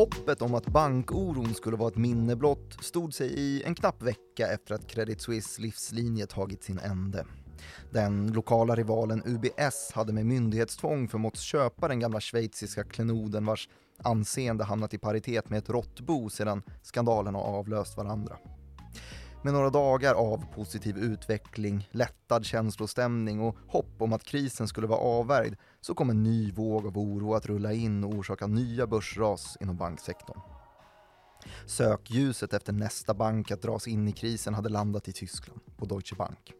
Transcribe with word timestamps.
Hoppet 0.00 0.42
om 0.42 0.54
att 0.54 0.66
bankoron 0.66 1.54
skulle 1.54 1.76
vara 1.76 1.88
ett 1.88 1.96
minne 1.96 2.36
blott 2.36 2.76
stod 2.80 3.14
sig 3.14 3.26
i 3.26 3.62
en 3.62 3.74
knapp 3.74 4.02
vecka 4.02 4.46
efter 4.46 4.74
att 4.74 4.86
Credit 4.86 5.20
Suisse 5.20 5.62
livslinje 5.62 6.26
tagit 6.26 6.64
sin 6.64 6.78
ände. 6.78 7.26
Den 7.90 8.32
lokala 8.32 8.74
rivalen 8.74 9.22
UBS 9.26 9.92
hade 9.94 10.12
med 10.12 10.26
myndighetstvång 10.26 11.08
förmåtts 11.08 11.40
köpa 11.40 11.88
den 11.88 12.00
gamla 12.00 12.20
schweiziska 12.20 12.84
klenoden 12.84 13.46
vars 13.46 13.68
anseende 14.02 14.64
hamnat 14.64 14.94
i 14.94 14.98
paritet 14.98 15.50
med 15.50 15.58
ett 15.58 15.70
råttbo 15.70 16.30
sedan 16.30 16.62
skandalerna 16.82 17.38
avlöst 17.38 17.96
varandra. 17.96 18.36
Med 19.42 19.52
några 19.52 19.70
dagar 19.70 20.14
av 20.14 20.44
positiv 20.54 20.98
utveckling, 20.98 21.88
lättad 21.90 22.44
känslostämning 22.44 23.40
och 23.40 23.56
hopp 23.68 23.94
om 23.98 24.12
att 24.12 24.24
krisen 24.24 24.68
skulle 24.68 24.86
vara 24.86 25.00
avvärjd 25.00 25.56
så 25.80 25.94
kom 25.94 26.10
en 26.10 26.22
ny 26.22 26.52
våg 26.52 26.86
av 26.86 26.98
oro 26.98 27.34
att 27.34 27.46
rulla 27.46 27.72
in 27.72 28.04
och 28.04 28.14
orsaka 28.14 28.46
nya 28.46 28.86
börsras 28.86 29.56
inom 29.60 29.76
banksektorn. 29.76 30.40
Sökljuset 31.66 32.54
efter 32.54 32.72
nästa 32.72 33.14
bank 33.14 33.50
att 33.50 33.62
dras 33.62 33.88
in 33.88 34.08
i 34.08 34.12
krisen 34.12 34.54
hade 34.54 34.68
landat 34.68 35.08
i 35.08 35.12
Tyskland, 35.12 35.60
på 35.76 35.84
Deutsche 35.84 36.16
Bank. 36.16 36.52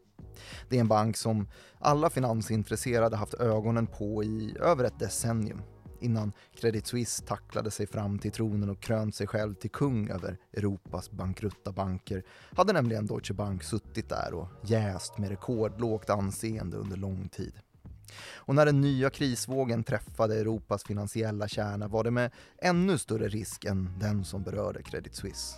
Det 0.68 0.76
är 0.76 0.80
en 0.80 0.88
bank 0.88 1.16
som 1.16 1.48
alla 1.78 2.10
finansintresserade 2.10 3.16
haft 3.16 3.34
ögonen 3.34 3.86
på 3.86 4.24
i 4.24 4.56
över 4.60 4.84
ett 4.84 4.98
decennium 4.98 5.62
innan 6.00 6.32
Credit 6.54 6.86
Suisse 6.86 7.24
tacklade 7.24 7.70
sig 7.70 7.86
fram 7.86 8.18
till 8.18 8.32
tronen 8.32 8.70
och 8.70 8.80
krönt 8.80 9.14
sig 9.14 9.26
själv 9.26 9.54
till 9.54 9.70
kung 9.70 10.10
över 10.10 10.38
Europas 10.52 11.10
bankrutta 11.10 11.72
banker 11.72 12.22
hade 12.56 12.72
nämligen 12.72 13.06
Deutsche 13.06 13.34
Bank 13.34 13.62
suttit 13.62 14.08
där 14.08 14.34
och 14.34 14.48
jäst 14.62 15.18
med 15.18 15.28
rekordlågt 15.28 16.10
anseende 16.10 16.76
under 16.76 16.96
lång 16.96 17.28
tid. 17.28 17.52
Och 18.34 18.54
när 18.54 18.66
den 18.66 18.80
nya 18.80 19.10
krisvågen 19.10 19.84
träffade 19.84 20.40
Europas 20.40 20.84
finansiella 20.84 21.48
kärna 21.48 21.88
var 21.88 22.04
det 22.04 22.10
med 22.10 22.30
ännu 22.58 22.98
större 22.98 23.28
risk 23.28 23.64
än 23.64 23.98
den 23.98 24.24
som 24.24 24.42
berörde 24.42 24.82
Credit 24.82 25.14
Suisse. 25.14 25.56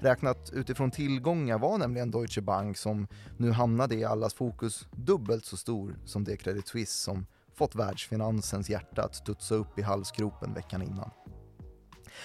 Räknat 0.00 0.50
utifrån 0.52 0.90
tillgångar 0.90 1.58
var 1.58 1.78
nämligen 1.78 2.10
Deutsche 2.10 2.40
Bank, 2.40 2.76
som 2.76 3.06
nu 3.36 3.50
hamnade 3.50 3.94
i 3.94 4.04
allas 4.04 4.34
fokus, 4.34 4.86
dubbelt 4.92 5.44
så 5.44 5.56
stor 5.56 5.96
som 6.04 6.24
det 6.24 6.36
Credit 6.36 6.68
Suisse 6.68 7.04
som 7.04 7.26
fått 7.54 7.74
världsfinansens 7.74 8.70
hjärta 8.70 9.02
att 9.02 9.14
studsa 9.14 9.54
upp 9.54 9.78
i 9.78 9.82
halsgropen 9.82 10.54
veckan 10.54 10.82
innan. 10.82 11.10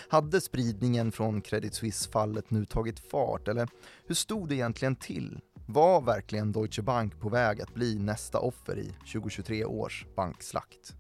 Hade 0.10 0.42
spridningen 0.42 1.12
från 1.12 1.42
Credit 1.42 1.74
Suisse-fallet 1.74 2.52
nu 2.52 2.66
tagit 2.66 3.00
fart, 3.00 3.48
eller 3.48 3.68
hur 4.08 4.16
stod 4.16 4.50
det 4.50 4.56
egentligen 4.56 4.96
till? 4.96 5.40
Var 5.68 6.02
verkligen 6.02 6.52
Deutsche 6.52 6.82
Bank 6.82 7.20
på 7.20 7.30
väg 7.30 7.62
att 7.62 7.74
bli 7.74 8.00
nästa 8.00 8.40
offer 8.40 8.80
i 8.80 8.96
2023 9.14 9.66
års 9.66 10.06
bankslakt? 10.16 10.96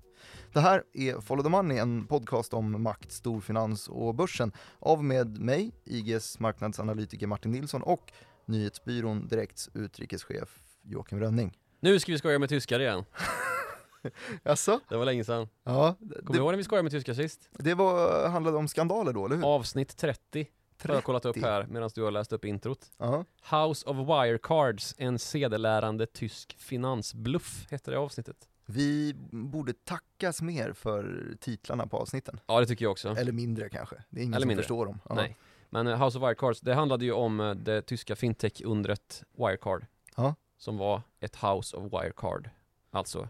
Det 0.53 0.59
här 0.59 0.83
är 0.93 1.21
Follow 1.21 1.43
the 1.43 1.49
Money, 1.49 1.77
en 1.77 2.08
podcast 2.08 2.53
om 2.53 2.83
makt, 2.83 3.11
storfinans 3.11 3.88
och 3.88 4.16
börsen 4.16 4.52
av 4.80 5.03
med 5.03 5.39
mig, 5.39 5.71
IGs 5.86 6.39
marknadsanalytiker 6.39 7.27
Martin 7.27 7.52
Nilsson 7.52 7.81
och 7.83 8.11
nyhetsbyrån 8.45 9.27
Direkts 9.27 9.69
utrikeschef 9.73 10.59
Joakim 10.83 11.19
Rönning. 11.19 11.58
Nu 11.80 11.99
ska 11.99 12.11
vi 12.11 12.17
skoja 12.17 12.39
med 12.39 12.49
tyskar 12.49 12.80
igen. 12.80 13.05
Jaså? 14.44 14.80
Det 14.89 14.97
var 14.97 15.05
länge 15.05 15.23
sedan. 15.23 15.47
Ja, 15.64 15.95
Kommer 16.00 16.33
du 16.33 16.38
ihåg 16.38 16.52
när 16.52 16.58
vi 16.58 16.64
skojade 16.64 16.83
med 16.83 16.92
tyskar 16.92 17.14
sist? 17.14 17.50
det 17.52 17.73
var, 17.73 18.28
handlade 18.30 18.58
om 18.58 18.67
skandaler 18.67 19.14
då, 19.14 19.25
eller 19.25 19.36
hur? 19.36 19.45
Avsnitt 19.55 19.97
30 19.97 20.48
har 20.83 20.93
jag 20.93 21.04
kollat 21.04 21.26
upp 21.26 21.37
här 21.42 21.65
medan 21.70 21.89
du 21.95 22.04
har 22.04 22.11
läst 22.11 22.33
upp 22.33 22.45
introt. 22.45 22.92
Ja. 22.98 23.26
House 23.52 23.89
of 23.89 23.98
Wirecards, 23.98 24.95
en 24.98 25.20
sedelärande 25.20 26.05
tysk 26.05 26.55
finansbluff, 26.59 27.67
heter 27.70 27.92
det 27.92 27.98
avsnittet. 27.98 28.48
Vi 28.65 29.14
borde 29.32 29.73
tackas 29.73 30.42
mer 30.42 30.73
för 30.73 31.27
titlarna 31.39 31.88
på 31.88 31.98
avsnitten. 31.98 32.39
Ja, 32.45 32.59
det 32.59 32.65
tycker 32.65 32.86
jag 32.86 32.92
också. 32.92 33.09
Eller 33.09 33.32
mindre 33.32 33.70
kanske. 33.70 33.95
Det 34.09 34.20
är 34.20 34.23
ingen 34.23 34.33
Eller 34.33 34.42
som 34.42 34.48
mindre. 34.48 34.64
förstår 34.64 34.86
dem. 34.86 34.99
Ja. 35.09 35.15
Nej. 35.15 35.38
Men 35.70 35.88
eh, 35.88 36.04
House 36.05 36.17
of 36.17 36.23
Wirecards, 36.23 36.59
det 36.61 36.73
handlade 36.73 37.05
ju 37.05 37.11
om 37.11 37.39
eh, 37.39 37.52
det 37.52 37.82
tyska 37.82 38.15
fintech-undret 38.15 39.23
Wirecard. 39.38 39.86
Ja. 40.15 40.36
Som 40.58 40.77
var 40.77 41.02
ett 41.20 41.36
House 41.36 41.77
of 41.77 41.93
Wirecard. 41.93 42.49
Alltså 42.92 43.27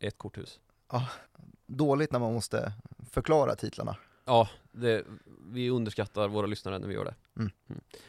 ett 0.00 0.18
korthus. 0.18 0.60
Dåligt 1.66 2.12
när 2.12 2.18
man 2.18 2.32
måste 2.34 2.72
förklara 3.10 3.54
titlarna. 3.56 3.96
Ja, 4.24 4.48
det, 4.72 5.04
vi 5.52 5.70
underskattar 5.70 6.28
våra 6.28 6.46
lyssnare 6.46 6.78
när 6.78 6.88
vi 6.88 6.94
gör 6.94 7.04
det. 7.04 7.14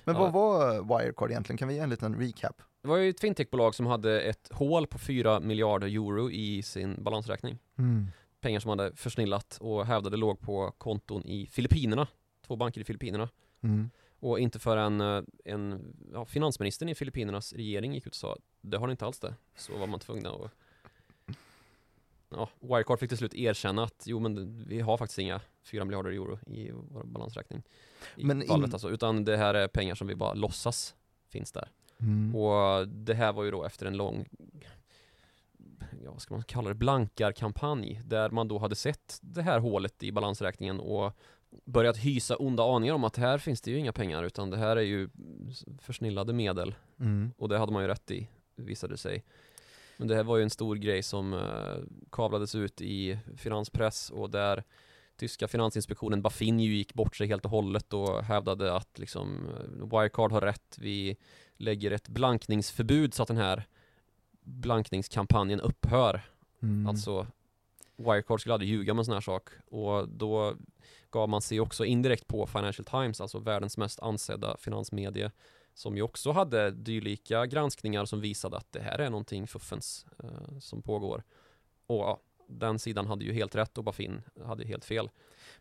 Men 0.03 0.15
Ja. 0.15 0.19
vad 0.19 0.33
var 0.33 0.81
Wirecard 0.99 1.31
egentligen? 1.31 1.57
Kan 1.57 1.67
vi 1.67 1.73
ge 1.73 1.79
en 1.79 1.89
liten 1.89 2.15
recap? 2.15 2.61
Det 2.81 2.87
var 2.87 2.97
ju 2.97 3.09
ett 3.09 3.19
fintechbolag 3.19 3.75
som 3.75 3.85
hade 3.85 4.21
ett 4.21 4.49
hål 4.51 4.87
på 4.87 4.97
4 4.99 5.39
miljarder 5.39 5.87
euro 5.87 6.31
i 6.31 6.63
sin 6.63 7.03
balansräkning. 7.03 7.57
Pengar 8.41 8.59
som 8.59 8.69
hade 8.69 8.95
försnillat 8.95 9.57
och 9.61 9.85
hävdade 9.85 10.17
låg 10.17 10.39
på 10.39 10.71
konton 10.77 11.25
i 11.25 11.47
Filippinerna. 11.47 12.07
Två 12.47 12.55
banker 12.55 12.81
i 12.81 12.83
Filippinerna. 12.83 13.29
Mm. 13.61 13.89
Och 14.19 14.39
inte 14.39 14.59
förrän 14.59 15.01
eh, 15.01 15.23
en, 15.45 15.95
ja, 16.13 16.25
finansministern 16.25 16.89
i 16.89 16.95
Filippinernas 16.95 17.53
regering 17.53 17.93
gick 17.93 18.07
ut 18.07 18.11
och 18.13 18.15
sa 18.15 18.37
det 18.61 18.77
har 18.77 18.87
ni 18.87 18.91
inte 18.91 19.05
alls 19.05 19.19
det. 19.19 19.35
Så 19.55 19.77
var 19.77 19.87
man 19.87 19.99
tvungna 19.99 20.29
att 20.29 20.51
Ja, 22.35 22.49
Wirecard 22.59 22.99
fick 22.99 23.09
till 23.09 23.17
slut 23.17 23.33
erkänna 23.33 23.83
att 23.83 24.03
jo 24.05 24.19
men 24.19 24.63
vi 24.67 24.79
har 24.79 24.97
faktiskt 24.97 25.19
inga 25.19 25.41
4 25.63 25.85
miljarder 25.85 26.09
euro 26.11 26.39
i 26.47 26.71
vår 26.71 27.03
balansräkning. 27.03 27.63
I 28.15 28.25
Men 28.25 28.41
in- 28.41 28.47
fallet 28.47 28.73
alltså, 28.73 28.89
utan 28.89 29.25
det 29.25 29.37
här 29.37 29.53
är 29.53 29.67
pengar 29.67 29.95
som 29.95 30.07
vi 30.07 30.15
bara 30.15 30.33
låtsas 30.33 30.95
finns 31.29 31.51
där. 31.51 31.71
Mm. 31.99 32.35
Och 32.35 32.87
det 32.87 33.13
här 33.13 33.33
var 33.33 33.43
ju 33.43 33.51
då 33.51 33.63
efter 33.63 33.85
en 33.85 33.97
lång 33.97 34.25
Ja, 36.03 36.11
vad 36.11 36.21
ska 36.21 36.33
man 36.33 36.43
kalla 36.43 36.69
det? 36.69 36.75
Blankarkampanj 36.75 38.01
Där 38.05 38.29
man 38.29 38.47
då 38.47 38.57
hade 38.57 38.75
sett 38.75 39.19
det 39.21 39.41
här 39.41 39.59
hålet 39.59 40.03
i 40.03 40.11
balansräkningen 40.11 40.79
och 40.79 41.13
Börjat 41.65 41.97
hysa 41.97 42.35
onda 42.35 42.63
aningar 42.63 42.93
om 42.93 43.03
att 43.03 43.17
här 43.17 43.37
finns 43.37 43.61
det 43.61 43.71
ju 43.71 43.77
inga 43.77 43.93
pengar 43.93 44.23
utan 44.23 44.49
det 44.49 44.57
här 44.57 44.77
är 44.77 44.81
ju 44.81 45.09
försnillade 45.79 46.33
medel 46.33 46.75
Mm. 46.99 47.31
Och 47.37 47.49
det 47.49 47.57
hade 47.57 47.71
man 47.73 47.81
ju 47.81 47.87
rätt 47.87 48.11
i, 48.11 48.27
visade 48.55 48.97
sig 48.97 49.23
Men 49.97 50.07
det 50.07 50.15
här 50.15 50.23
var 50.23 50.37
ju 50.37 50.43
en 50.43 50.49
stor 50.49 50.75
grej 50.75 51.03
som 51.03 51.33
eh, 51.33 51.83
kavlades 52.11 52.55
ut 52.55 52.81
i 52.81 53.19
finanspress 53.37 54.09
och 54.09 54.29
där 54.29 54.63
Tyska 55.17 55.47
finansinspektionen 55.47 56.21
Bafin 56.21 56.59
ju 56.59 56.75
gick 56.75 56.93
bort 56.93 57.15
sig 57.15 57.27
helt 57.27 57.45
och 57.45 57.51
hållet 57.51 57.93
och 57.93 58.23
hävdade 58.23 58.73
att 58.73 58.99
liksom 58.99 59.49
eh, 59.49 59.87
Wirecard 59.87 60.31
har 60.31 60.41
rätt, 60.41 60.77
vi 60.77 61.17
lägger 61.57 61.91
ett 61.91 62.07
blankningsförbud 62.07 63.13
så 63.13 63.21
att 63.21 63.27
den 63.27 63.37
här 63.37 63.63
blankningskampanjen 64.41 65.59
upphör. 65.59 66.21
Mm. 66.61 66.87
Alltså 66.87 67.27
Wirecard 67.95 68.39
skulle 68.39 68.53
aldrig 68.53 68.69
ljuga 68.69 68.93
med 68.93 69.01
en 69.01 69.05
sån 69.05 69.13
här 69.13 69.21
sak 69.21 69.49
och 69.65 70.09
då 70.09 70.55
gav 71.09 71.29
man 71.29 71.41
sig 71.41 71.59
också 71.59 71.85
indirekt 71.85 72.27
på 72.27 72.47
Financial 72.47 72.85
Times, 72.85 73.21
alltså 73.21 73.39
världens 73.39 73.77
mest 73.77 73.99
ansedda 73.99 74.57
finansmedie 74.57 75.31
som 75.75 75.95
ju 75.95 76.01
också 76.01 76.31
hade 76.31 76.71
dylika 76.71 77.45
granskningar 77.45 78.05
som 78.05 78.21
visade 78.21 78.57
att 78.57 78.71
det 78.71 78.79
här 78.81 78.99
är 78.99 79.09
någonting 79.09 79.47
fuffens 79.47 80.05
eh, 80.23 80.59
som 80.59 80.81
pågår. 80.81 81.23
Och 81.87 81.97
ja, 81.99 82.19
den 82.47 82.79
sidan 82.79 83.07
hade 83.07 83.25
ju 83.25 83.33
helt 83.33 83.55
rätt 83.55 83.77
och 83.77 83.83
Bafin 83.83 84.21
hade 84.45 84.63
ju 84.63 84.69
helt 84.69 84.85
fel. 84.85 85.09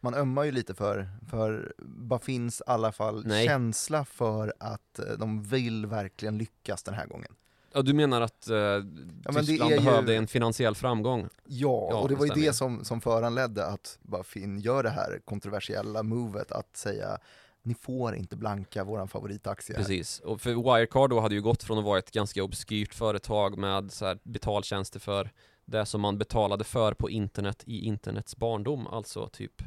Man 0.01 0.15
ömmar 0.15 0.45
ju 0.45 0.53
lite 0.53 0.75
för, 0.75 1.09
för 1.31 1.75
Bafins 1.87 2.61
i 2.61 2.65
alla 2.67 2.93
fall 2.93 3.27
Nej. 3.27 3.47
känsla 3.47 4.05
för 4.05 4.55
att 4.61 4.99
eh, 4.99 5.05
de 5.19 5.43
vill 5.43 5.87
verkligen 5.87 6.39
lyckas 6.39 6.83
den 6.83 6.95
här 6.95 7.07
gången. 7.07 7.35
Ja, 7.73 7.83
du 7.83 7.95
menar 7.95 8.21
att 8.21 8.49
eh, 8.49 8.57
det 8.57 9.33
Tyskland 9.35 9.71
ju- 9.71 9.77
behövde 9.77 10.15
en 10.17 10.27
finansiell 10.27 10.75
framgång? 10.75 11.29
Ja, 11.45 11.89
Ja, 11.91 11.97
och 11.99 12.09
det 12.09 12.15
var 12.15 12.27
ju 12.27 12.33
det 12.35 12.53
som, 12.53 12.85
som 12.85 13.01
föranledde 13.01 13.67
att 13.67 13.99
Bafin 14.03 14.61
gör 14.61 14.83
det 14.83 14.91
här 14.91 15.21
kontroversiella 15.25 16.03
movet 16.03 16.53
att 16.53 16.77
säga 16.77 17.19
ni 17.65 17.75
får 17.75 18.17
inte 18.17 18.37
blanka 18.37 18.85
våran 18.85 19.09
favoritaktie 19.09 19.77
här." 19.77 19.83
Precis, 19.83 20.21
och 20.21 20.41
för 20.41 20.51
Wirecard 20.51 21.11
då 21.11 21.21
hade 21.21 21.35
ju 21.35 21.43
gått 21.43 21.63
från 21.63 21.79
att 21.79 21.85
vara 21.85 21.99
ett 21.99 22.11
ganska 22.11 22.45
obskyrt 22.45 22.95
företag 22.95 23.59
med 23.59 23.93
så 23.93 24.07
här 24.07 24.19
betaltjänster 24.23 25.01
för 25.01 25.31
det 25.65 25.87
som 25.87 26.01
man 26.01 26.19
betalade 26.19 26.65
för 26.65 26.95
på 26.95 27.11
internet 27.11 27.63
i 27.67 27.81
internets 27.85 28.37
barndom, 28.37 28.87
alltså 28.87 29.29
typ, 29.29 29.63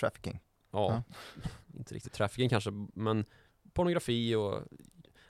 Trafficking. 0.00 0.40
ja, 0.70 1.02
inte 1.74 1.94
riktigt 1.94 2.12
trafficking 2.12 2.48
kanske, 2.48 2.70
men 2.94 3.24
pornografi 3.72 4.34
och 4.34 4.62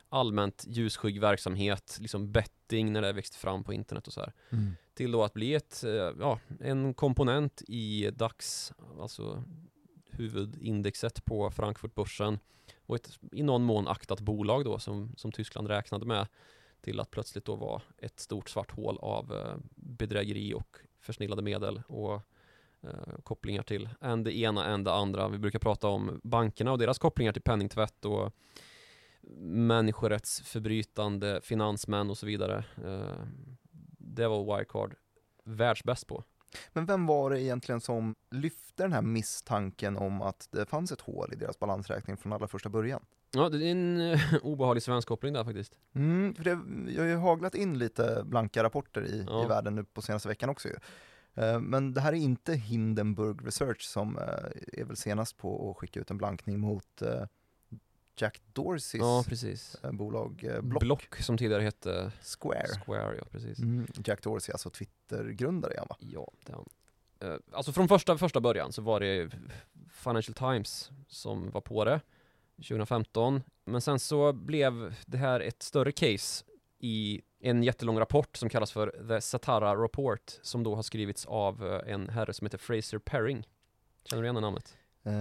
allmänt 0.08 0.64
ljusskygg 0.68 1.20
verksamhet, 1.20 1.98
liksom 2.00 2.32
betting 2.32 2.92
när 2.92 3.02
det 3.02 3.12
växte 3.12 3.38
fram 3.38 3.64
på 3.64 3.72
internet 3.72 4.06
och 4.06 4.12
så 4.12 4.20
här. 4.20 4.32
Till 4.94 5.12
då 5.12 5.24
att 5.24 5.32
bli 5.32 5.54
ett, 5.54 5.84
eh, 5.84 6.12
ja, 6.20 6.40
en 6.60 6.94
komponent 6.94 7.62
i 7.68 8.10
DAX, 8.10 8.72
alltså 9.00 9.44
huvudindexet 10.18 11.24
på 11.24 11.50
Frankfurtbörsen 11.50 12.38
och 12.86 12.96
ett 12.96 13.18
i 13.32 13.42
någon 13.42 13.62
mån 13.62 13.88
aktat 13.88 14.20
bolag 14.20 14.64
då 14.64 14.78
som, 14.78 15.14
som 15.16 15.32
Tyskland 15.32 15.68
räknade 15.68 16.06
med 16.06 16.26
till 16.80 17.00
att 17.00 17.10
plötsligt 17.10 17.44
då 17.44 17.56
vara 17.56 17.82
ett 17.98 18.20
stort 18.20 18.48
svart 18.48 18.70
hål 18.70 18.98
av 18.98 19.34
eh, 19.34 19.56
bedrägeri 19.74 20.54
och 20.54 20.78
försnillade 21.00 21.42
medel 21.42 21.82
och 21.88 22.14
eh, 22.82 23.18
kopplingar 23.22 23.62
till 23.62 23.88
en 24.00 24.24
det 24.24 24.38
ena, 24.38 24.66
än 24.66 24.84
det 24.84 24.92
andra. 24.92 25.28
Vi 25.28 25.38
brukar 25.38 25.58
prata 25.58 25.88
om 25.88 26.20
bankerna 26.22 26.72
och 26.72 26.78
deras 26.78 26.98
kopplingar 26.98 27.32
till 27.32 27.42
penningtvätt 27.42 28.04
och 28.04 28.32
människorättsförbrytande 29.40 31.40
finansmän 31.42 32.10
och 32.10 32.18
så 32.18 32.26
vidare. 32.26 32.64
Eh, 32.84 33.26
det 33.98 34.28
var 34.28 34.44
Wirecard 34.44 34.94
världsbäst 35.44 36.06
på. 36.06 36.24
Men 36.72 36.86
vem 36.86 37.06
var 37.06 37.30
det 37.30 37.42
egentligen 37.42 37.80
som 37.80 38.14
lyfte 38.30 38.82
den 38.82 38.92
här 38.92 39.02
misstanken 39.02 39.96
om 39.96 40.22
att 40.22 40.48
det 40.50 40.66
fanns 40.66 40.92
ett 40.92 41.00
hål 41.00 41.32
i 41.32 41.36
deras 41.36 41.58
balansräkning 41.58 42.16
från 42.16 42.32
allra 42.32 42.48
första 42.48 42.68
början? 42.68 43.04
Ja, 43.30 43.48
det 43.48 43.66
är 43.66 43.70
en 43.70 44.00
uh, 44.00 44.20
obehaglig 44.42 44.82
svensk 44.82 45.08
koppling 45.08 45.32
där 45.32 45.44
faktiskt. 45.44 45.78
Mm, 45.94 46.34
för 46.34 46.44
det, 46.44 46.58
jag 46.92 47.02
har 47.02 47.08
ju 47.08 47.16
haglat 47.16 47.54
in 47.54 47.78
lite 47.78 48.22
blanka 48.24 48.62
rapporter 48.62 49.06
i, 49.06 49.24
ja. 49.28 49.44
i 49.44 49.48
världen 49.48 49.74
nu 49.74 49.84
på 49.84 50.02
senaste 50.02 50.28
veckan 50.28 50.50
också 50.50 50.68
ju. 50.68 50.76
Eh, 51.34 51.60
men 51.60 51.92
det 51.92 52.00
här 52.00 52.12
är 52.12 52.16
inte 52.16 52.54
Hindenburg 52.54 53.46
Research 53.46 53.82
som 53.82 54.18
är 54.72 54.84
väl 54.84 54.96
senast 54.96 55.36
på 55.36 55.70
att 55.70 55.76
skicka 55.76 56.00
ut 56.00 56.10
en 56.10 56.18
blankning 56.18 56.60
mot 56.60 57.02
Jack 58.16 58.42
Dorseys 58.52 59.00
ja, 59.00 59.24
precis. 59.28 59.76
Eh, 59.82 59.92
bolag 59.92 60.44
eh, 60.44 60.60
Block. 60.60 60.82
Block 60.82 61.16
som 61.16 61.38
tidigare 61.38 61.62
hette 61.62 62.12
Square. 62.22 62.66
Square, 62.84 63.16
ja 63.16 63.24
precis. 63.30 63.58
Mm, 63.58 63.86
Jack 64.04 64.22
Dorsey, 64.22 64.52
alltså 64.52 64.70
Twitter-grundare 64.70 65.72
igen 65.72 65.86
va? 65.88 65.96
Ja, 66.00 66.30
det 66.44 66.52
är 66.52 66.56
han. 66.56 66.66
Uh, 67.24 67.38
alltså 67.52 67.72
från 67.72 67.88
första, 67.88 68.18
första 68.18 68.40
början 68.40 68.72
så 68.72 68.82
var 68.82 69.00
det 69.00 69.30
Financial 69.90 70.34
Times 70.34 70.90
som 71.08 71.50
var 71.50 71.60
på 71.60 71.84
det 71.84 72.00
2015. 72.56 73.42
Men 73.64 73.80
sen 73.80 73.98
så 73.98 74.32
blev 74.32 74.94
det 75.06 75.18
här 75.18 75.40
ett 75.40 75.62
större 75.62 75.92
case 75.92 76.44
i 76.78 77.22
en 77.40 77.62
jättelång 77.62 77.98
rapport 77.98 78.36
som 78.36 78.48
kallas 78.48 78.72
för 78.72 79.08
The 79.08 79.20
Satara 79.20 79.84
Report 79.84 80.38
som 80.42 80.62
då 80.62 80.74
har 80.74 80.82
skrivits 80.82 81.26
av 81.26 81.82
en 81.86 82.08
herre 82.08 82.32
som 82.32 82.44
heter 82.44 82.58
Fraser 82.58 82.98
Perring. 82.98 83.48
Känner 84.04 84.22
du 84.22 84.26
igen 84.26 84.34
det 84.34 84.40
namnet? 84.40 84.76
Uh, 85.06 85.12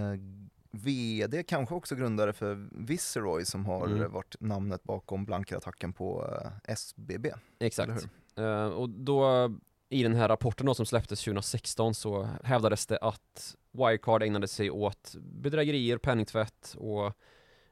VD, 0.70 1.42
kanske 1.42 1.74
också 1.74 1.94
grundare 1.94 2.32
för 2.32 2.68
Viceroy 2.72 3.44
som 3.44 3.66
har 3.66 3.86
mm. 3.86 4.12
varit 4.12 4.36
namnet 4.40 4.82
bakom 4.82 5.24
blankerattacken 5.24 5.92
på 5.92 6.38
eh, 6.42 6.72
SBB. 6.72 7.32
Exakt. 7.58 8.08
Uh, 8.38 8.66
och 8.66 8.88
då 8.88 9.50
i 9.88 10.02
den 10.02 10.14
här 10.14 10.28
rapporten 10.28 10.66
då, 10.66 10.74
som 10.74 10.86
släpptes 10.86 11.24
2016 11.24 11.94
så 11.94 12.28
hävdades 12.44 12.86
det 12.86 12.98
att 12.98 13.56
Wirecard 13.72 14.22
ägnade 14.22 14.48
sig 14.48 14.70
åt 14.70 15.14
bedrägerier, 15.18 15.98
penningtvätt 15.98 16.74
och 16.78 17.12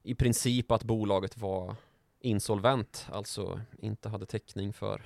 i 0.03 0.15
princip 0.15 0.71
att 0.71 0.85
bolaget 0.85 1.37
var 1.37 1.77
insolvent, 2.21 3.09
alltså 3.13 3.61
inte 3.79 4.09
hade 4.09 4.27
täckning 4.27 4.73
för 4.73 5.03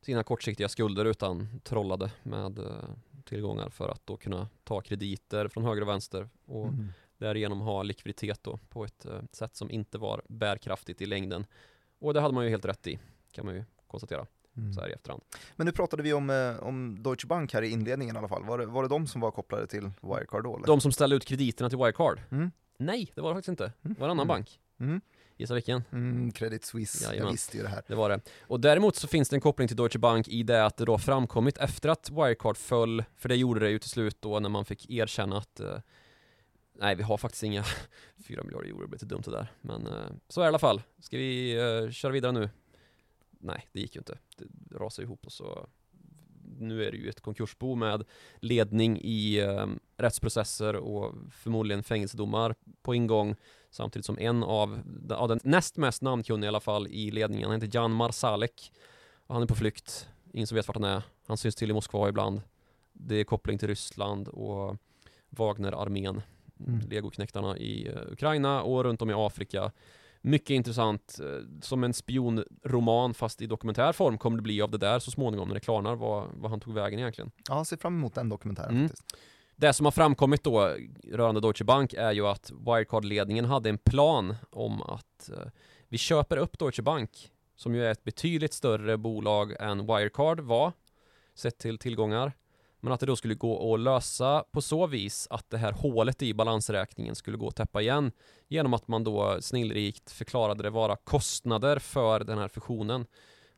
sina 0.00 0.22
kortsiktiga 0.22 0.68
skulder 0.68 1.04
utan 1.04 1.60
trollade 1.64 2.12
med 2.22 2.58
uh, 2.58 2.66
tillgångar 3.24 3.68
för 3.68 3.88
att 3.88 4.06
då 4.06 4.16
kunna 4.16 4.48
ta 4.64 4.80
krediter 4.80 5.48
från 5.48 5.64
höger 5.64 5.82
och 5.82 5.88
vänster 5.88 6.28
och 6.46 6.68
mm 6.68 6.92
därigenom 7.22 7.60
ha 7.60 7.82
likviditet 7.82 8.42
då 8.42 8.58
på 8.68 8.84
ett 8.84 9.06
uh, 9.06 9.20
sätt 9.32 9.56
som 9.56 9.70
inte 9.70 9.98
var 9.98 10.22
bärkraftigt 10.28 11.00
i 11.00 11.06
längden. 11.06 11.46
Och 11.98 12.14
det 12.14 12.20
hade 12.20 12.34
man 12.34 12.44
ju 12.44 12.50
helt 12.50 12.64
rätt 12.64 12.86
i, 12.86 12.98
kan 13.32 13.46
man 13.46 13.54
ju 13.54 13.64
konstatera. 13.86 14.26
Mm. 14.56 14.72
så 14.72 14.80
här 14.80 14.88
i 14.88 14.92
efterhand. 14.92 15.22
Men 15.56 15.66
nu 15.66 15.72
pratade 15.72 16.02
vi 16.02 16.12
om, 16.12 16.30
eh, 16.30 16.56
om 16.62 17.02
Deutsche 17.02 17.26
Bank 17.26 17.54
här 17.54 17.62
i 17.62 17.70
inledningen 17.70 18.16
i 18.16 18.18
alla 18.18 18.28
fall. 18.28 18.44
Var 18.44 18.58
det, 18.58 18.66
var 18.66 18.82
det 18.82 18.88
de 18.88 19.06
som 19.06 19.20
var 19.20 19.30
kopplade 19.30 19.66
till 19.66 19.90
Wirecard 20.00 20.44
då? 20.44 20.56
Eller? 20.56 20.66
De 20.66 20.80
som 20.80 20.92
ställde 20.92 21.16
ut 21.16 21.24
krediterna 21.24 21.68
till 21.68 21.78
Wirecard? 21.78 22.20
Mm. 22.30 22.50
Nej, 22.78 23.12
det 23.14 23.20
var 23.20 23.30
det 23.30 23.34
faktiskt 23.34 23.48
inte. 23.48 23.72
Det 23.82 24.00
var 24.00 24.06
en 24.06 24.10
annan 24.10 24.26
mm. 24.26 24.28
bank. 24.28 24.60
Mm. 24.80 25.00
Gissa 25.36 25.54
vilken? 25.54 25.84
Mm, 25.92 26.32
Credit 26.32 26.64
Suisse, 26.64 27.04
Jajamän. 27.04 27.26
jag 27.26 27.32
visste 27.32 27.56
ju 27.56 27.62
det 27.62 27.68
här. 27.68 27.82
Det 27.88 27.94
var 27.94 28.08
det. 28.08 28.20
Och 28.40 28.60
däremot 28.60 28.96
så 28.96 29.08
finns 29.08 29.28
det 29.28 29.36
en 29.36 29.40
koppling 29.40 29.68
till 29.68 29.76
Deutsche 29.76 29.98
Bank 29.98 30.28
i 30.28 30.42
det 30.42 30.66
att 30.66 30.76
det 30.76 30.84
då 30.84 30.98
framkommit 30.98 31.58
efter 31.58 31.88
att 31.88 32.10
Wirecard 32.10 32.56
föll, 32.56 33.04
för 33.16 33.28
det 33.28 33.36
gjorde 33.36 33.60
det 33.60 33.70
ju 33.70 33.78
till 33.78 33.90
slut 33.90 34.16
då 34.20 34.40
när 34.40 34.48
man 34.48 34.64
fick 34.64 34.90
erkänna 34.90 35.36
att 35.36 35.60
uh, 35.60 35.78
Nej, 36.72 36.94
vi 36.94 37.02
har 37.02 37.16
faktiskt 37.16 37.42
inga 37.42 37.64
4 38.26 38.42
miljarder 38.42 38.68
euro, 38.68 38.80
det 38.80 38.86
blir 38.86 38.96
lite 38.96 39.06
dumt 39.06 39.22
det 39.24 39.30
där. 39.30 39.52
Men 39.60 39.86
eh, 39.86 40.06
så 40.28 40.40
är 40.40 40.44
det 40.44 40.46
i 40.46 40.48
alla 40.48 40.58
fall. 40.58 40.82
Ska 40.98 41.16
vi 41.16 41.52
eh, 41.54 41.90
köra 41.90 42.12
vidare 42.12 42.32
nu? 42.32 42.50
Nej, 43.30 43.68
det 43.72 43.80
gick 43.80 43.94
ju 43.94 43.98
inte. 43.98 44.18
Det 44.36 44.78
rasade 44.78 45.06
ihop 45.06 45.26
och 45.26 45.32
så 45.32 45.68
nu 46.58 46.84
är 46.84 46.90
det 46.90 46.96
ju 46.96 47.08
ett 47.08 47.20
konkursbo 47.20 47.74
med 47.74 48.04
ledning 48.36 48.98
i 49.02 49.38
eh, 49.38 49.66
rättsprocesser 49.96 50.76
och 50.76 51.14
förmodligen 51.30 51.82
fängelsedomar 51.82 52.54
på 52.82 52.94
ingång 52.94 53.36
samtidigt 53.70 54.06
som 54.06 54.18
en 54.18 54.42
av, 54.42 54.80
av 55.10 55.28
den 55.28 55.40
näst 55.44 55.76
mest 55.76 56.02
namnkunniga 56.02 56.46
i 56.46 56.48
alla 56.48 56.60
fall 56.60 56.86
i 56.86 57.10
ledningen, 57.10 57.50
han 57.50 57.60
heter 57.62 57.78
Jan 57.78 57.92
Marsalek 57.92 58.72
och 59.26 59.34
han 59.34 59.42
är 59.42 59.46
på 59.46 59.54
flykt, 59.54 60.08
ingen 60.32 60.46
som 60.46 60.56
vet 60.56 60.68
vart 60.68 60.76
han 60.76 60.84
är, 60.84 61.02
han 61.26 61.36
syns 61.36 61.54
till 61.54 61.70
i 61.70 61.74
Moskva 61.74 62.08
ibland 62.08 62.40
det 62.92 63.16
är 63.16 63.24
koppling 63.24 63.58
till 63.58 63.68
Ryssland 63.68 64.28
och 64.28 64.76
Wagner-armén 65.28 66.22
mm. 66.66 66.88
legoknektarna 66.90 67.58
i 67.58 67.88
uh, 67.88 68.12
Ukraina 68.12 68.62
och 68.62 68.84
runt 68.84 69.02
om 69.02 69.10
i 69.10 69.14
Afrika. 69.16 69.72
Mycket 70.20 70.50
intressant, 70.50 71.18
uh, 71.22 71.60
som 71.60 71.84
en 71.84 71.94
spionroman 71.94 73.14
fast 73.14 73.42
i 73.42 73.46
dokumentär 73.46 73.92
form 73.92 74.18
kommer 74.18 74.36
det 74.36 74.42
bli 74.42 74.62
av 74.62 74.70
det 74.70 74.78
där 74.78 74.98
så 74.98 75.10
småningom 75.10 75.48
när 75.48 75.54
det 75.54 75.60
klarnar 75.60 75.94
vad, 75.94 76.28
vad 76.34 76.50
han 76.50 76.60
tog 76.60 76.74
vägen 76.74 76.98
egentligen. 76.98 77.30
Ja, 77.48 77.64
ser 77.64 77.76
fram 77.76 77.94
emot 77.94 78.14
den 78.14 78.28
dokumentären 78.28 78.70
mm. 78.70 78.88
faktiskt. 78.88 79.16
Det 79.56 79.72
som 79.72 79.86
har 79.86 79.90
framkommit 79.90 80.44
då 80.44 80.76
rörande 81.04 81.40
Deutsche 81.40 81.64
Bank 81.64 81.92
är 81.92 82.12
ju 82.12 82.26
att 82.26 82.50
Wirecard-ledningen 82.50 83.44
hade 83.44 83.68
en 83.68 83.78
plan 83.78 84.34
om 84.50 84.82
att 84.82 85.30
uh, 85.32 85.50
vi 85.88 85.98
köper 85.98 86.36
upp 86.36 86.58
Deutsche 86.58 86.82
Bank 86.82 87.30
som 87.56 87.74
ju 87.74 87.86
är 87.86 87.90
ett 87.90 88.04
betydligt 88.04 88.52
större 88.52 88.98
bolag 88.98 89.56
än 89.60 89.86
Wirecard 89.86 90.40
var 90.40 90.72
sett 91.34 91.58
till 91.58 91.78
tillgångar 91.78 92.32
men 92.82 92.92
att 92.92 93.00
det 93.00 93.06
då 93.06 93.16
skulle 93.16 93.34
gå 93.34 93.74
att 93.74 93.80
lösa 93.80 94.44
på 94.52 94.62
så 94.62 94.86
vis 94.86 95.26
att 95.30 95.50
det 95.50 95.58
här 95.58 95.72
hålet 95.72 96.22
i 96.22 96.34
balansräkningen 96.34 97.14
skulle 97.14 97.36
gå 97.36 97.48
att 97.48 97.56
täppa 97.56 97.82
igen 97.82 98.12
genom 98.48 98.74
att 98.74 98.88
man 98.88 99.04
då 99.04 99.36
snillrikt 99.40 100.10
förklarade 100.10 100.62
det 100.62 100.70
vara 100.70 100.96
kostnader 100.96 101.78
för 101.78 102.20
den 102.20 102.38
här 102.38 102.48
fusionen. 102.48 103.06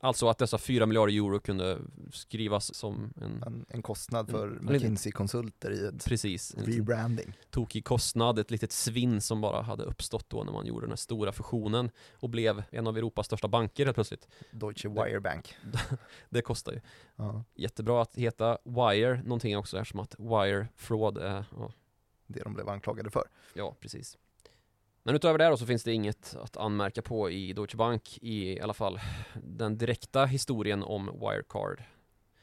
Alltså 0.05 0.29
att 0.29 0.39
dessa 0.39 0.59
4 0.59 0.87
miljarder 0.87 1.15
euro 1.15 1.41
kunde 1.41 1.79
skrivas 2.12 2.75
som 2.75 3.12
en... 3.17 3.43
En, 3.43 3.67
en 3.69 3.83
kostnad 3.83 4.31
för 4.31 4.49
McKinsey-konsulter 4.49 5.71
i 5.71 5.87
ett 5.87 6.05
precis, 6.05 6.55
rebranding. 6.56 7.39
Tokig 7.51 7.85
kostnad, 7.85 8.39
ett 8.39 8.51
litet 8.51 8.73
svinn 8.73 9.21
som 9.21 9.41
bara 9.41 9.62
hade 9.62 9.85
uppstått 9.85 10.31
då 10.31 10.45
när 10.45 10.53
man 10.53 10.67
gjorde 10.67 10.87
den 10.87 10.91
här 10.91 10.97
stora 10.97 11.33
fusionen 11.33 11.91
och 12.12 12.31
blev 12.31 12.62
en 12.71 12.87
av 12.87 12.99
Europas 12.99 13.27
största 13.27 13.49
banker 13.49 13.85
helt 13.85 13.95
plötsligt. 13.95 14.29
Deutsche 14.51 14.89
Wire 14.89 15.21
Bank. 15.21 15.55
det 16.31 16.43
kostar 16.43 16.73
ju. 16.73 16.81
Ja. 17.17 17.45
Jättebra 17.55 18.03
att 18.03 18.17
heta 18.17 18.58
Wire 18.65 19.23
någonting 19.23 19.56
också 19.56 19.79
eftersom 19.79 20.01
att 20.01 20.15
Wire 20.19 20.69
Fraud 20.77 21.19
är... 21.19 21.44
Ja. 21.58 21.73
Det 22.27 22.43
de 22.43 22.55
blev 22.55 22.69
anklagade 22.69 23.11
för. 23.11 23.25
Ja, 23.55 23.77
precis. 23.81 24.19
Men 25.06 25.15
utöver 25.15 25.39
det 25.39 25.49
då 25.49 25.56
så 25.56 25.67
finns 25.67 25.84
det 25.84 25.93
inget 25.93 26.37
att 26.43 26.56
anmärka 26.56 27.03
på 27.03 27.31
i 27.31 27.53
Deutsche 27.53 27.77
Bank 27.77 28.19
i 28.23 28.61
alla 28.61 28.75
fall 28.75 29.01
den 29.43 29.79
direkta 29.79 30.25
historien 30.25 30.82
om 30.82 31.06
Wirecard. 31.20 31.82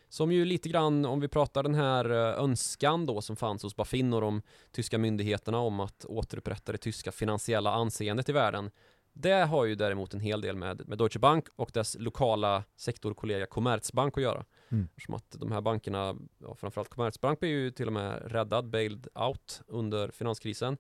Som 0.10 0.32
ju 0.32 0.46
lite 0.46 0.70
grann, 0.70 1.06
om 1.06 1.20
vi 1.20 1.28
pratar 1.28 1.64
den 1.64 1.76
här 1.76 2.10
eh, 2.10 2.44
önskan 2.44 3.06
då 3.06 3.22
som 3.22 3.36
fanns 3.36 3.64
hos 3.64 3.76
Bafin 3.76 4.14
och 4.14 4.22
de 4.22 4.42
tyska 4.72 4.98
myndigheterna 4.98 5.58
om 5.58 5.80
att 5.80 6.06
återupprätta 6.06 6.72
det 6.72 6.78
tyska 6.78 7.12
finansiella 7.12 7.74
anseendet 7.74 8.30
i 8.30 8.32
världen. 8.32 8.72
Det 9.14 9.32
har 9.46 9.66
ju 9.66 9.76
däremot 9.76 10.14
en 10.14 10.20
hel 10.20 10.42
del 10.42 10.56
med, 10.56 10.88
med 10.88 10.98
Deutsche 10.98 11.20
Bank 11.20 11.46
och 11.56 11.72
dess 11.74 11.98
lokala 12.00 12.64
sektorkollega 12.76 13.46
Commerzbank 13.46 14.18
att 14.18 14.24
göra. 14.24 14.46
Mm. 14.70 14.90
Som 15.06 15.14
att 15.14 15.32
de 15.40 15.52
här 15.52 15.62
bankerna, 15.62 16.16
ja, 16.38 16.56
framförallt 16.56 16.90
Commerzbank 16.90 17.40
blir 17.40 17.50
ju 17.50 17.72
till 17.72 17.88
och 17.88 17.94
med 17.94 18.32
räddad, 18.32 18.70
bailed 18.70 19.08
out 19.16 19.62
under 19.68 20.12
finanskrisen. 20.12 20.78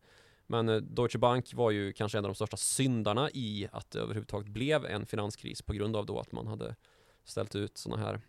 Men 0.47 0.69
eh, 0.69 0.75
Deutsche 0.75 1.19
Bank 1.19 1.53
var 1.53 1.71
ju 1.71 1.93
kanske 1.93 2.17
en 2.17 2.25
av 2.25 2.29
de 2.29 2.35
största 2.35 2.57
syndarna 2.57 3.29
i 3.29 3.67
att 3.71 3.91
det 3.91 3.99
överhuvudtaget 3.99 4.47
blev 4.47 4.85
en 4.85 5.05
finanskris 5.05 5.61
på 5.61 5.73
grund 5.73 5.95
av 5.95 6.05
då 6.05 6.19
att 6.19 6.31
man 6.31 6.47
hade 6.47 6.75
ställt 7.23 7.55
ut 7.55 7.77
sådana 7.77 8.03
här 8.03 8.21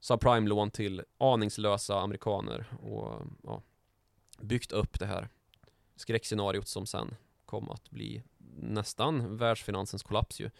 subprime-lån 0.00 0.70
till 0.70 1.02
aningslösa 1.18 2.00
amerikaner 2.00 2.66
och 2.80 3.22
ja, 3.42 3.62
byggt 4.40 4.72
upp 4.72 4.98
det 5.00 5.06
här 5.06 5.28
skräckscenariot 5.96 6.68
som 6.68 6.86
sen 6.86 7.14
kom 7.44 7.70
att 7.70 7.90
bli 7.90 8.22
nästan 8.56 9.36
världsfinansens 9.36 10.02
kollaps 10.02 10.40
ju. 10.40 10.50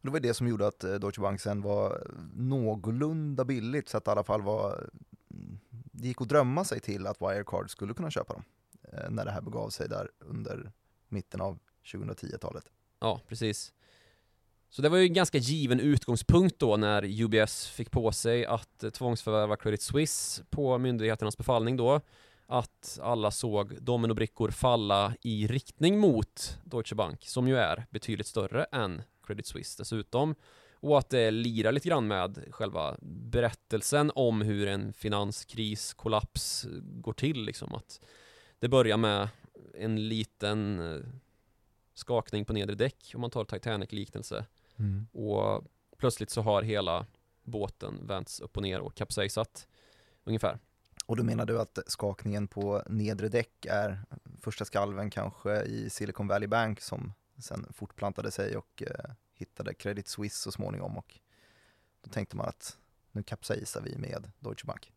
Det 0.00 0.10
var 0.10 0.20
det 0.20 0.34
som 0.34 0.48
gjorde 0.48 0.66
att 0.66 0.84
eh, 0.84 0.94
Deutsche 0.94 1.20
Bank 1.20 1.40
sen 1.40 1.62
var 1.62 2.10
någorlunda 2.34 3.44
billigt 3.44 3.88
så 3.88 3.96
att 3.96 4.04
det 4.04 4.08
i 4.08 4.12
alla 4.12 4.24
fall 4.24 4.42
var 4.42 4.90
mm, 5.30 5.58
det 5.70 6.08
gick 6.08 6.20
att 6.20 6.28
drömma 6.28 6.64
sig 6.64 6.80
till 6.80 7.06
att 7.06 7.20
Wirecard 7.22 7.70
skulle 7.70 7.94
kunna 7.94 8.10
köpa 8.10 8.32
dem. 8.32 8.44
Eh, 8.92 9.10
när 9.10 9.24
det 9.24 9.30
här 9.30 9.40
begav 9.40 9.70
sig 9.70 9.88
där 9.88 10.10
under 10.18 10.72
mitten 11.08 11.40
av 11.40 11.58
2010-talet. 11.84 12.64
Ja, 13.00 13.20
precis. 13.28 13.72
Så 14.70 14.82
det 14.82 14.88
var 14.88 14.98
ju 14.98 15.06
en 15.06 15.14
ganska 15.14 15.38
given 15.38 15.80
utgångspunkt 15.80 16.58
då 16.58 16.76
när 16.76 17.22
UBS 17.22 17.66
fick 17.66 17.90
på 17.90 18.12
sig 18.12 18.46
att 18.46 18.84
tvångsförvärva 18.92 19.56
Credit 19.56 19.82
Suisse 19.82 20.44
på 20.50 20.78
myndigheternas 20.78 21.36
befallning 21.36 21.76
då. 21.76 22.00
Att 22.46 22.98
alla 23.02 23.30
såg 23.30 23.82
dominobrickor 23.82 24.50
falla 24.50 25.14
i 25.22 25.46
riktning 25.46 25.98
mot 25.98 26.58
Deutsche 26.64 26.94
Bank, 26.94 27.24
som 27.26 27.48
ju 27.48 27.56
är 27.56 27.86
betydligt 27.90 28.26
större 28.26 28.64
än 28.64 29.02
Credit 29.26 29.46
Suisse 29.46 29.82
dessutom. 29.82 30.34
Och 30.80 30.98
att 30.98 31.10
det 31.10 31.30
lirar 31.30 31.72
lite 31.72 31.88
grann 31.88 32.06
med 32.06 32.44
själva 32.50 32.96
berättelsen 33.02 34.12
om 34.14 34.42
hur 34.42 34.68
en 34.68 34.92
finanskris, 34.92 35.94
kollaps 35.94 36.66
går 36.82 37.12
till 37.12 37.44
liksom. 37.44 37.74
Att 37.74 38.00
det 38.62 38.68
börjar 38.68 38.96
med 38.96 39.28
en 39.74 40.08
liten 40.08 40.80
eh, 40.80 41.02
skakning 41.94 42.44
på 42.44 42.52
nedre 42.52 42.74
däck 42.74 43.12
om 43.14 43.20
man 43.20 43.30
tar 43.30 43.44
Titanic-liknelse. 43.44 44.46
Mm. 44.76 45.06
Och 45.12 45.64
plötsligt 45.98 46.30
så 46.30 46.42
har 46.42 46.62
hela 46.62 47.06
båten 47.42 48.06
vänts 48.06 48.40
upp 48.40 48.56
och 48.56 48.62
ner 48.62 48.80
och 48.80 48.94
kapsejsat. 48.94 49.68
ungefär. 50.24 50.58
Och 51.06 51.16
då 51.16 51.22
menar 51.22 51.46
du 51.46 51.60
att 51.60 51.78
skakningen 51.86 52.48
på 52.48 52.82
nedre 52.88 53.28
däck 53.28 53.66
är 53.66 54.04
första 54.40 54.64
skalven 54.64 55.10
kanske 55.10 55.62
i 55.62 55.90
Silicon 55.90 56.28
Valley 56.28 56.48
Bank 56.48 56.80
som 56.80 57.12
sen 57.38 57.72
fortplantade 57.72 58.30
sig 58.30 58.56
och 58.56 58.82
eh, 58.86 59.10
hittade 59.34 59.74
Credit 59.74 60.08
Suisse 60.08 60.42
så 60.42 60.52
småningom 60.52 60.98
och 60.98 61.20
då 62.00 62.10
tänkte 62.10 62.36
man 62.36 62.48
att 62.48 62.78
nu 63.12 63.22
kapsejsar 63.22 63.80
vi 63.80 63.98
med 63.98 64.30
Deutsche 64.38 64.66
Bank. 64.66 64.92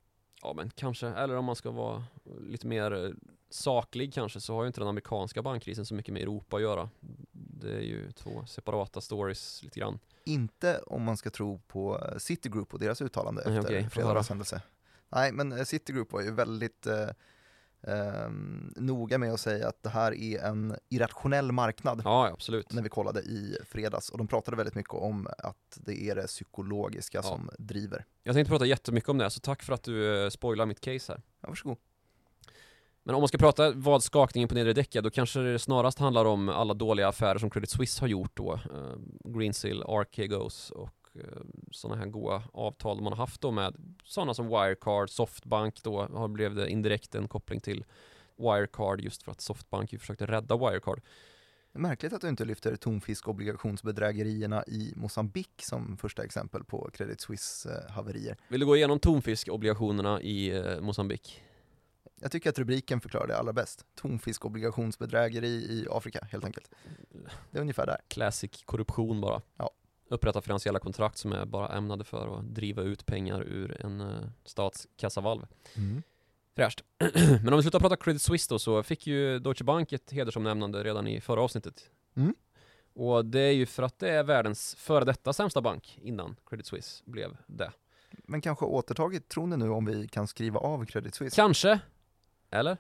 Ja 0.46 0.54
men 0.54 0.70
kanske, 0.70 1.08
eller 1.08 1.36
om 1.36 1.46
man 1.46 1.56
ska 1.56 1.72
vara 1.72 2.04
lite 2.40 2.68
mer 2.68 3.06
eh, 3.06 3.12
saklig 3.50 4.14
kanske 4.14 4.42
så 4.42 4.56
har 4.56 4.64
ju 4.64 4.68
inte 4.68 4.82
den 4.82 4.88
amerikanska 4.88 5.42
bankkrisen 5.42 5.86
så 5.86 5.94
mycket 5.94 6.14
med 6.14 6.24
Europa 6.24 6.56
att 6.56 6.62
göra. 6.62 6.90
Det 7.32 7.72
är 7.72 7.82
ju 7.82 8.12
två 8.12 8.46
separata 8.46 9.02
stories 9.02 9.64
lite 9.64 9.80
grann. 9.80 10.00
Inte 10.24 10.78
om 10.88 11.04
man 11.04 11.18
ska 11.18 11.30
tro 11.30 11.60
på 11.68 12.14
Citigroup 12.18 12.74
och 12.74 12.80
deras 12.80 13.02
uttalande 13.02 13.42
efter 13.42 13.84
få 13.84 13.90
fredagens 13.90 14.30
händelse. 14.30 14.62
Nej, 15.10 15.32
men 15.32 15.52
eh, 15.52 15.64
Citigroup 15.64 16.12
var 16.12 16.22
ju 16.22 16.32
väldigt 16.32 16.88
eh, 16.88 17.08
eh, 17.88 18.30
noga 18.76 19.18
med 19.18 19.34
att 19.34 19.40
säga 19.40 19.68
att 19.68 19.84
det 19.84 19.90
här 19.90 20.14
är 20.14 20.40
en 20.44 20.76
irrationell 20.90 21.52
marknad 21.52 22.02
Ja, 22.06 22.30
absolut. 22.34 22.74
när 22.74 22.82
vi 22.82 22.90
kollade 22.90 23.20
i 23.20 23.58
fredags 23.66 24.10
och 24.10 24.18
de 24.18 24.28
pratade 24.28 24.58
väldigt 24.58 24.76
mycket 24.76 24.94
om 24.94 25.28
att 25.38 25.78
det 25.86 26.02
är 26.10 26.16
det 26.16 26.28
psykologiska 26.28 27.18
Ja. 27.18 27.24
som 27.24 27.50
driver. 27.60 28.06
Jag 28.24 28.36
tänkte 28.36 28.50
prata 28.52 28.66
jättemycket 28.66 29.10
om 29.10 29.18
det, 29.18 29.30
så 29.30 29.40
tack 29.40 29.64
för 29.64 29.74
att 29.74 29.84
du 29.84 30.24
eh, 30.24 30.30
spoilar 30.30 30.66
mitt 30.66 30.82
case 30.82 31.12
här. 31.14 31.22
Ja, 31.42 31.48
varsågod. 31.50 31.78
Men 33.04 33.16
om 33.16 33.22
man 33.22 33.28
ska 33.28 33.38
prata 33.38 33.72
vad 33.72 34.04
skakningen 34.04 34.50
på 34.50 34.56
nedre 34.56 34.74
däck 34.74 34.96
är, 34.96 35.02
då 35.02 35.10
kanske 35.10 35.40
det 35.40 35.60
snarast 35.60 36.00
handlar 36.00 36.26
om 36.26 36.50
alla 36.50 36.74
dåliga 36.74 37.08
affärer 37.08 37.38
som 37.38 37.50
Credit 37.50 37.70
Suisse 37.70 38.02
har 38.02 38.08
gjort 38.08 38.32
då. 38.38 38.54
Eh, 38.54 38.96
Greensill, 39.32 39.84
Archegos 39.88 40.72
och 40.72 40.84
eh, 40.84 40.90
sådana 41.72 42.00
här 42.00 42.08
goda 42.08 42.44
avtal 42.54 43.02
man 43.02 43.14
har 43.14 43.18
haft 43.18 43.42
då 43.42 43.52
med 43.52 43.76
sådana 44.04 44.34
som 44.34 44.48
Wirecard, 44.48 45.10
Softbank 45.10 45.84
då 45.84 46.02
har 46.02 46.28
blev 46.28 46.56
det 46.56 46.70
indirekt 46.70 47.16
en 47.16 47.28
koppling 47.28 47.62
till 47.62 47.86
Wirecard 48.38 49.02
just 49.02 49.24
för 49.24 49.32
att 49.32 49.42
Softbank 49.42 49.94
ju 49.94 50.00
försökte 50.00 50.26
rädda 50.26 50.58
Wirecard. 50.58 51.02
Märkligt 51.78 52.14
att 52.14 52.22
du 52.22 52.30
inte 52.30 52.46
lyfter 52.46 52.76
tonfiskobligationsbedrägerierna 52.76 54.64
i 54.68 54.94
Mosambik 54.96 55.52
som 55.62 55.98
första 55.98 56.24
exempel 56.24 56.64
på 56.64 56.90
Credit 56.94 57.22
Suisse 57.22 57.70
eh, 57.70 57.92
haverier. 57.92 58.38
Vill 58.48 58.60
du 58.60 58.66
gå 58.66 58.76
igenom 58.76 59.00
tonfiskobligationerna 59.00 60.22
i 60.22 60.58
eh, 60.58 60.82
Mosambik? 60.82 61.44
Jag 62.22 62.32
tycker 62.32 62.50
att 62.50 62.60
rubriken 62.60 63.02
förklarar 63.02 63.28
det 63.28 63.38
allra 63.38 63.54
bäst. 63.54 63.86
Tonfiskobligationsbedrägeri 63.96 65.48
i 65.48 65.88
Afrika, 65.90 66.28
helt 66.32 66.46
enkelt. 66.46 66.72
Det 67.52 67.58
är 67.58 67.62
ungefär 67.62 67.86
där. 67.86 67.98
Classic 68.08 68.64
korruption 68.66 69.22
bara. 69.22 69.42
Ja. 69.58 69.72
Upprätta 70.08 70.42
finansiella 70.42 70.80
kontrakt 70.80 71.18
som 71.18 71.32
är 71.34 71.46
bara 71.46 71.78
ämnade 71.78 72.04
för 72.04 72.40
att 72.40 72.56
driva 72.56 72.82
ut 72.82 73.06
pengar 73.06 73.42
ur 73.42 73.86
en 73.86 74.02
uh, 74.02 74.26
stats 74.44 74.88
kassavalv. 74.98 75.48
Fräscht. 76.56 76.84
Men 77.44 77.54
om 77.54 77.58
vi 77.58 77.62
slutar 77.62 77.80
prata 77.80 77.96
Credit 77.96 78.22
Suisse 78.22 78.54
då 78.54 78.60
så 78.60 78.84
fick 78.84 79.08
ju 79.08 79.40
Deutsche 79.40 79.64
Bank 79.64 79.94
ett 79.94 80.12
hedersomnämnande 80.12 80.84
redan 80.84 81.08
i 81.08 81.22
förra 81.22 81.42
avsnittet. 81.42 81.90
Mm. 82.16 82.36
Och 82.94 83.26
det 83.26 83.40
är 83.40 83.52
ju 83.52 83.66
för 83.66 83.84
att 83.84 84.00
det 84.00 84.10
är 84.10 84.24
världens 84.24 84.76
före 84.76 85.06
detta 85.06 85.34
sämsta 85.34 85.62
bank 85.62 86.00
innan 86.02 86.36
Credit 86.50 86.66
Suisse 86.66 87.04
blev 87.06 87.38
det. 87.48 87.72
Men 88.12 88.42
kanske 88.42 88.66
återtagit 88.66 89.30
tron 89.30 89.50
nu 89.50 89.70
om 89.70 89.86
vi 89.86 90.08
kan 90.08 90.28
skriva 90.28 90.60
av 90.60 90.86
Credit 90.86 91.16
Suisse? 91.16 91.36
Kanske? 91.36 91.80
Eller? 92.50 92.78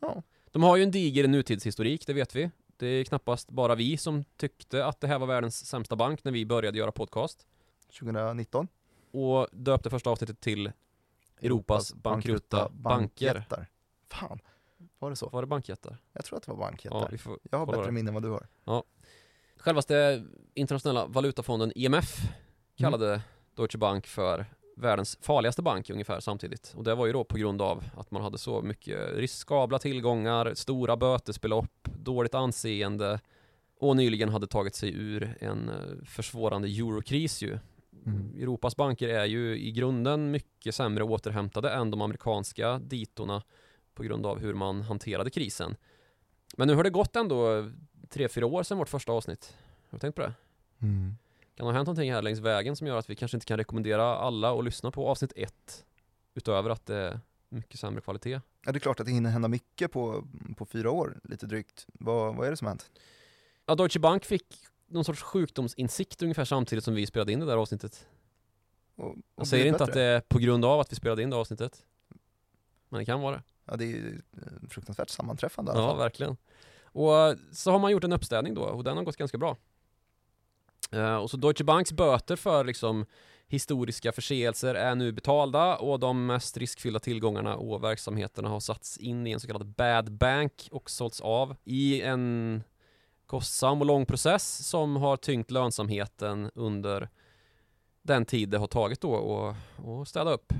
Ja. 0.00 0.22
De 0.50 0.62
har 0.62 0.76
ju 0.76 0.82
en 0.82 0.90
diger 0.90 1.28
nutidshistorik, 1.28 2.06
det 2.06 2.12
vet 2.12 2.34
vi. 2.34 2.50
Det 2.82 2.88
är 2.88 3.04
knappast 3.04 3.50
bara 3.50 3.74
vi 3.74 3.96
som 3.96 4.24
tyckte 4.36 4.86
att 4.86 5.00
det 5.00 5.06
här 5.06 5.18
var 5.18 5.26
världens 5.26 5.66
sämsta 5.66 5.96
bank 5.96 6.24
när 6.24 6.32
vi 6.32 6.46
började 6.46 6.78
göra 6.78 6.92
podcast. 6.92 7.46
2019? 7.98 8.68
Och 9.10 9.48
döpte 9.52 9.90
första 9.90 10.10
avsnittet 10.10 10.40
till 10.40 10.72
Europas 11.40 11.94
bankrutta 11.94 12.68
banker. 12.68 13.34
bankjättar. 13.34 13.66
Fan, 14.08 14.40
var 14.98 15.10
det 15.10 15.16
så? 15.16 15.28
Var 15.28 15.42
det 15.42 15.46
bankjättar? 15.46 15.96
Jag 16.12 16.24
tror 16.24 16.36
att 16.36 16.42
det 16.42 16.52
var 16.52 16.58
Ja, 16.58 16.60
bankjättar. 16.60 17.16
får 17.16 17.38
Jag 17.50 17.58
har 17.58 17.66
bättre 17.66 17.90
minne 17.90 18.10
än 18.10 18.14
vad 18.14 18.22
du 18.22 18.28
har. 18.64 18.82
Självaste 19.56 20.24
internationella 20.54 21.06
valutafonden 21.06 21.72
IMF 21.74 22.20
kallade 22.76 23.22
Deutsche 23.54 23.78
Bank 23.78 24.06
för 24.06 24.46
världens 24.82 25.18
farligaste 25.20 25.62
bank 25.62 25.90
ungefär 25.90 26.20
samtidigt. 26.20 26.74
Och 26.76 26.84
det 26.84 26.94
var 26.94 27.06
ju 27.06 27.12
då 27.12 27.24
på 27.24 27.38
grund 27.38 27.62
av 27.62 27.84
att 27.96 28.10
man 28.10 28.22
hade 28.22 28.38
så 28.38 28.62
mycket 28.62 29.16
riskabla 29.16 29.78
tillgångar, 29.78 30.54
stora 30.54 30.96
bötesbelopp, 30.96 31.88
dåligt 31.98 32.34
anseende 32.34 33.20
och 33.78 33.96
nyligen 33.96 34.28
hade 34.28 34.46
tagit 34.46 34.74
sig 34.74 34.94
ur 34.94 35.36
en 35.40 35.68
eh, 35.68 36.04
försvårande 36.04 36.68
eurokris 36.68 37.42
ju. 37.42 37.58
Mm. 38.06 38.34
Europas 38.36 38.76
banker 38.76 39.08
är 39.08 39.24
ju 39.24 39.58
i 39.58 39.72
grunden 39.72 40.30
mycket 40.30 40.74
sämre 40.74 41.04
återhämtade 41.04 41.70
än 41.70 41.90
de 41.90 42.00
amerikanska 42.00 42.78
ditorna 42.78 43.42
på 43.94 44.02
grund 44.02 44.26
av 44.26 44.38
hur 44.38 44.54
man 44.54 44.82
hanterade 44.82 45.30
krisen. 45.30 45.76
Men 46.56 46.68
nu 46.68 46.74
har 46.74 46.84
det 46.84 46.90
gått 46.90 47.16
ändå 47.16 47.70
tre, 48.08 48.28
fyra 48.28 48.46
år 48.46 48.62
sedan 48.62 48.78
vårt 48.78 48.88
första 48.88 49.12
avsnitt. 49.12 49.54
Har 49.88 49.96
du 49.96 50.00
tänkt 50.00 50.14
på 50.14 50.22
det? 50.22 50.34
Mm. 50.82 51.16
Kan 51.54 51.66
det 51.66 51.72
ha 51.72 51.76
hänt 51.76 51.86
någonting 51.86 52.12
här 52.12 52.22
längs 52.22 52.38
vägen 52.38 52.76
som 52.76 52.86
gör 52.86 52.96
att 52.96 53.10
vi 53.10 53.16
kanske 53.16 53.36
inte 53.36 53.46
kan 53.46 53.56
rekommendera 53.56 54.04
alla 54.16 54.58
att 54.58 54.64
lyssna 54.64 54.90
på 54.90 55.08
avsnitt 55.08 55.32
ett 55.36 55.84
utöver 56.34 56.70
att 56.70 56.86
det 56.86 56.96
är 56.96 57.20
mycket 57.48 57.80
sämre 57.80 58.00
kvalitet? 58.00 58.40
Ja, 58.64 58.72
det 58.72 58.78
är 58.78 58.80
klart 58.80 59.00
att 59.00 59.06
det 59.06 59.12
hinner 59.12 59.30
hända 59.30 59.48
mycket 59.48 59.92
på, 59.92 60.24
på 60.56 60.66
fyra 60.66 60.90
år, 60.90 61.20
lite 61.24 61.46
drygt. 61.46 61.86
Vad, 61.92 62.34
vad 62.36 62.46
är 62.46 62.50
det 62.50 62.56
som 62.56 62.66
har 62.66 62.70
hänt? 62.70 62.90
Ja, 63.66 63.74
Deutsche 63.74 64.00
Bank 64.00 64.24
fick 64.24 64.46
någon 64.86 65.04
sorts 65.04 65.22
sjukdomsinsikt 65.22 66.22
ungefär 66.22 66.44
samtidigt 66.44 66.84
som 66.84 66.94
vi 66.94 67.06
spelade 67.06 67.32
in 67.32 67.40
det 67.40 67.46
där 67.46 67.56
avsnittet. 67.56 68.06
Och, 68.96 69.08
och 69.10 69.16
Jag 69.36 69.46
säger 69.46 69.66
inte 69.66 69.84
att 69.84 69.88
bättre? 69.90 70.00
det 70.00 70.06
är 70.06 70.20
på 70.20 70.38
grund 70.38 70.64
av 70.64 70.80
att 70.80 70.92
vi 70.92 70.96
spelade 70.96 71.22
in 71.22 71.30
det 71.30 71.36
avsnittet. 71.36 71.84
Men 72.88 72.98
det 72.98 73.04
kan 73.04 73.20
vara 73.20 73.36
det. 73.36 73.42
Ja, 73.64 73.76
det 73.76 73.84
är 73.84 73.88
ju 73.88 74.22
ett 74.64 74.72
fruktansvärt 74.72 75.10
sammanträffande 75.10 75.72
i 75.72 75.74
alla 75.74 75.82
Ja, 75.84 75.88
fall. 75.88 75.98
verkligen. 75.98 76.36
Och 76.84 77.36
så 77.52 77.70
har 77.70 77.78
man 77.78 77.92
gjort 77.92 78.04
en 78.04 78.12
uppstädning 78.12 78.54
då 78.54 78.62
och 78.62 78.84
den 78.84 78.96
har 78.96 79.04
gått 79.04 79.16
ganska 79.16 79.38
bra. 79.38 79.56
Eh, 80.92 81.16
och 81.16 81.30
så 81.30 81.36
Deutsche 81.36 81.64
Banks 81.64 81.92
böter 81.92 82.36
för 82.36 82.64
liksom 82.64 83.06
historiska 83.48 84.12
förseelser 84.12 84.74
är 84.74 84.94
nu 84.94 85.12
betalda 85.12 85.76
och 85.76 85.98
de 86.00 86.26
mest 86.26 86.56
riskfyllda 86.56 87.00
tillgångarna 87.00 87.56
och 87.56 87.84
verksamheterna 87.84 88.48
har 88.48 88.60
satts 88.60 88.96
in 88.98 89.26
i 89.26 89.30
en 89.30 89.40
så 89.40 89.46
kallad 89.46 89.66
bad 89.66 90.12
bank 90.12 90.68
och 90.70 90.90
sålts 90.90 91.20
av 91.20 91.56
i 91.64 92.02
en 92.02 92.62
kostsam 93.26 93.80
och 93.80 93.86
lång 93.86 94.06
process 94.06 94.66
som 94.68 94.96
har 94.96 95.16
tyngt 95.16 95.50
lönsamheten 95.50 96.50
under 96.54 97.08
den 98.02 98.24
tid 98.24 98.48
det 98.48 98.58
har 98.58 98.66
tagit 98.66 99.00
då 99.00 99.16
att- 99.48 99.86
att 99.86 100.08
städa 100.08 100.30
upp. 100.32 100.52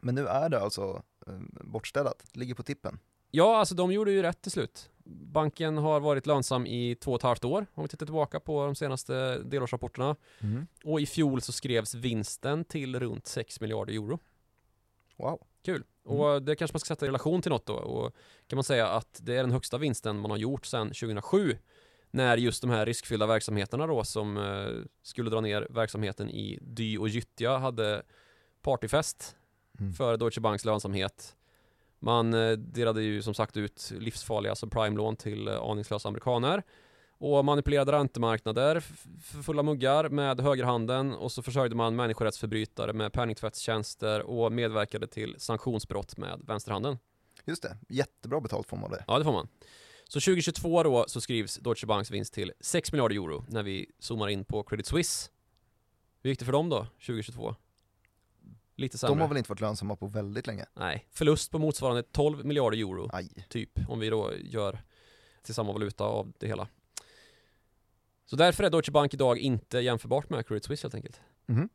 Men 0.00 0.14
nu 0.14 0.26
är 0.26 0.48
det 0.48 0.60
alltså 0.60 1.02
eh, 1.26 1.38
bortstädat, 1.64 2.24
ligger 2.32 2.54
på 2.54 2.62
tippen. 2.62 2.98
Ja, 3.30 3.56
alltså 3.58 3.74
de 3.74 3.92
gjorde 3.92 4.12
ju 4.12 4.22
rätt 4.22 4.42
till 4.42 4.52
slut. 4.52 4.90
Banken 5.32 5.78
har 5.78 6.00
varit 6.00 6.26
lönsam 6.26 6.66
i 6.66 6.94
två 6.94 7.10
och 7.12 7.16
ett 7.18 7.22
halvt 7.22 7.44
år 7.44 7.66
om 7.74 7.82
vi 7.82 7.88
tittar 7.88 8.06
tillbaka 8.06 8.40
på 8.40 8.64
de 8.64 8.74
senaste 8.74 9.38
delårsrapporterna. 9.38 10.16
Och 10.84 11.00
i 11.00 11.06
fjol 11.06 11.40
så 11.40 11.52
skrevs 11.52 11.94
vinsten 11.94 12.64
till 12.64 13.00
runt 13.00 13.26
6 13.26 13.60
miljarder 13.60 13.92
euro. 13.92 14.18
Wow. 15.16 15.40
Kul. 15.64 15.84
Och 16.04 16.42
det 16.42 16.56
kanske 16.56 16.74
man 16.74 16.80
ska 16.80 16.86
sätta 16.94 17.06
i 17.06 17.08
relation 17.08 17.42
till 17.42 17.50
något 17.50 17.66
då. 17.66 17.74
Och 17.74 18.14
kan 18.46 18.56
man 18.56 18.64
säga 18.64 18.88
att 18.88 19.20
det 19.22 19.32
är 19.36 19.42
den 19.42 19.52
högsta 19.52 19.78
vinsten 19.78 20.18
man 20.18 20.30
har 20.30 20.38
gjort 20.38 20.66
sedan 20.66 20.88
2007. 20.88 21.56
När 22.10 22.36
just 22.36 22.60
de 22.60 22.70
här 22.70 22.86
riskfyllda 22.86 23.26
verksamheterna 23.26 23.86
då 23.86 24.04
som 24.04 24.36
eh, 24.36 24.84
skulle 25.02 25.30
dra 25.30 25.40
ner 25.40 25.66
verksamheten 25.70 26.30
i 26.30 26.58
Dy 26.62 26.98
och 26.98 27.08
Gyttja 27.08 27.58
hade 27.58 28.02
partyfest 28.62 29.36
Mm. 29.80 29.92
för 29.92 30.16
Deutsche 30.16 30.40
Banks 30.40 30.64
lönsamhet. 30.64 31.36
Man 32.02 32.34
eh, 32.34 32.52
delade 32.52 33.02
ju 33.02 33.22
som 33.22 33.34
sagt 33.34 33.56
ut 33.56 33.92
livsfarliga 33.98 34.54
subprime-lån 34.54 35.16
till 35.16 35.48
eh, 35.48 35.62
aningslösa 35.62 36.08
amerikaner 36.08 36.62
och 37.18 37.44
manipulerade 37.44 37.92
räntemarknader 37.92 38.80
för 39.20 39.42
fulla 39.42 39.62
muggar 39.62 40.08
med 40.08 40.40
högerhanden 40.40 41.14
och 41.14 41.32
så 41.32 41.42
försörjde 41.42 41.74
man 41.74 41.96
människorättsförbrytare 41.96 42.92
med 42.92 43.12
penningtvättstjänster 43.12 44.22
och 44.22 44.52
medverkade 44.52 45.06
till 45.06 45.34
sanktionsbrott 45.38 46.16
med 46.16 46.40
vänsterhanden. 46.46 46.98
Just 47.44 47.62
det, 47.62 47.76
jättebra 47.88 48.40
betalt 48.40 48.68
får 48.68 48.76
man 48.76 48.90
det. 48.90 49.04
Ja, 49.06 49.18
det 49.18 49.24
får 49.24 49.32
man. 49.32 49.48
Så 50.08 50.20
2022 50.20 50.82
då 50.82 51.04
så 51.08 51.20
skrivs 51.20 51.56
Deutsche 51.56 51.86
Banks 51.86 52.10
vinst 52.10 52.34
till 52.34 52.52
6 52.60 52.92
miljarder 52.92 53.16
euro 53.16 53.44
när 53.48 53.62
vi 53.62 53.90
zoomar 53.98 54.28
in 54.28 54.44
på 54.44 54.62
Credit 54.62 54.86
Suisse. 54.86 55.30
Hur 56.22 56.30
gick 56.30 56.38
det 56.38 56.44
för 56.44 56.52
dem 56.52 56.68
då 56.68 56.86
2022? 57.06 57.54
Lite 58.76 58.98
sämre. 58.98 59.14
De 59.14 59.20
har 59.20 59.28
väl 59.28 59.36
inte 59.36 59.50
varit 59.50 59.60
lönsamma 59.60 59.96
på 59.96 60.06
väldigt 60.06 60.46
länge? 60.46 60.66
Nej, 60.74 61.06
förlust 61.10 61.50
på 61.50 61.58
motsvarande 61.58 62.02
12 62.02 62.44
miljarder 62.44 62.78
euro, 62.78 63.10
Aj. 63.12 63.46
typ, 63.48 63.70
om 63.88 64.00
vi 64.00 64.10
då 64.10 64.32
gör 64.36 64.82
till 65.42 65.54
samma 65.54 65.72
valuta 65.72 66.04
av 66.04 66.32
det 66.38 66.46
hela. 66.46 66.68
Så 68.24 68.36
därför 68.36 68.64
är 68.64 68.70
Deutsche 68.70 68.92
Bank 68.92 69.14
idag 69.14 69.38
inte 69.38 69.78
jämförbart 69.78 70.30
med 70.30 70.46
Credit 70.46 70.64
Suisse 70.64 70.84
helt 70.84 70.94
enkelt. 70.94 71.20
Mhm. 71.46 71.68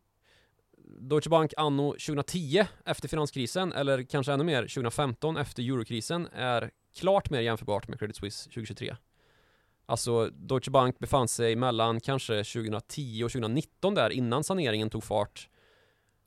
Deutsche 0.99 1.29
Bank 1.29 1.53
anno 1.57 1.91
2010 1.91 2.65
efter 2.85 3.07
finanskrisen, 3.07 3.73
eller 3.73 4.03
kanske 4.03 4.33
ännu 4.33 4.43
mer 4.43 4.61
2015 4.61 5.37
efter 5.37 5.63
eurokrisen, 5.63 6.27
är 6.33 6.71
klart 6.95 7.29
mer 7.29 7.41
jämförbart 7.41 7.87
med 7.87 7.99
Credit 7.99 8.15
Suisse 8.15 8.43
2023. 8.43 8.95
Alltså, 9.85 10.29
Deutsche 10.29 10.71
Bank 10.71 10.99
befann 10.99 11.27
sig 11.27 11.55
mellan 11.55 11.99
kanske 11.99 12.43
2010 12.43 13.23
och 13.23 13.31
2019 13.31 13.95
där 13.95 14.09
innan 14.09 14.43
saneringen 14.43 14.89
tog 14.89 15.03
fart 15.03 15.49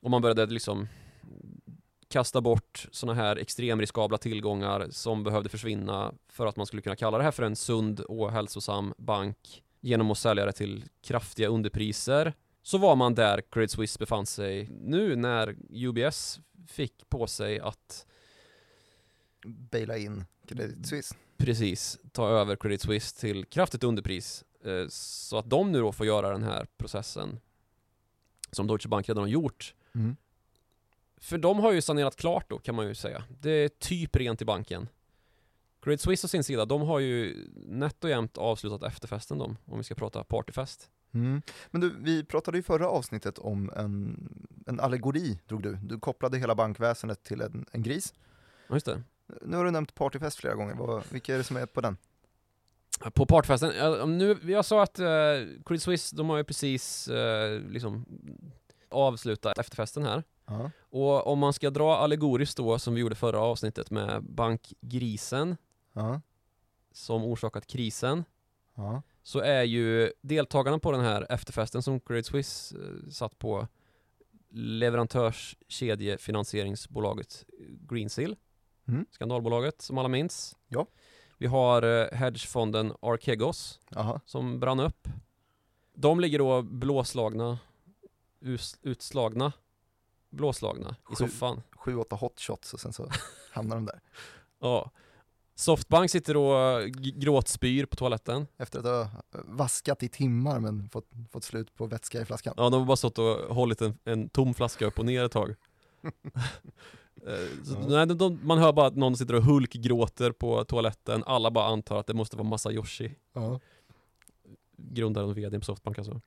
och 0.03 0.11
man 0.11 0.23
började 0.23 0.47
liksom 0.47 0.89
kasta 2.09 2.41
bort 2.41 2.87
sådana 2.91 3.23
här 3.23 3.37
extremriskabla 3.37 4.19
tillgångar 4.19 4.87
som 4.91 5.25
behövde 5.25 5.49
försvinna 5.49 6.15
för 6.29 6.47
att 6.47 6.57
man 6.57 6.67
skulle 6.67 6.83
kunna 6.83 6.97
kalla 6.97 7.19
det 7.19 7.25
här 7.25 7.31
för 7.31 7.43
en 7.43 7.57
sund 7.57 8.01
och 8.01 8.33
hälsosam 8.33 8.95
bank 8.99 9.63
genom 9.81 10.11
att 10.11 10.19
sälja 10.19 10.47
det 10.47 10.53
till 10.53 10.85
kraftiga 11.03 11.49
underpriser 11.49 12.35
så 12.63 12.79
var 12.79 12.97
man 12.97 13.15
där 13.15 13.41
Credit 13.51 13.71
Suisse 13.71 13.99
befann 13.99 14.27
sig 14.27 14.69
nu 14.71 15.17
när 15.17 15.57
UBS 15.71 16.41
fick 16.67 17.09
på 17.09 17.27
sig 17.27 17.61
att 17.61 18.07
Baila 19.45 19.97
in 19.97 20.25
Credit 20.49 20.87
Suisse. 20.87 21.15
precis 21.37 21.99
ta 22.13 22.29
över 22.29 22.57
Credit 22.57 22.83
Suisse 22.83 23.21
till 23.21 23.45
kraftigt 23.45 23.85
underpris 23.85 24.45
eh, 24.65 24.89
så 24.89 25.39
att 25.39 25.51
de 25.51 25.73
nu 25.73 25.81
då 25.81 25.93
får 25.93 26.07
göra 26.07 26.31
den 26.31 26.43
här 26.43 26.67
processen 26.77 27.41
som 28.51 28.67
Deutsche 28.67 28.89
Bank 28.89 29.09
redan 29.09 29.23
har 29.23 29.29
gjort 29.29 29.75
Mm. 29.95 30.17
För 31.17 31.39
de 31.39 31.59
har 31.59 31.73
ju 31.73 31.83
sanerat 31.83 32.17
klart 32.17 32.51
då 32.51 32.59
kan 32.59 32.75
man 32.75 32.87
ju 32.87 32.95
säga. 32.95 33.25
Det 33.41 33.51
är 33.51 33.69
typ 33.69 34.17
rent 34.17 34.43
i 34.43 34.45
banken. 34.45 34.89
Credit 35.83 36.01
Suisse 36.01 36.27
å 36.27 36.29
sin 36.29 36.45
sida, 36.45 36.65
de 36.65 36.83
har 36.83 36.99
ju 36.99 37.47
nätt 37.55 38.05
och 38.05 38.11
jämnt 38.11 38.39
avslutat 38.39 38.83
efterfesten 38.83 39.39
de, 39.39 39.57
om 39.65 39.79
vi 39.79 39.85
ska 39.85 39.95
prata 39.95 40.25
partyfest. 40.25 40.91
Mm. 41.13 41.43
Men 41.71 41.81
du, 41.81 41.95
vi 41.99 42.25
pratade 42.25 42.59
i 42.59 42.63
förra 42.63 42.89
avsnittet 42.89 43.39
om 43.39 43.71
en, 43.77 44.29
en 44.67 44.81
allegori, 44.81 45.39
drog 45.47 45.63
du. 45.63 45.79
Du 45.83 45.99
kopplade 45.99 46.39
hela 46.39 46.55
bankväsendet 46.55 47.23
till 47.23 47.41
en, 47.41 47.67
en 47.73 47.83
gris. 47.83 48.15
Ja, 48.69 48.75
just 48.75 48.87
det. 48.87 49.03
Nu 49.43 49.57
har 49.57 49.65
du 49.65 49.71
nämnt 49.71 49.95
partyfest 49.95 50.39
flera 50.39 50.55
gånger. 50.55 50.75
Vad, 50.75 51.03
vilka 51.11 51.35
är 51.35 51.39
det 51.39 51.45
som 51.45 51.57
är 51.57 51.67
på 51.67 51.81
den? 51.81 51.97
På 53.15 53.27
partyfesten, 53.27 54.19
nu, 54.19 54.39
jag 54.43 54.65
sa 54.65 54.83
att 54.83 54.99
eh, 54.99 55.07
Credit 55.65 55.83
Suisse, 55.83 56.17
de 56.17 56.29
har 56.29 56.37
ju 56.37 56.45
precis 56.45 57.09
eh, 57.09 57.61
liksom 57.61 58.05
avslutat 58.91 59.59
efterfesten 59.59 60.03
här. 60.03 60.23
Ja. 60.47 60.71
Och 60.91 61.27
om 61.27 61.39
man 61.39 61.53
ska 61.53 61.71
dra 61.71 61.97
allegoriskt 61.97 62.57
då, 62.57 62.79
som 62.79 62.95
vi 62.95 63.01
gjorde 63.01 63.15
förra 63.15 63.41
avsnittet 63.41 63.91
med 63.91 64.23
bankgrisen 64.25 65.57
Ja. 65.93 66.21
som 66.93 67.25
orsakat 67.25 67.67
krisen, 67.67 68.25
Ja. 68.75 69.03
så 69.23 69.39
är 69.41 69.63
ju 69.63 70.13
deltagarna 70.23 70.79
på 70.79 70.93
den 70.93 71.01
här 71.01 71.27
efterfesten 71.33 71.83
som 71.83 72.01
Credit 72.01 72.27
Suisse 72.27 72.77
eh, 72.79 73.11
satt 73.11 73.39
på 73.39 73.67
leverantörskedjefinansieringsbolaget 74.53 77.45
Greensill, 77.89 78.37
Mm. 78.89 79.07
skandalbolaget 79.11 79.83
som 79.83 79.99
alla 79.99 80.09
minns. 80.09 80.57
Ja. 80.69 80.87
Vi 81.39 81.47
har 81.47 81.83
eh, 81.83 82.07
hedgefonden 82.19 82.93
Archegos 83.03 83.81
Jaha. 83.91 84.21
som 84.27 84.61
brann 84.61 84.81
upp. 84.81 85.09
De 85.95 86.21
ligger 86.21 86.39
då 86.39 86.63
blåslagna, 86.63 87.59
utslagna, 88.83 89.53
blåslagna 90.31 90.91
i 90.91 91.15
Sju. 91.15 91.15
soffan. 91.15 91.63
Sju, 91.77 91.97
åtta 91.97 92.17
hotshots 92.17 92.75
och 92.75 92.81
sen 92.81 92.93
så 92.93 93.09
hamnar 93.53 93.77
de 93.77 93.87
där. 93.87 94.01
Ja. 94.61 94.91
Softbank 95.55 96.11
sitter 96.11 96.35
då 96.35 96.79
g- 96.87 97.13
gråtspyr 97.17 97.87
på 97.87 97.97
toaletten. 97.97 98.47
Efter 98.57 98.79
att 98.79 98.85
ha 98.85 99.23
vaskat 99.45 100.03
i 100.03 100.09
timmar 100.09 100.61
men 100.61 100.89
fått, 100.89 101.09
fått 101.31 101.45
slut 101.45 101.75
på 101.75 101.87
vätska 101.87 102.21
i 102.21 102.25
flaskan. 102.25 102.55
Ja, 102.57 102.71
de 102.71 102.81
har 102.81 102.87
bara 102.87 102.97
stått 102.97 103.19
och 103.19 103.55
hållit 103.55 103.81
en, 103.83 103.99
en 104.05 104.29
tom 104.29 104.55
flaska 104.55 104.87
upp 104.87 104.99
och 104.99 105.07
ner 105.07 105.25
ett 105.25 105.33
tag. 105.33 105.55
Eh, 107.27 107.65
så, 107.65 107.79
nej, 107.89 108.07
de, 108.07 108.19
de, 108.19 108.41
man 108.43 108.59
hör 108.59 108.73
bara 108.73 108.87
att 108.87 108.97
någon 108.97 109.17
sitter 109.17 109.35
och 109.35 109.43
hulkgråter 109.43 110.33
på 110.33 110.65
toaletten. 110.65 111.25
Alla 111.27 111.51
bara 111.51 111.67
antar 111.67 111.97
att 112.01 112.07
det 112.07 112.15
måste 112.15 112.37
vara 112.37 112.49
Masayoshi, 112.49 113.15
Ja. 113.33 113.61
grundaren 114.77 115.29
och 115.31 115.39
vdn 115.39 115.61
på 115.61 115.65
Softbank 115.65 115.99
alltså. 115.99 116.21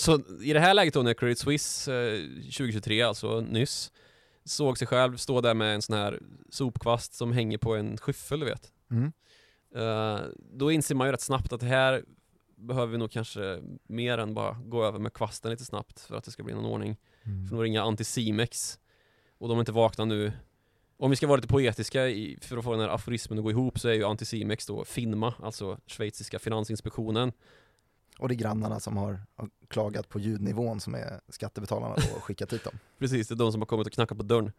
Så 0.00 0.20
i 0.42 0.52
det 0.52 0.60
här 0.60 0.74
läget 0.74 0.94
då 0.94 1.02
när 1.02 1.14
Credit 1.14 1.38
Suisse 1.38 1.94
eh, 1.94 2.20
2023, 2.42 3.02
alltså 3.02 3.40
nyss, 3.40 3.92
såg 4.44 4.78
sig 4.78 4.86
själv 4.86 5.16
stå 5.16 5.40
där 5.40 5.54
med 5.54 5.74
en 5.74 5.82
sån 5.82 5.96
här 5.96 6.20
sopkvast 6.50 7.14
som 7.14 7.32
hänger 7.32 7.58
på 7.58 7.74
en 7.76 7.96
skyffel, 7.96 8.40
du 8.40 8.46
vet. 8.46 8.72
Mm. 8.90 9.12
Eh, 9.74 10.20
då 10.52 10.72
inser 10.72 10.94
man 10.94 11.08
ju 11.08 11.12
rätt 11.12 11.20
snabbt 11.20 11.52
att 11.52 11.60
det 11.60 11.66
här 11.66 12.04
behöver 12.56 12.92
vi 12.92 12.98
nog 12.98 13.10
kanske 13.10 13.60
mer 13.86 14.18
än 14.18 14.34
bara 14.34 14.52
gå 14.52 14.84
över 14.84 14.98
med 14.98 15.12
kvasten 15.12 15.50
lite 15.50 15.64
snabbt 15.64 16.00
för 16.00 16.16
att 16.16 16.24
det 16.24 16.30
ska 16.30 16.42
bli 16.42 16.54
någon 16.54 16.64
ordning. 16.64 16.96
Mm. 17.22 17.48
För 17.48 17.56
de 17.56 17.62
ringer 17.62 17.80
Anticimex 17.80 18.78
och 19.38 19.48
de 19.48 19.58
är 19.58 19.60
inte 19.60 19.72
vakna 19.72 20.04
nu. 20.04 20.32
Om 20.96 21.10
vi 21.10 21.16
ska 21.16 21.26
vara 21.26 21.36
lite 21.36 21.48
poetiska 21.48 22.08
i, 22.08 22.38
för 22.42 22.56
att 22.56 22.64
få 22.64 22.70
den 22.70 22.80
här 22.80 22.88
aforismen 22.88 23.38
att 23.38 23.44
gå 23.44 23.50
ihop 23.50 23.78
så 23.78 23.88
är 23.88 23.94
ju 23.94 24.04
Anticimex 24.04 24.66
då 24.66 24.84
Finma, 24.84 25.34
alltså 25.42 25.78
schweiziska 25.86 26.38
finansinspektionen. 26.38 27.32
Och 28.20 28.28
det 28.28 28.34
är 28.34 28.36
grannarna 28.36 28.80
som 28.80 28.96
har, 28.96 29.20
har 29.34 29.48
klagat 29.68 30.08
på 30.08 30.18
ljudnivån 30.18 30.80
som 30.80 30.94
är 30.94 31.20
skattebetalarna 31.28 31.94
då 31.94 32.16
och 32.16 32.24
skickat 32.24 32.52
hit 32.52 32.64
dem. 32.64 32.78
Precis, 32.98 33.28
det 33.28 33.34
är 33.34 33.36
de 33.36 33.52
som 33.52 33.60
har 33.60 33.66
kommit 33.66 33.86
och 33.86 33.92
knackat 33.92 34.18
på 34.18 34.24
dörren. 34.24 34.52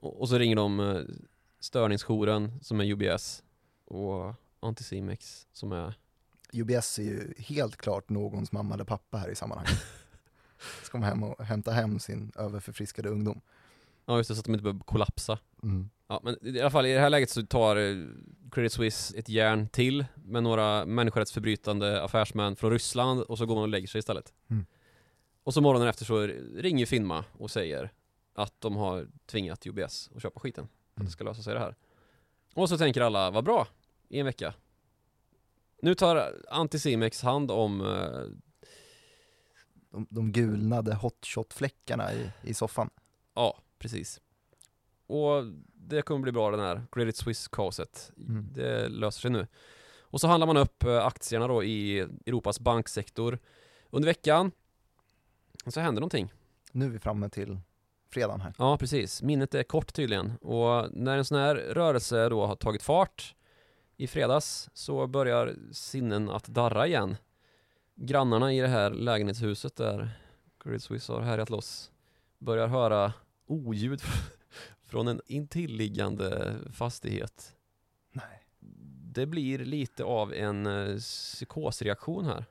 Och, 0.00 0.20
och 0.20 0.28
så 0.28 0.38
ringer 0.38 0.56
de 0.56 0.80
eh, 0.80 1.02
störningsjouren 1.60 2.58
som 2.62 2.80
är 2.80 2.84
UBS 2.84 3.42
och 3.84 4.34
Anticimex 4.60 5.46
som 5.52 5.72
är 5.72 5.94
UBS 6.52 6.98
är 6.98 7.02
ju 7.02 7.34
helt 7.38 7.76
klart 7.76 8.08
någons 8.08 8.52
mamma 8.52 8.74
eller 8.74 8.84
pappa 8.84 9.18
här 9.18 9.28
i 9.28 9.34
sammanhanget. 9.34 9.78
Ska 10.82 10.98
de 10.98 11.04
hem 11.04 11.22
och 11.22 11.44
hämta 11.44 11.72
hem 11.72 11.98
sin 11.98 12.32
överförfriskade 12.36 13.08
ungdom. 13.08 13.40
Ja 14.06 14.16
just 14.16 14.28
det, 14.28 14.34
så 14.34 14.38
att 14.40 14.44
de 14.44 14.52
inte 14.52 14.62
behöver 14.62 14.80
kollapsa. 14.80 15.38
Mm. 15.62 15.90
Ja, 16.08 16.20
men 16.22 16.56
i 16.56 16.60
alla 16.60 16.70
fall 16.70 16.86
i 16.86 16.92
det 16.92 17.00
här 17.00 17.10
läget 17.10 17.30
så 17.30 17.42
tar 17.46 17.76
eh, 17.76 17.96
Credit 18.52 18.72
Suisse 18.72 19.18
ett 19.18 19.28
järn 19.28 19.68
till 19.68 20.04
med 20.14 20.42
några 20.42 20.84
människorättsförbrytande 20.86 22.02
affärsmän 22.02 22.56
från 22.56 22.70
Ryssland 22.70 23.20
och 23.22 23.38
så 23.38 23.46
går 23.46 23.54
man 23.54 23.62
och 23.62 23.68
lägger 23.68 23.88
sig 23.88 23.98
istället. 23.98 24.32
Mm. 24.50 24.66
Och 25.42 25.54
så 25.54 25.60
morgonen 25.60 25.88
efter 25.88 26.04
så 26.04 26.20
ringer 26.56 26.86
Finma 26.86 27.24
och 27.32 27.50
säger 27.50 27.92
att 28.34 28.60
de 28.60 28.76
har 28.76 29.08
tvingat 29.26 29.66
UBS 29.66 30.10
att 30.14 30.22
köpa 30.22 30.40
skiten. 30.40 30.64
För 30.64 30.94
att 30.94 30.98
Mm. 30.98 31.06
det 31.06 31.12
ska 31.12 31.24
lösa 31.24 31.42
sig 31.42 31.54
det 31.54 31.60
här. 31.60 31.74
Och 32.54 32.68
så 32.68 32.78
tänker 32.78 33.00
alla, 33.00 33.30
vad 33.30 33.44
bra, 33.44 33.66
i 34.08 34.18
en 34.18 34.26
vecka. 34.26 34.54
Nu 35.82 35.94
tar 35.94 36.34
Anticimex 36.50 37.22
hand 37.22 37.50
om 37.50 37.80
eh, 37.80 38.22
De, 39.90 40.06
de 40.10 40.32
gulnade 40.32 40.94
hotshot-fläckarna 40.94 42.12
i, 42.12 42.30
i 42.42 42.54
soffan. 42.54 42.90
Ja, 43.34 43.58
precis. 43.82 44.20
Och 45.06 45.44
det 45.74 46.02
kommer 46.02 46.20
bli 46.20 46.32
bra 46.32 46.50
den 46.50 46.60
här 46.60 46.86
Credit 46.92 47.16
Suisse-kaoset. 47.16 48.12
Mm. 48.16 48.48
Det 48.52 48.88
löser 48.88 49.20
sig 49.20 49.30
nu. 49.30 49.46
Och 50.00 50.20
så 50.20 50.28
handlar 50.28 50.46
man 50.46 50.56
upp 50.56 50.84
eh, 50.84 51.06
aktierna 51.06 51.46
då 51.46 51.64
i 51.64 51.98
Europas 52.26 52.60
banksektor 52.60 53.38
under 53.90 54.06
veckan. 54.06 54.50
Och 55.64 55.72
så 55.72 55.80
händer 55.80 56.00
någonting. 56.00 56.32
Nu 56.72 56.84
är 56.84 56.90
vi 56.90 56.98
framme 56.98 57.28
till 57.28 57.58
fredagen 58.08 58.40
här. 58.40 58.54
Ja, 58.58 58.76
precis. 58.76 59.22
Minnet 59.22 59.54
är 59.54 59.62
kort 59.62 59.94
tydligen. 59.94 60.36
Och 60.36 60.88
när 60.92 61.18
en 61.18 61.24
sån 61.24 61.38
här 61.38 61.54
rörelse 61.54 62.28
då 62.28 62.46
har 62.46 62.56
tagit 62.56 62.82
fart 62.82 63.34
i 63.96 64.06
fredags 64.06 64.70
så 64.74 65.06
börjar 65.06 65.54
sinnen 65.72 66.30
att 66.30 66.46
darra 66.46 66.86
igen. 66.86 67.16
Grannarna 67.94 68.52
i 68.52 68.60
det 68.60 68.68
här 68.68 68.90
lägenhetshuset 68.90 69.76
där 69.76 70.10
Credit 70.60 70.82
Suisse 70.82 71.12
har 71.12 71.20
härjat 71.20 71.50
loss 71.50 71.90
börjar 72.38 72.66
höra 72.66 73.12
oljud 73.46 74.02
från 74.84 75.08
en 75.08 75.20
intilliggande 75.26 76.54
fastighet. 76.72 77.56
Nej. 78.12 78.44
Det 79.14 79.26
blir 79.26 79.58
lite 79.58 80.04
av 80.04 80.34
en 80.34 80.66
eh, 80.66 80.96
psykosreaktion 80.96 82.24
här. 82.24 82.44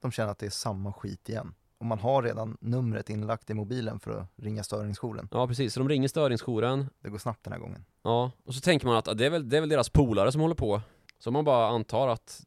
De 0.00 0.12
känner 0.12 0.30
att 0.30 0.38
det 0.38 0.46
är 0.46 0.50
samma 0.50 0.92
skit 0.92 1.28
igen. 1.28 1.54
Och 1.78 1.86
man 1.86 1.98
har 1.98 2.22
redan 2.22 2.56
numret 2.60 3.10
inlagt 3.10 3.50
i 3.50 3.54
mobilen 3.54 4.00
för 4.00 4.10
att 4.10 4.28
ringa 4.36 4.62
störningsjouren. 4.62 5.28
Ja, 5.32 5.46
precis. 5.46 5.74
Så 5.74 5.80
de 5.80 5.88
ringer 5.88 6.08
störningsjouren 6.08 6.86
Det 7.00 7.08
går 7.08 7.18
snabbt 7.18 7.44
den 7.44 7.52
här 7.52 7.60
gången. 7.60 7.84
Ja, 8.02 8.30
och 8.44 8.54
så 8.54 8.60
tänker 8.60 8.86
man 8.86 8.96
att 8.96 9.18
det 9.18 9.26
är 9.26 9.30
väl, 9.30 9.48
det 9.48 9.56
är 9.56 9.60
väl 9.60 9.68
deras 9.68 9.88
polare 9.88 10.32
som 10.32 10.40
håller 10.40 10.54
på. 10.54 10.80
Så 11.18 11.30
man 11.30 11.44
bara 11.44 11.68
antar 11.68 12.08
att 12.08 12.44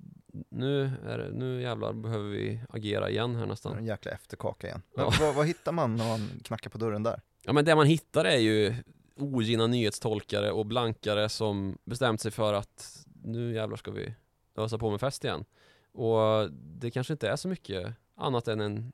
nu, 0.50 0.91
är 1.06 1.17
det, 1.17 1.32
nu 1.32 1.62
jävlar 1.62 1.93
behöver 1.93 2.30
vi 2.30 2.62
agera 2.69 3.10
igen 3.10 3.36
här 3.36 3.45
nästan. 3.45 3.78
en 3.78 3.86
jäkla 3.86 4.12
efterkaka 4.12 4.67
igen. 4.67 4.82
Ja. 4.95 5.13
Vad, 5.19 5.36
vad 5.36 5.48
hittar 5.48 5.71
man 5.71 5.95
när 5.95 6.08
man 6.08 6.30
knackar 6.43 6.69
på 6.69 6.78
dörren 6.78 7.04
där? 7.04 7.21
Ja 7.43 7.54
men 7.54 7.65
det 7.65 7.76
man 7.76 7.88
hittar 7.88 8.26
är 8.26 8.38
ju 8.38 8.76
ogina 9.15 9.67
nyhetstolkare 9.67 10.52
och 10.52 10.65
blankare 10.65 11.30
som 11.30 11.78
bestämt 11.84 12.21
sig 12.21 12.32
för 12.32 12.54
att 12.54 13.06
nu 13.24 13.54
jävlar 13.54 13.78
ska 13.78 13.91
vi 13.91 14.15
ösa 14.56 14.78
på 14.78 14.91
med 14.91 15.00
fest 15.00 15.24
igen. 15.24 15.45
Och 15.91 16.52
det 16.52 16.91
kanske 16.91 17.13
inte 17.13 17.30
är 17.30 17.36
så 17.36 17.48
mycket 17.48 17.93
annat 18.15 18.48
än 18.48 18.62
en 18.62 18.91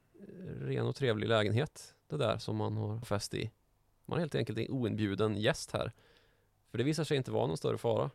ren 0.61 0.85
och 0.85 0.95
trevlig 0.95 1.27
lägenhet 1.27 1.95
det 2.07 2.17
där 2.17 2.37
som 2.37 2.55
man 2.55 2.77
har 2.77 2.99
fest 3.01 3.33
i. 3.33 3.51
Man 4.05 4.17
är 4.17 4.21
helt 4.21 4.35
enkelt 4.35 4.59
en 4.59 4.69
oinbjuden 4.69 5.37
gäst 5.37 5.71
här. 5.71 5.91
För 6.71 6.77
det 6.77 6.83
visar 6.83 7.03
sig 7.03 7.17
inte 7.17 7.31
vara 7.31 7.47
någon 7.47 7.57
större 7.57 7.77
fara. 7.77 8.09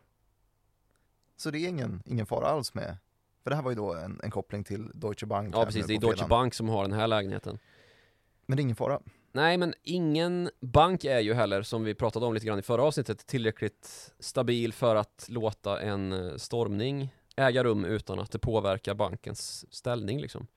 Så 1.35 1.51
det 1.51 1.59
är 1.59 1.67
ingen, 1.67 2.03
ingen 2.05 2.25
fara 2.25 2.47
alls 2.47 2.73
med, 2.73 2.97
för 3.47 3.49
det 3.49 3.55
här 3.55 3.63
var 3.63 3.71
ju 3.71 3.75
då 3.75 3.93
en, 3.93 4.19
en 4.23 4.31
koppling 4.31 4.63
till 4.63 4.91
Deutsche 4.93 5.25
Bank. 5.25 5.55
Ja 5.55 5.65
precis, 5.65 5.87
det 5.87 5.93
är 5.93 5.99
Deutsche. 5.99 6.27
Bank 6.27 6.53
som 6.53 6.69
har 6.69 6.83
den 6.83 6.93
här 6.93 7.07
lägenheten. 7.07 7.59
Men 8.45 8.57
det 8.57 8.61
är 8.61 8.63
ingen 8.63 8.75
fara. 8.75 8.99
Nej, 9.31 9.57
men 9.57 9.73
ingen 9.83 10.49
bank 10.59 11.03
är 11.03 11.19
ju 11.19 11.33
heller, 11.33 11.61
som 11.61 11.83
vi 11.83 11.95
pratade 11.95 12.25
om 12.25 12.33
lite 12.33 12.45
grann 12.45 12.59
i 12.59 12.61
förra 12.61 12.83
avsnittet, 12.83 13.27
tillräckligt 13.27 14.13
stabil 14.19 14.73
för 14.73 14.95
att 14.95 15.25
låta 15.29 15.81
en 15.81 16.13
eh, 16.13 16.35
stormning 16.35 17.13
äga 17.35 17.63
rum 17.63 17.85
utan 17.85 18.19
att 18.19 18.31
det 18.31 18.39
påverkar 18.39 18.93
bankens 18.93 19.73
ställning 19.73 20.21
liksom. 20.21 20.47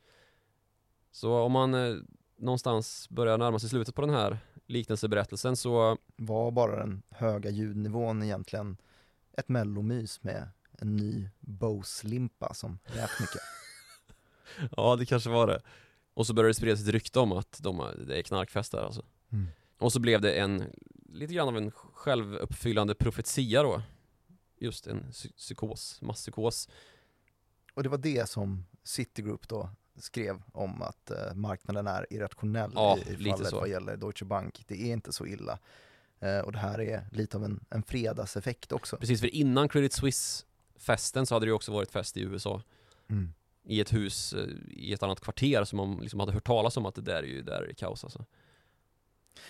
Så 1.13 1.35
om 1.35 1.53
man 1.53 1.75
eh, 1.75 1.97
någonstans 2.37 3.09
börjar 3.11 3.39
närma 3.39 3.59
sig 3.59 3.69
slutet 3.69 3.95
på 3.95 4.01
den 4.01 4.15
här 4.15 4.39
liknelseberättelsen 4.67 5.57
så 5.57 5.97
Var 6.17 6.51
bara 6.51 6.77
den 6.77 7.03
höga 7.11 7.51
ljudnivån 7.51 8.23
egentligen 8.23 8.77
ett 9.33 9.49
mellomys 9.49 10.23
med 10.23 10.49
en 10.81 10.97
ny 10.97 11.29
Bose-limpa 11.41 12.55
som 12.55 12.79
lät 12.85 13.21
mycket? 13.21 13.43
Ja 14.77 14.97
det 14.97 15.07
kanske 15.07 15.31
var 15.31 15.47
det 15.47 15.63
Och 16.15 16.27
så 16.27 16.35
började 16.35 16.51
det 16.51 16.55
spridas 16.55 16.81
ett 16.81 16.89
rykte 16.89 17.19
om 17.19 17.33
att 17.33 17.59
de, 17.63 17.87
det 18.07 18.19
är 18.19 18.23
knarkfest 18.23 18.73
där 18.73 18.83
alltså 18.83 19.03
Mm. 19.33 19.47
Och 19.79 19.93
så 19.93 20.01
blev 20.01 20.21
det 20.21 20.33
en, 20.33 20.65
lite 21.13 21.35
grann 21.35 21.49
av 21.49 21.57
en 21.57 21.71
självuppfyllande 21.71 22.95
profetia 22.95 23.63
då 23.63 23.83
Just 24.59 24.87
en 24.87 25.05
psy- 25.11 25.33
psykos, 25.37 25.99
masspsykos 26.03 26.69
Och 27.75 27.83
det 27.83 27.89
var 27.89 27.99
det 27.99 28.29
som 28.29 28.65
Citigroup 28.83 29.49
då 29.49 29.71
skrev 29.99 30.43
om 30.53 30.83
att 30.83 31.11
eh, 31.11 31.35
marknaden 31.35 31.87
är 31.87 32.07
irrationell 32.11 32.73
Ja, 32.75 32.99
i, 32.99 33.13
i 33.13 33.31
fallet 33.31 33.53
vad 33.53 33.69
gäller 33.69 33.97
Deutsche 33.97 34.25
Bank. 34.25 34.65
Det 34.69 34.83
är 34.83 34.93
inte 34.93 35.13
så 35.13 35.27
illa. 35.27 35.59
Eh, 36.21 36.39
och 36.39 36.53
det 36.53 36.59
här 36.59 36.81
är 36.81 37.09
lite 37.13 37.37
av 37.37 37.45
en, 37.45 37.65
en 37.71 37.83
fredagseffekt 37.83 38.73
också. 38.73 38.97
Precis, 38.97 39.21
för 39.21 39.35
innan 39.35 39.69
Credit 39.69 39.93
Suisse-festen 40.81 41.27
så 41.27 41.35
hade 41.35 41.47
det 41.47 41.51
ju 41.51 41.55
också 41.55 41.73
varit 41.73 41.91
fest 41.91 42.17
i 42.17 42.21
USA 42.21 42.63
Mm. 43.11 43.33
I 43.63 43.81
ett 43.81 43.93
hus 43.93 44.33
eh, 44.33 44.49
i 44.69 44.93
ett 44.93 45.03
annat 45.03 45.21
kvarter 45.21 45.65
som 45.65 45.77
man 45.77 45.99
liksom 46.01 46.21
hade 46.21 46.33
hört 46.33 46.47
talas 46.47 46.77
om 46.77 46.87
att 46.87 46.95
det 46.95 47.03
där 47.03 47.23
är 47.23 47.27
ju, 47.27 47.43
där 47.43 47.63
är 47.63 47.73
kaos 47.73 48.05
alltså 48.05 48.25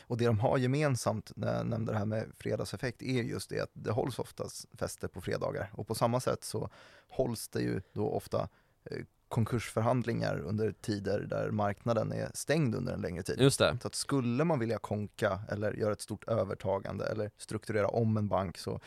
Och 0.07 0.17
det 0.17 0.27
de 0.27 0.39
har 0.39 0.59
gemensamt, 0.59 1.33
när 1.37 1.57
jag 1.57 1.67
nämnde 1.67 1.93
det 1.93 1.99
här 1.99 2.07
med 2.07 2.33
fredagseffekt, 2.39 3.03
är 3.03 3.23
just 3.23 3.51
det 3.51 3.61
att 3.61 3.71
det 3.73 3.91
hålls 3.91 4.19
oftast 4.19 4.67
fester 4.73 5.09
på 5.09 5.21
fredagar. 5.21 5.71
Och 5.73 5.87
på 5.87 5.95
samma 5.95 6.21
sätt 6.21 6.45
så 6.45 6.71
hålls 7.09 7.49
det 7.49 7.61
ju 7.61 7.83
då 7.93 8.09
ofta 8.09 8.49
eh, 8.85 9.05
konkursförhandlingar 9.29 10.39
under 10.39 10.73
tider 10.73 11.21
där 11.21 11.51
marknaden 11.51 12.13
är 12.13 12.31
stängd 12.35 12.75
under 12.75 12.93
en 12.93 13.01
längre 13.01 13.23
tid. 13.23 13.41
Just 13.41 13.59
det, 13.59 13.79
Så 13.83 13.87
att 13.89 13.95
skulle 13.95 14.45
man 14.45 14.59
vilja 14.59 14.79
konka 14.79 15.41
eller 15.49 15.73
göra 15.73 15.93
ett 15.93 16.01
stort 16.01 16.29
övertagande 16.29 17.05
eller 17.05 17.31
strukturera 17.37 17.89
om 17.89 18.17
en 18.17 18.29
bank 18.29 18.59
så 18.59 18.81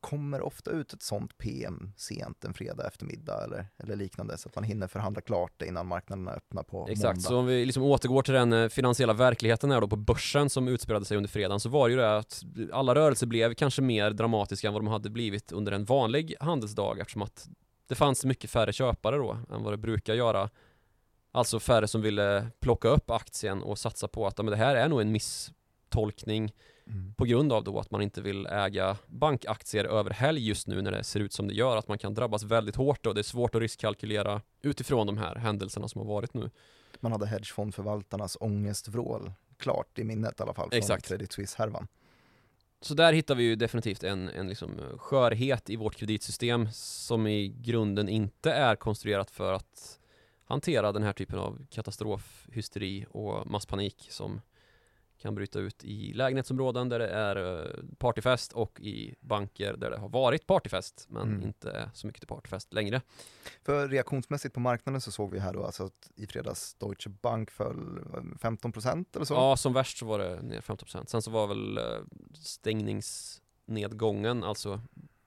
kommer 0.00 0.40
ofta 0.42 0.70
ut 0.70 0.92
ett 0.92 1.02
sånt 1.02 1.38
PM 1.38 1.92
sent 1.96 2.44
en 2.44 2.54
fredag 2.54 2.86
eftermiddag 2.86 3.44
eller, 3.44 3.66
eller 3.78 3.96
liknande 3.96 4.38
så 4.38 4.48
att 4.48 4.54
man 4.54 4.64
hinner 4.64 4.86
förhandla 4.86 5.20
klart 5.20 5.52
det 5.56 5.66
innan 5.66 5.86
marknaderna 5.86 6.32
öppnar 6.32 6.62
på 6.62 6.88
Exakt, 6.90 7.16
måndag. 7.16 7.28
så 7.28 7.38
om 7.38 7.46
vi 7.46 7.64
liksom 7.64 7.82
återgår 7.82 8.22
till 8.22 8.34
den 8.34 8.52
eh, 8.52 8.68
finansiella 8.68 9.12
verkligheten 9.12 9.70
här 9.70 9.80
då 9.80 9.88
på 9.88 9.96
börsen 9.96 10.50
som 10.50 10.68
utspelade 10.68 11.04
sig 11.04 11.16
under 11.16 11.28
fredagen 11.28 11.60
så 11.60 11.68
var 11.68 11.88
det 11.88 11.92
ju 11.94 12.00
det 12.00 12.16
att 12.16 12.42
alla 12.72 12.94
rörelser 12.94 13.26
blev 13.26 13.54
kanske 13.54 13.82
mer 13.82 14.10
dramatiska 14.10 14.66
än 14.66 14.72
vad 14.72 14.82
de 14.82 14.88
hade 14.88 15.10
blivit 15.10 15.52
under 15.52 15.72
en 15.72 15.84
vanlig 15.84 16.34
handelsdag 16.40 16.98
eftersom 17.00 17.22
att 17.22 17.48
det 17.88 17.94
fanns 17.94 18.24
mycket 18.24 18.50
färre 18.50 18.72
köpare 18.72 19.16
då 19.16 19.38
än 19.50 19.62
vad 19.62 19.72
det 19.72 19.76
brukar 19.76 20.14
göra. 20.14 20.50
Alltså 21.32 21.60
färre 21.60 21.88
som 21.88 22.02
ville 22.02 22.46
plocka 22.60 22.88
upp 22.88 23.10
aktien 23.10 23.62
och 23.62 23.78
satsa 23.78 24.08
på 24.08 24.26
att 24.26 24.36
men 24.38 24.46
det 24.46 24.56
här 24.56 24.76
är 24.76 24.88
nog 24.88 25.00
en 25.00 25.12
misstolkning 25.12 26.52
Mm. 26.88 27.14
på 27.14 27.24
grund 27.24 27.52
av 27.52 27.64
då 27.64 27.78
att 27.78 27.90
man 27.90 28.02
inte 28.02 28.20
vill 28.20 28.46
äga 28.46 28.96
bankaktier 29.06 29.84
över 29.84 30.10
helg 30.10 30.48
just 30.48 30.66
nu 30.66 30.82
när 30.82 30.90
det 30.90 31.04
ser 31.04 31.20
ut 31.20 31.32
som 31.32 31.48
det 31.48 31.54
gör, 31.54 31.76
att 31.76 31.88
man 31.88 31.98
kan 31.98 32.14
drabbas 32.14 32.42
väldigt 32.42 32.76
hårt 32.76 33.06
och 33.06 33.14
det 33.14 33.20
är 33.20 33.22
svårt 33.22 33.54
att 33.54 33.60
riskkalkylera 33.60 34.42
utifrån 34.62 35.06
de 35.06 35.18
här 35.18 35.34
händelserna 35.34 35.88
som 35.88 36.00
har 36.00 36.08
varit 36.08 36.34
nu. 36.34 36.50
Man 37.00 37.12
hade 37.12 37.26
hedgefondförvaltarnas 37.26 38.36
ångestvrål 38.40 39.32
klart 39.56 39.98
i 39.98 40.04
minnet 40.04 40.40
i 40.40 40.42
alla 40.42 40.54
fall 40.54 40.70
från 40.70 40.78
Exakt. 40.78 41.08
Credit 41.08 41.32
Suisse-härvan. 41.32 41.88
Så 42.80 42.94
där 42.94 43.12
hittar 43.12 43.34
vi 43.34 43.42
ju 43.42 43.56
definitivt 43.56 44.04
en, 44.04 44.28
en 44.28 44.48
liksom 44.48 44.78
eh, 44.78 44.98
skörhet 44.98 45.70
i 45.70 45.76
vårt 45.76 45.94
kreditsystem 45.96 46.68
som 46.72 47.26
i 47.26 47.48
grunden 47.48 48.08
inte 48.08 48.52
är 48.52 48.76
konstruerat 48.76 49.30
för 49.30 49.52
att 49.52 49.98
hantera 50.44 50.92
den 50.92 51.02
här 51.02 51.12
typen 51.12 51.38
av 51.38 51.66
katastrofhysteri 51.70 53.06
och 53.10 53.46
masspanik 53.46 54.06
som 54.10 54.40
kan 55.18 55.34
bryta 55.34 55.58
ut 55.58 55.84
i 55.84 56.12
lägenhetsområden 56.12 56.88
där 56.88 56.98
det 56.98 57.08
är 57.08 57.64
eh, 57.66 57.70
partyfest 57.98 58.52
och 58.52 58.80
i 58.80 59.14
banker 59.20 59.76
där 59.76 59.90
det 59.90 59.98
har 59.98 60.08
varit 60.08 60.46
partyfest 60.46 61.06
men 61.08 61.28
Mm. 61.28 61.42
inte 61.42 61.70
är 61.70 61.90
så 61.94 62.06
mycket 62.06 62.20
till 62.20 62.28
partyfest 62.28 62.72
längre. 62.74 63.00
För 63.64 63.88
reaktionsmässigt 63.88 64.54
på 64.54 64.60
marknaden 64.60 65.00
så 65.00 65.12
såg 65.12 65.30
vi 65.32 65.38
här 65.38 65.52
då 65.52 65.64
alltså 65.64 65.84
att 65.84 66.10
i 66.14 66.26
fredags 66.26 66.74
Deutsche 66.74 67.10
Bank 67.10 67.50
föll 67.50 67.98
eh, 67.98 68.02
15% 68.40 69.16
eller 69.16 69.24
så. 69.24 69.34
Ja, 69.34 69.56
som 69.56 69.72
värst 69.72 69.98
så 69.98 70.06
var 70.06 70.18
det 70.18 70.42
ner 70.42 70.60
15%. 70.60 71.06
Sen 71.06 71.22
så 71.22 71.30
var 71.30 71.46
väl 71.46 71.78
eh, 71.78 71.84
stängningsnedgången, 72.34 74.44
alltså 74.44 74.80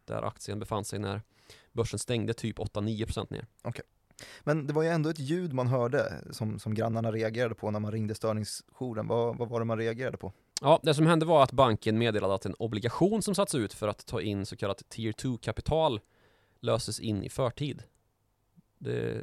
där 0.06 0.22
aktien 0.24 0.60
befann 0.60 0.86
sig 0.86 1.00
när 1.00 1.22
börsen 1.72 2.00
stängde, 2.00 2.34
typ 2.34 2.60
8-9% 2.60 3.28
ner. 3.34 3.48
Men 4.44 4.68
det 4.68 4.74
var 4.74 4.84
ju 4.84 4.90
ändå 4.90 5.10
ett 5.10 5.20
ljud 5.20 5.54
man 5.54 5.68
hörde 5.68 6.14
som, 6.32 6.60
som 6.60 6.74
grannarna 6.74 7.12
reagerade 7.12 7.56
på 7.56 7.72
när 7.72 7.80
man 7.80 7.92
ringde 7.92 8.16
störningsjouren. 8.16 9.08
Vad, 9.08 9.38
vad 9.38 9.50
var 9.50 9.60
det 9.60 9.66
man 9.66 9.78
reagerade 9.78 10.18
på? 10.18 10.34
Ja, 10.62 10.80
det 10.84 10.94
som 10.94 11.06
hände 11.08 11.26
var 11.26 11.44
att 11.44 11.52
banken 11.52 11.98
meddelade 11.98 12.34
att 12.34 12.46
en 12.46 12.56
obligation 12.60 13.22
som 13.22 13.36
satts 13.36 13.56
ut 13.56 13.74
för 13.74 13.88
att 13.88 14.06
ta 14.06 14.22
in 14.22 14.46
så 14.46 14.56
kallat 14.56 14.90
tier 14.90 15.14
2-kapital 15.14 16.00
löses 16.60 17.00
in 17.00 17.24
i 17.24 17.30
förtid. 17.30 17.84
Det, 18.78 19.22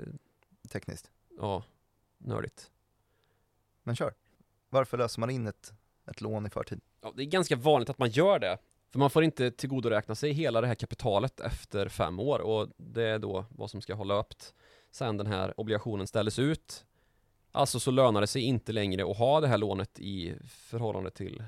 Tekniskt. 0.68 1.10
ja, 1.38 1.62
nördigt. 2.18 2.70
Men 3.82 3.96
kör. 3.96 4.14
Varför 4.70 4.98
löser 4.98 5.20
man 5.20 5.30
in 5.30 5.46
ett, 5.46 5.72
ett 6.10 6.20
lån 6.20 6.46
i 6.46 6.50
förtid? 6.50 6.80
Ja, 7.00 7.12
det 7.16 7.22
är 7.22 7.26
ganska 7.26 7.56
vanligt 7.56 7.90
att 7.90 7.98
man 7.98 8.10
gör 8.10 8.38
det. 8.38 8.58
För 8.90 8.98
man 8.98 9.10
får 9.10 9.24
inte 9.24 9.50
tillgodoräkna 9.50 10.14
sig 10.14 10.32
hela 10.32 10.60
det 10.60 10.66
här 10.66 10.74
kapitalet 10.74 11.40
efter 11.40 11.88
fem 11.88 12.20
år 12.20 12.38
och 12.38 12.68
det 12.76 13.02
är 13.02 13.18
då 13.18 13.44
vad 13.50 13.70
som 13.70 13.80
ska 13.80 13.94
ha 13.94 14.04
löpt 14.04 14.54
sen 14.90 15.16
den 15.16 15.26
här 15.26 15.60
obligationen 15.60 16.06
ställdes 16.06 16.38
ut. 16.38 16.84
Alltså 17.52 17.80
så 17.80 17.90
lönar 17.90 18.20
det 18.20 18.26
sig 18.26 18.42
inte 18.42 18.72
längre 18.72 19.10
att 19.10 19.16
ha 19.18 19.40
det 19.40 19.48
här 19.48 19.58
lånet 19.58 19.98
i 19.98 20.34
förhållande 20.48 21.10
till 21.10 21.42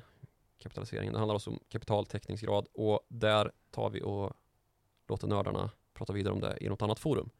kapitaliseringen. 0.58 1.12
Det 1.12 1.18
handlar 1.18 1.34
alltså 1.34 1.50
om 1.50 1.58
kapitaltäckningsgrad 1.68 2.66
och 2.74 3.00
där 3.08 3.52
tar 3.70 3.90
vi 3.90 4.02
och 4.02 4.32
låter 5.08 5.28
nördarna 5.28 5.70
prata 5.94 6.12
vidare 6.12 6.34
om 6.34 6.40
det 6.40 6.58
i 6.60 6.68
något 6.68 6.82
annat 6.82 6.98
forum. 6.98 7.30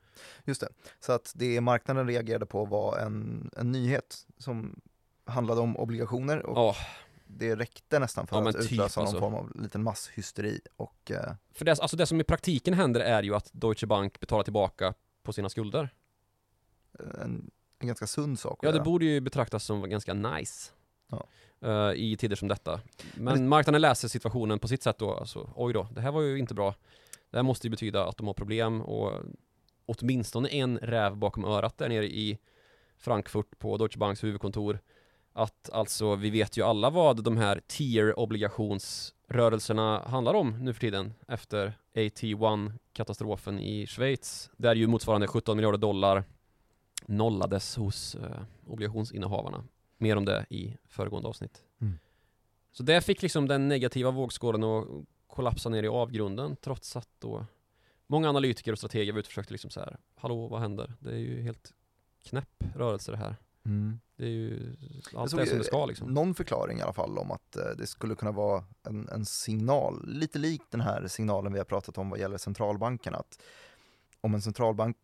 Just 0.45 0.61
det. 0.61 0.69
Så 1.01 1.13
att 1.13 1.33
det 1.37 1.61
marknaden 1.61 2.07
reagerade 2.07 2.47
på 2.47 2.65
var 2.65 2.99
en, 2.99 3.51
en 3.57 3.73
nyhet 3.73 4.27
som 4.39 4.81
handlade 5.25 5.61
om 5.61 5.77
obligationer 5.77 6.47
och 6.47 6.59
Ja, 6.59 6.77
det 7.27 7.57
räckte 7.57 7.99
nästan 7.99 8.27
för 8.27 8.37
Ja, 8.37 8.49
att 8.49 8.57
typ, 8.57 8.65
utlösa 8.65 9.01
någon 9.01 9.07
alltså. 9.07 9.21
form 9.21 9.35
av 9.35 9.63
liten 9.63 9.83
masshysteri 9.83 10.61
och 10.77 11.11
eh, 11.11 11.33
för 11.53 11.65
det, 11.65 11.71
alltså 11.81 11.97
det 11.97 12.07
som 12.07 12.21
i 12.21 12.25
praktiken 12.25 12.75
händer 12.75 13.01
är 13.01 13.23
ju 13.23 13.35
att 13.35 13.51
Deutsche 13.53 13.87
Bank 13.87 14.21
betalar 14.21 14.43
tillbaka 14.43 14.95
på 15.23 15.33
sina 15.33 15.49
skulder. 15.49 15.91
en, 16.99 17.51
en 17.79 17.87
ganska 17.87 18.07
sund 18.07 18.39
sak 18.39 18.59
Ja, 18.63 18.69
det 18.71 18.75
göra. 18.77 18.85
borde 18.85 19.05
ju 19.05 19.21
betraktas 19.21 19.65
som 19.65 19.91
ganska 19.91 20.15
nice. 20.15 20.73
Ja. 21.11 21.27
eh, 21.61 21.93
I 21.97 22.17
tider 22.17 22.37
som 22.37 22.49
detta. 22.49 22.81
Men, 23.15 23.25
Men 23.25 23.35
det- 23.43 23.49
marknaden 23.49 23.81
läser 23.81 24.09
situationen 24.09 24.59
på 24.59 24.69
sitt 24.69 24.83
sätt 24.83 24.99
då. 24.99 25.15
Alltså, 25.15 25.51
oj 25.57 25.73
då, 25.73 25.89
det 25.95 26.01
här 26.01 26.13
var 26.13 26.23
ju 26.23 26.39
inte 26.39 26.55
bra. 26.55 26.75
Det 27.31 27.37
här 27.39 27.43
måste 27.43 27.67
ju 27.67 27.71
betyda 27.71 28.05
att 28.09 28.17
de 28.17 28.27
har 28.27 28.35
problem 28.35 28.83
och 28.83 29.21
åtminstone 29.87 30.49
en 30.49 30.79
räv 30.79 31.17
bakom 31.17 31.45
örat 31.45 31.79
där 31.79 31.89
nere 31.89 32.07
i 32.07 32.39
Frankfurt 32.97 33.59
på 33.59 33.77
Deutsche 33.77 33.99
Banks 33.99 34.25
huvudkontor. 34.25 34.79
Att 35.33 35.71
alltså, 35.71 36.15
vi 36.15 36.31
vet 36.31 36.57
ju 36.57 36.63
alla 36.63 36.91
vad 36.91 37.25
de 37.25 37.37
här 37.37 37.61
tier-obligationsrörelserna 37.67 40.03
handlar 40.07 40.35
om 40.35 40.65
nu 40.65 40.73
för 40.73 40.81
tiden 40.81 41.15
efter 41.29 41.73
AT1-katastrofen 41.95 43.59
i 43.59 43.87
Schweiz. 43.87 44.51
Där 44.57 44.75
ju 44.75 44.87
motsvarande 44.87 45.27
17 45.27 45.57
miljarder 45.57 45.79
dollar 45.79 46.25
nollades 47.07 47.77
hos 47.77 48.15
eh, 48.15 48.43
obligationsinnehavarna. 48.67 49.65
Mer 49.99 50.17
om 50.17 50.25
det 50.25 50.47
i 50.51 50.77
föregående 50.89 51.29
avsnitt. 51.29 51.63
Mm. 51.81 51.99
Så 52.73 52.83
det 52.83 53.01
fick 53.01 53.23
liksom 53.23 53.49
den 53.49 53.69
negativa 53.69 54.11
vågskålen 54.11 54.65
att 54.65 54.87
kollapsa 55.27 55.69
ner 55.69 55.83
i 55.83 55.89
avgrunden 55.89 56.57
trots 56.57 56.97
att 56.97 57.09
då 57.19 57.47
många 58.07 58.29
analytiker 58.29 58.73
och 58.73 58.79
strateger 58.79 59.13
var 59.13 59.19
ute 59.19 59.27
och 59.27 59.31
försökte 59.31 59.55
liksom 59.55 59.71
så 59.71 59.81
här, 59.81 59.97
hallå 60.15 60.47
vad 60.47 60.61
händer? 60.61 60.93
Det 61.01 61.11
är 61.11 61.19
ju 61.19 61.43
helt 61.43 61.73
knäpp 62.23 62.65
rörelse 62.75 63.11
det 63.11 63.17
här. 63.17 63.37
Mm. 63.65 64.01
Det 64.17 64.25
är 64.25 64.29
ju, 64.29 64.77
allt 65.15 65.33
är 65.33 65.47
som 65.47 65.59
det 65.59 65.65
ska 65.65 65.87
liksom. 65.87 66.15
Någon 66.15 66.35
förklaring 66.35 66.79
i 66.79 66.83
alla 66.83 66.93
fall 66.93 67.19
om 67.19 67.31
att 67.31 67.57
eh, 67.57 67.71
det 67.79 67.87
skulle 67.87 68.15
kunna 68.15 68.33
vara 68.33 68.65
en, 68.83 69.09
en 69.09 69.25
signal, 69.25 70.05
lite 70.09 70.39
likt 70.39 70.71
den 70.71 70.81
här 70.81 71.07
signalen 71.07 71.53
vi 71.53 71.59
har 71.59 71.65
pratat 71.65 71.99
om 71.99 72.11
vad 72.11 72.19
gäller 72.19 72.39
centralbankerna. 72.39 73.17
Att 73.17 73.39
om 74.21 74.35
en 74.35 74.43
centralbank 74.43 74.97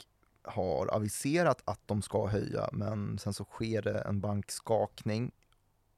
har 0.42 0.94
aviserat 0.94 1.62
att 1.64 1.80
de 1.86 2.02
ska 2.02 2.26
höja 2.26 2.68
men 2.72 3.18
sen 3.18 3.34
så 3.34 3.44
sker 3.44 3.82
det 3.82 3.98
en 3.98 4.20
bankskakning 4.20 5.32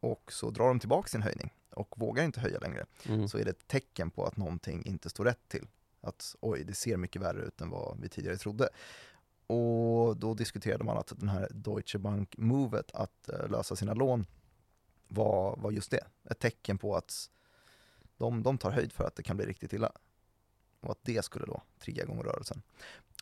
och 0.00 0.32
så 0.32 0.50
drar 0.50 0.68
de 0.68 0.80
tillbaka 0.80 1.08
sin 1.08 1.22
höjning 1.22 1.52
och 1.70 1.94
vågar 1.96 2.24
inte 2.24 2.40
höja 2.40 2.58
längre 2.58 2.86
Mm. 3.08 3.28
så 3.28 3.38
är 3.38 3.44
det 3.44 3.50
ett 3.50 3.68
tecken 3.68 4.10
på 4.10 4.24
att 4.24 4.36
någonting 4.36 4.82
inte 4.86 5.10
står 5.10 5.24
rätt 5.24 5.48
till. 5.48 5.66
Att 6.00 6.36
oj, 6.40 6.64
det 6.64 6.74
ser 6.74 6.96
mycket 6.96 7.22
värre 7.22 7.42
ut 7.42 7.60
än 7.60 7.70
vad 7.70 8.00
vi 8.00 8.08
tidigare 8.08 8.36
trodde. 8.36 8.68
Och 9.48 10.16
då 10.16 10.34
diskuterade 10.34 10.84
man 10.84 10.96
att 10.96 11.12
den 11.16 11.28
här 11.28 11.48
Deutsche 11.50 11.98
Bank-movet 11.98 12.90
att 12.94 13.28
eh, 13.28 13.48
lösa 13.50 13.76
sina 13.76 13.94
lån 13.94 14.26
var, 15.08 15.56
var 15.56 15.70
just 15.70 15.90
det. 15.90 16.04
Ett 16.30 16.38
tecken 16.38 16.78
på 16.78 16.96
att 16.96 17.30
de, 18.16 18.42
de 18.42 18.58
tar 18.58 18.70
höjd 18.70 18.92
för 18.92 19.04
att 19.04 19.16
det 19.16 19.22
kan 19.22 19.36
bli 19.36 19.46
riktigt 19.46 19.72
illa. 19.72 19.92
och 20.80 20.90
att 20.90 20.98
det 21.02 21.24
skulle 21.24 21.46
då 21.46 21.62
trigga 21.80 22.02
igång 22.02 22.22
rörelsen. 22.22 22.62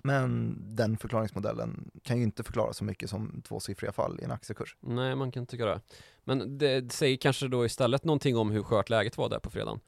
Men 0.03 0.57
den 0.77 0.97
förklaringsmodellen 0.97 1.91
kan 2.03 2.17
ju 2.17 2.23
inte 2.23 2.43
förklara 2.43 2.73
så 2.73 2.85
mycket 2.85 3.11
som 3.11 3.43
tvåsiffriga 3.43 3.93
fall 3.93 4.21
i 4.21 4.25
en 4.25 4.31
aktiekurs. 4.31 4.77
Nej, 4.81 5.17
man 5.17 5.33
kan 5.33 5.47
tycka 5.47 5.67
det. 5.67 5.81
Men 6.25 6.59
det 6.59 6.93
säger 6.93 7.17
kanske 7.17 7.49
då 7.49 7.65
istället 7.65 8.05
någonting 8.05 8.37
om 8.37 8.51
hur 8.51 8.63
skört 8.63 8.91
läget 8.91 9.19
var 9.19 9.29
där 9.29 9.39
på 9.39 9.51
fredagen. 9.51 9.81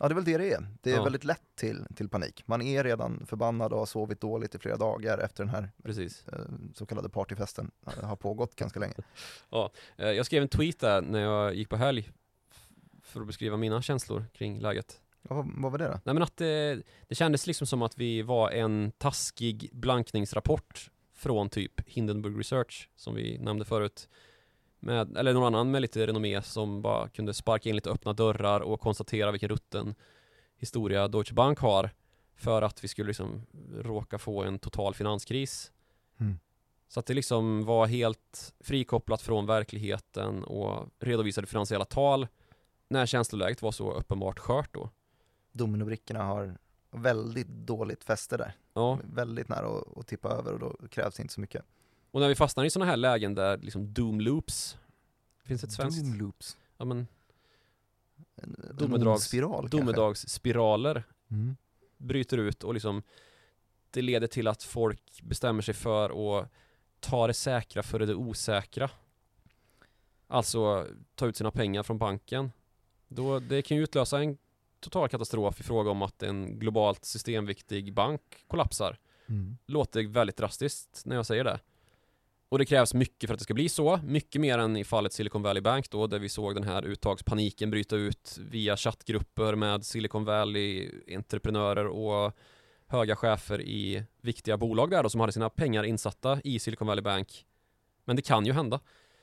Ja, 0.00 0.08
det 0.08 0.12
är 0.12 0.14
väl 0.14 0.24
det 0.24 0.38
det 0.38 0.52
är. 0.52 0.66
Det 0.82 0.90
är 0.92 0.96
Ja. 0.96 1.02
väldigt 1.02 1.24
lätt 1.24 1.42
till, 1.54 1.84
till 1.96 2.08
panik. 2.08 2.42
Man 2.46 2.62
är 2.62 2.84
redan 2.84 3.26
förbannad 3.26 3.72
och 3.72 3.78
har 3.78 3.86
sovit 3.86 4.20
dåligt 4.20 4.54
i 4.54 4.58
flera 4.58 4.76
dagar 4.76 5.18
efter 5.18 5.44
den 5.44 5.54
här 5.54 5.70
Precis. 5.82 6.24
eh, 6.28 6.38
så 6.74 6.86
kallade 6.86 7.08
partyfesten 7.08 7.70
eh, 7.86 8.04
har 8.04 8.16
pågått 8.16 8.56
ganska 8.56 8.80
länge. 8.80 8.94
Eh, 9.96 10.10
Jag 10.10 10.26
skrev 10.26 10.42
en 10.42 10.48
tweet 10.48 10.80
där 10.80 11.00
när 11.02 11.20
jag 11.20 11.54
gick 11.54 11.68
på 11.68 11.76
helg 11.76 12.10
för 13.02 13.20
att 13.20 13.26
beskriva 13.26 13.56
mina 13.56 13.82
känslor 13.82 14.24
kring 14.34 14.60
läget. 14.60 15.00
Ja, 15.28 15.34
vad, 15.34 15.50
vad 15.56 15.72
var 15.72 15.78
det 15.78 15.84
då? 15.84 16.00
Nej 16.04 16.14
men 16.14 16.22
att 16.22 16.36
det, 16.36 16.82
det 17.08 17.14
kändes 17.14 17.46
liksom 17.46 17.66
som 17.66 17.82
att 17.82 17.98
vi 17.98 18.22
var 18.22 18.50
en 18.50 18.92
taskig 18.98 19.70
blankningsrapport 19.72 20.90
från 21.14 21.48
typ 21.50 21.80
Hindenburg 21.88 22.38
Research 22.40 22.88
som 22.96 23.14
vi 23.14 23.38
nämnde 23.38 23.64
förut. 23.64 24.08
Med, 24.80 25.16
eller 25.16 25.34
någon 25.34 25.54
annan 25.54 25.70
med 25.70 25.82
lite 25.82 26.06
renommé 26.06 26.42
som 26.42 26.82
bara 26.82 27.08
kunde 27.08 27.34
sparka 27.34 27.68
in 27.68 27.74
lite 27.74 27.90
öppna 27.90 28.12
dörrar 28.12 28.60
och 28.60 28.80
konstatera 28.80 29.30
vilken 29.30 29.48
rutten 29.48 29.94
historia 30.56 31.08
Deutsche 31.08 31.34
Bank 31.34 31.58
har 31.58 31.90
för 32.36 32.62
att 32.62 32.84
vi 32.84 32.88
skulle 32.88 33.06
liksom 33.06 33.46
råka 33.74 34.18
få 34.18 34.42
en 34.42 34.58
total 34.58 34.94
finanskris. 34.94 35.72
Mm. 36.20 36.38
Så 36.88 37.00
att 37.00 37.06
det 37.06 37.14
liksom 37.14 37.64
var 37.64 37.86
helt 37.86 38.54
frikopplat 38.60 39.22
från 39.22 39.46
verkligheten 39.46 40.44
och 40.44 40.88
redovisade 40.98 41.46
finansiella 41.46 41.84
tal 41.84 42.26
när 42.88 43.06
känsloläget 43.06 43.62
var 43.62 43.72
så 43.72 43.92
uppenbart 43.92 44.38
skört 44.38 44.74
då. 44.74 44.90
Dominobrickorna 45.52 46.22
har 46.22 46.58
väldigt 46.90 47.48
dåligt 47.48 48.04
fäste 48.04 48.36
där. 48.36 48.52
Ja, 48.74 48.98
Väldigt 49.14 49.48
nära 49.48 49.66
att, 49.66 49.98
att 49.98 50.06
tippa 50.06 50.28
över 50.28 50.52
och 50.52 50.58
då 50.58 50.88
krävs 50.88 51.20
inte 51.20 51.34
så 51.34 51.40
mycket. 51.40 51.64
Och 52.10 52.20
när 52.20 52.28
vi 52.28 52.34
fastnar 52.34 52.64
i 52.64 52.70
sådana 52.70 52.90
här 52.90 52.96
lägen 52.96 53.34
där 53.34 53.58
liksom 53.58 53.92
doom 53.92 54.20
loops 54.20 54.76
Finns 55.44 55.64
ett 55.64 55.72
svenskt? 55.72 56.04
Doom 56.04 56.14
loops. 56.18 56.56
Ja 56.76 56.84
men 56.84 57.06
En, 58.36 58.56
en 58.80 59.06
ond 59.08 59.20
spiral 59.20 59.68
domedagsspiraler 59.68 61.02
Mm. 61.30 61.56
bryter 61.96 62.38
ut 62.38 62.64
och 62.64 62.74
liksom 62.74 63.02
Det 63.90 64.02
leder 64.02 64.26
till 64.26 64.46
att 64.48 64.62
folk 64.62 65.22
bestämmer 65.22 65.62
sig 65.62 65.74
för 65.74 66.40
att 66.40 66.48
ta 67.00 67.26
det 67.26 67.34
säkra 67.34 67.82
före 67.82 68.06
det 68.06 68.14
osäkra 68.14 68.90
Alltså 70.26 70.86
ta 71.14 71.26
ut 71.26 71.36
sina 71.36 71.50
pengar 71.50 71.82
från 71.82 71.98
banken 71.98 72.52
Då, 73.08 73.38
det 73.38 73.62
kan 73.62 73.76
ju 73.76 73.82
utlösa 73.82 74.22
en 74.22 74.38
total 74.80 75.08
katastrof 75.08 75.60
i 75.60 75.62
fråga 75.62 75.90
om 75.90 76.02
att 76.02 76.22
en 76.22 76.58
globalt 76.58 77.04
systemviktig 77.04 77.92
bank 77.94 78.44
kollapsar 78.46 78.98
Mm. 79.30 79.58
låter 79.66 80.06
väldigt 80.06 80.36
drastiskt 80.36 81.02
när 81.04 81.16
jag 81.16 81.26
säger 81.26 81.44
det. 81.44 81.60
Och 82.48 82.58
det 82.58 82.64
krävs 82.64 82.94
mycket 82.94 83.28
för 83.28 83.34
att 83.34 83.38
det 83.38 83.44
ska 83.44 83.54
bli 83.54 83.68
så. 83.68 84.00
Mycket 84.04 84.40
mer 84.40 84.58
än 84.58 84.76
i 84.76 84.84
fallet 84.84 85.12
Silicon 85.12 85.42
Valley 85.42 85.60
Bank 85.60 85.90
då, 85.90 86.06
där 86.06 86.18
vi 86.18 86.28
såg 86.28 86.54
den 86.54 86.64
här 86.64 86.82
uttagspaniken 86.82 87.70
bryta 87.70 87.96
ut 87.96 88.38
via 88.50 88.76
chattgrupper 88.76 89.54
med 89.54 89.84
Silicon 89.84 90.24
Valley-entreprenörer 90.24 91.86
och 91.86 92.36
höga 92.86 93.16
chefer 93.16 93.60
i 93.60 94.04
viktiga 94.22 94.56
bolag 94.56 94.90
där 94.90 95.02
då, 95.02 95.08
som 95.08 95.20
hade 95.20 95.32
sina 95.32 95.50
pengar 95.50 95.82
insatta 95.82 96.40
i 96.44 96.58
Silicon 96.58 96.86
Valley 96.86 97.02
Bank. 97.02 97.44
Men 98.04 98.16
det 98.16 98.22
kan 98.22 98.46
ju 98.46 98.52
hända. 98.52 98.80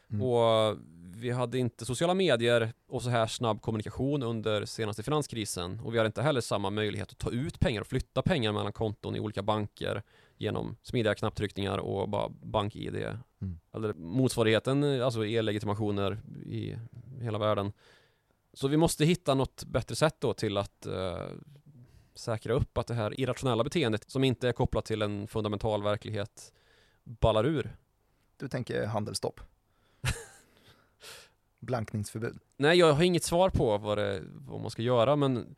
Mm. 0.09 0.21
Och 0.21 0.77
vi 1.15 1.31
hade 1.31 1.57
inte 1.57 1.85
sociala 1.85 2.13
medier 2.13 2.73
och 2.87 3.01
så 3.01 3.09
här 3.09 3.27
snabb 3.27 3.61
kommunikation 3.61 4.23
under 4.23 4.65
senaste 4.65 5.03
finanskrisen 5.03 5.79
och 5.79 5.93
vi 5.93 5.97
hade 5.97 6.07
inte 6.07 6.21
heller 6.21 6.41
samma 6.41 6.69
möjlighet 6.69 7.11
att 7.11 7.17
ta 7.17 7.31
ut 7.31 7.59
pengar 7.59 7.81
och 7.81 7.87
flytta 7.87 8.21
pengar 8.21 8.51
mellan 8.51 8.73
konton 8.73 9.15
i 9.15 9.19
olika 9.19 9.43
banker 9.43 10.03
genom 10.37 10.77
smidiga 10.83 11.15
knapptryckningar 11.15 11.77
och 11.77 12.09
bara 12.09 12.29
bank-id 12.29 12.95
Mm. 13.41 13.59
eller 13.73 13.93
motsvarigheten, 13.93 15.01
alltså 15.01 15.25
e-legitimationer 15.25 16.19
i 16.45 16.77
hela 17.21 17.37
världen. 17.37 17.71
Så 18.53 18.67
vi 18.67 18.77
måste 18.77 19.05
hitta 19.05 19.33
något 19.33 19.63
bättre 19.63 19.95
sätt 19.95 20.15
då 20.19 20.33
till 20.33 20.57
att 20.57 20.85
eh, 20.85 21.27
säkra 22.15 22.53
upp 22.53 22.77
att 22.77 22.87
det 22.87 22.93
här 22.93 23.19
irrationella 23.19 23.63
beteendet 23.63 24.09
som 24.09 24.23
inte 24.23 24.47
är 24.47 24.51
kopplat 24.51 24.85
till 24.85 25.01
en 25.01 25.27
fundamental 25.27 25.83
verklighet 25.83 26.53
ballar 27.03 27.45
ur. 27.45 27.75
Du 28.37 28.47
tänker 28.47 28.85
handelsstopp? 28.85 29.39
Blankningsförbud? 31.59 32.39
Nej, 32.57 32.77
jag 32.77 32.93
har 32.93 33.03
inget 33.03 33.23
svar 33.23 33.49
på 33.49 33.77
vad, 33.77 33.97
det, 33.97 34.23
vad 34.33 34.61
man 34.61 34.71
ska 34.71 34.81
göra, 34.81 35.15
men 35.15 35.55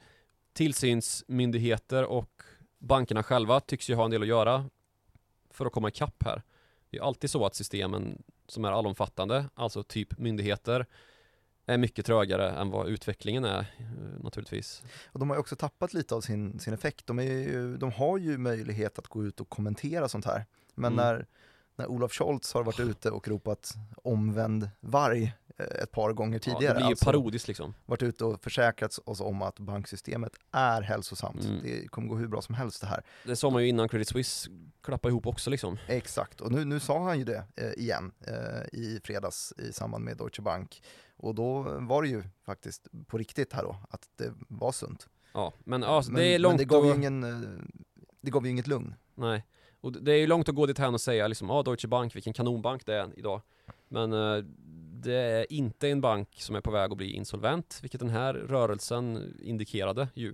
tillsynsmyndigheter 0.54 2.04
och 2.04 2.42
bankerna 2.78 3.24
själva 3.24 3.60
tycks 3.60 3.90
ju 3.90 3.96
ha 3.96 4.06
en 4.06 4.12
del 4.12 4.22
att 4.22 4.28
göra 4.28 4.70
för 5.50 5.66
att 5.66 5.72
komma 5.72 5.88
ikapp 5.88 6.24
här. 6.24 6.42
Det 6.90 6.98
är 6.98 7.02
alltid 7.02 7.30
så 7.30 7.46
att 7.46 7.56
systemen 7.56 8.24
som 8.48 8.66
är 8.66 8.72
allomfattande, 8.72 9.46
alltså 9.54 9.84
typ 9.84 10.18
myndigheter, 10.18 10.86
är 11.66 11.78
mycket 11.78 12.06
trögare 12.06 12.50
än 12.50 12.70
vad 12.70 12.88
utvecklingen 12.88 13.46
är 13.46 13.60
eh, 13.60 14.24
naturligtvis. 14.24 14.84
Och 15.12 15.20
de 15.20 15.30
har 15.30 15.36
ju 15.38 15.40
också 15.40 15.56
tappat 15.56 15.94
lite 15.94 16.16
av 16.16 16.22
sin, 16.22 16.60
sin 16.60 16.74
effekt. 16.74 17.08
De, 17.08 17.20
ju, 17.20 17.78
de 17.78 17.92
har 17.92 18.18
ju 18.18 18.38
möjlighet 18.38 19.00
att 19.00 19.08
gå 19.08 19.24
ut 19.24 19.40
och 19.42 19.50
kommentera 19.50 20.10
sånt 20.10 20.26
här. 20.26 20.46
Men 20.76 20.94
Mm. 20.94 21.06
när, 21.06 21.26
när 21.78 21.88
Olof 21.88 22.12
Scholz 22.13 22.54
har 22.54 22.63
varit 22.63 22.80
ute 22.80 23.12
och 23.12 23.28
ropat 23.28 23.74
omvänd 24.04 24.70
varg 24.80 25.36
eh, 25.58 25.66
ett 25.84 25.92
par 25.92 26.13
gånger 26.13 26.36
Ja, 26.36 26.40
tidigare, 26.40 26.74
det 26.74 26.78
blir 26.78 26.86
ju 26.86 26.90
alltså 26.92 27.06
parodiskt 27.06 27.48
liksom. 27.48 27.74
varit 27.86 28.04
ute 28.04 28.26
och 28.26 28.44
försäkrat 28.44 29.00
oss 29.06 29.22
om 29.22 29.42
att 29.42 29.60
banksystemet 29.60 30.34
är 30.52 30.82
hälsosamt. 30.82 31.44
Mm. 31.46 31.60
Det 31.63 31.88
kommer 31.88 32.08
gå 32.08 32.16
hur 32.16 32.28
bra 32.28 32.42
som 32.42 32.56
helst 32.56 32.82
det 32.82 32.88
här. 32.88 33.04
Det 33.24 33.36
sa 33.36 33.50
man 33.50 33.62
ju 33.63 33.70
innan 33.70 33.90
Credit 33.90 34.08
Suisse 34.08 34.50
klappade 34.82 35.12
ihop 35.12 35.28
också 35.28 35.50
liksom. 35.50 35.78
Exakt, 35.88 36.42
och 36.42 36.52
nu, 36.52 36.66
nu 36.66 36.80
sa 36.80 37.04
han 37.04 37.20
ju 37.20 37.26
det 37.26 37.44
eh, 37.56 37.72
igen 37.72 38.12
eh, 38.28 38.80
i 38.80 39.00
fredags 39.04 39.54
i 39.58 39.74
samband 39.74 40.04
med 40.06 40.18
Deutsche 40.18 40.42
Bank. 40.42 40.84
Och 41.18 41.36
då 41.36 41.62
var 41.80 42.02
det 42.04 42.10
ju 42.10 42.24
faktiskt 42.46 42.88
på 43.08 43.18
riktigt 43.18 43.54
här 43.54 43.63
då, 43.63 43.76
att 43.90 44.02
det 44.16 44.34
var 44.48 44.72
sunt. 44.72 45.08
Ja, 45.34 45.54
men 45.60 45.82
ja, 45.82 46.04
men, 46.08 46.16
det 46.16 46.26
är 46.36 46.40
långt 46.40 46.52
men 46.52 46.58
det 46.58 46.66
gav 46.66 46.86
ju 46.86 46.92
att- 46.92 46.98
ingen, 46.98 47.24
eh, 47.24 47.50
det 48.22 48.32
gav 48.32 48.46
ju 48.46 48.52
inget 48.52 48.68
lugn. 48.68 48.96
Nej, 49.16 49.46
och 49.88 49.93
det 49.93 50.12
är 50.12 50.17
ju 50.17 50.28
långt 50.28 50.50
att 50.50 50.56
gå 50.56 50.65
dit 50.65 50.80
här 50.80 50.93
och 50.93 51.02
säga 51.02 51.28
liksom, 51.28 51.52
ah, 51.52 51.63
Deutsche 51.63 51.88
Bank, 51.88 52.15
vilken 52.15 52.34
kanonbank 52.34 52.86
det 52.86 52.95
är 52.95 53.10
idag. 53.15 53.41
Men 53.88 54.13
eh, 54.13 54.43
det 55.02 55.13
är 55.13 55.54
inte 55.54 55.89
en 55.89 56.02
bank 56.02 56.30
som 56.38 56.56
är 56.56 56.62
på 56.62 56.71
väg 56.71 56.91
att 56.91 56.97
bli 56.97 57.12
insolvent, 57.12 57.80
vilket 57.82 58.00
den 58.00 58.10
här 58.10 58.34
rörelsen 58.34 59.36
indikerade 59.41 60.08
ju. 60.13 60.34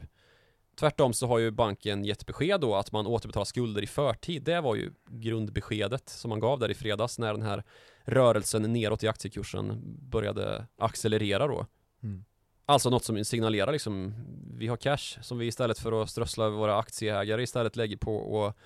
Tvärtom 0.79 1.13
så 1.13 1.27
har 1.27 1.39
ju 1.39 1.51
banken 1.51 2.05
gett 2.05 2.25
besked 2.25 2.61
då 2.61 2.75
att 2.75 2.91
man 2.91 3.07
återbetalar 3.07 3.45
skulder 3.45 3.81
i 3.81 3.87
förtid. 3.87 4.43
Det 4.43 4.61
var 4.61 4.75
ju 4.75 4.91
grundbeskedet 5.07 6.09
som 6.09 6.29
man 6.29 6.39
gav 6.39 6.59
där 6.59 6.71
i 6.71 6.73
fredags 6.73 7.19
när 7.19 7.33
den 7.33 7.41
här 7.41 7.63
rörelsen 8.03 8.73
neråt 8.73 9.03
i 9.03 9.07
aktiekursen 9.07 9.81
började 10.09 10.67
accelerera 10.77 11.47
då. 11.47 11.65
Mm. 12.03 12.25
Alltså 12.65 12.89
något 12.89 13.03
som 13.03 13.25
signalerar 13.25 13.71
liksom, 13.71 14.13
vi 14.57 14.67
har 14.67 14.77
cash 14.77 15.21
som 15.21 15.37
vi 15.37 15.47
istället 15.47 15.79
för 15.79 16.03
att 16.03 16.09
strössla 16.09 16.45
över 16.45 16.57
våra 16.57 16.77
aktieägare 16.77 17.43
istället 17.43 17.75
lägger 17.75 17.97
på 17.97 18.45
att 18.47 18.57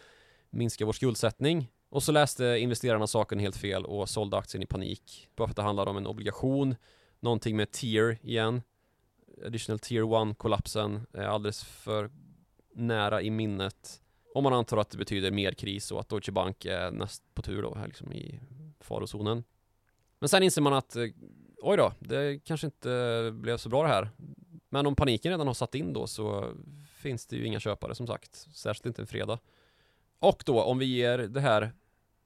minska 0.49 0.86
vår 0.86 0.93
skuldsättning. 0.93 1.71
Och 1.89 2.03
så 2.03 2.12
läste 2.12 2.45
investerarna 2.45 3.07
saken 3.07 3.39
helt 3.39 3.57
fel 3.57 3.86
och 3.86 4.10
sålde 4.10 4.38
aktien 4.38 4.63
i 4.63 4.65
panik. 4.65 5.29
Bara 5.36 5.47
för 5.47 5.51
att 5.51 5.55
det 5.55 5.62
handlade 5.62 5.91
om 5.91 5.97
en 5.97 6.07
obligation, 6.07 6.75
någonting 7.19 7.55
med 7.55 7.71
tier 7.71 8.17
igen. 8.21 8.62
Additional 9.45 9.79
tier 9.79 10.29
1 10.31 10.38
kollapsen 10.38 11.07
är 11.13 11.23
alldeles 11.23 11.63
för 11.63 12.10
nära 12.75 13.21
i 13.21 13.29
minnet. 13.29 14.01
Om 14.33 14.43
man 14.43 14.53
antar 14.53 14.77
att 14.77 14.89
det 14.89 14.97
betyder 14.97 15.31
mer 15.31 15.51
kris 15.51 15.91
och 15.91 15.99
att 15.99 16.10
Deutsche 16.10 16.31
Bank 16.31 16.65
är 16.65 16.91
näst 16.91 17.23
på 17.33 17.41
tur 17.41 17.62
då 17.62 17.75
här 17.75 17.88
liksom 17.88 18.13
i 18.13 18.39
farozonen. 18.79 19.43
Men 20.19 20.29
sen 20.29 20.43
inser 20.43 20.62
man 20.62 20.73
att 20.73 20.95
eh, 20.95 21.07
oj 21.62 21.77
då, 21.77 21.93
det 21.99 22.39
kanske 22.43 22.67
inte 22.67 23.29
blev 23.33 23.57
så 23.57 23.69
bra 23.69 23.83
det 23.83 23.89
här. 23.89 24.10
Men 24.69 24.88
om 24.88 24.95
paniken 24.95 25.31
redan 25.31 25.47
har 25.47 25.53
satt 25.53 25.75
in 25.75 25.93
då 25.93 26.07
så 26.07 26.53
finns 26.89 27.25
det 27.25 27.36
ju 27.36 27.45
inga 27.45 27.60
köpare 27.60 27.95
som 27.95 28.07
sagt. 28.07 28.36
Särskilt 28.36 28.86
inte 28.86 29.01
en 29.01 29.07
fredag. 29.07 29.39
Och 30.19 30.43
då 30.45 30.63
om 30.63 30.77
vi 30.77 30.86
ger 30.86 31.17
det 31.17 31.41
här 31.41 31.71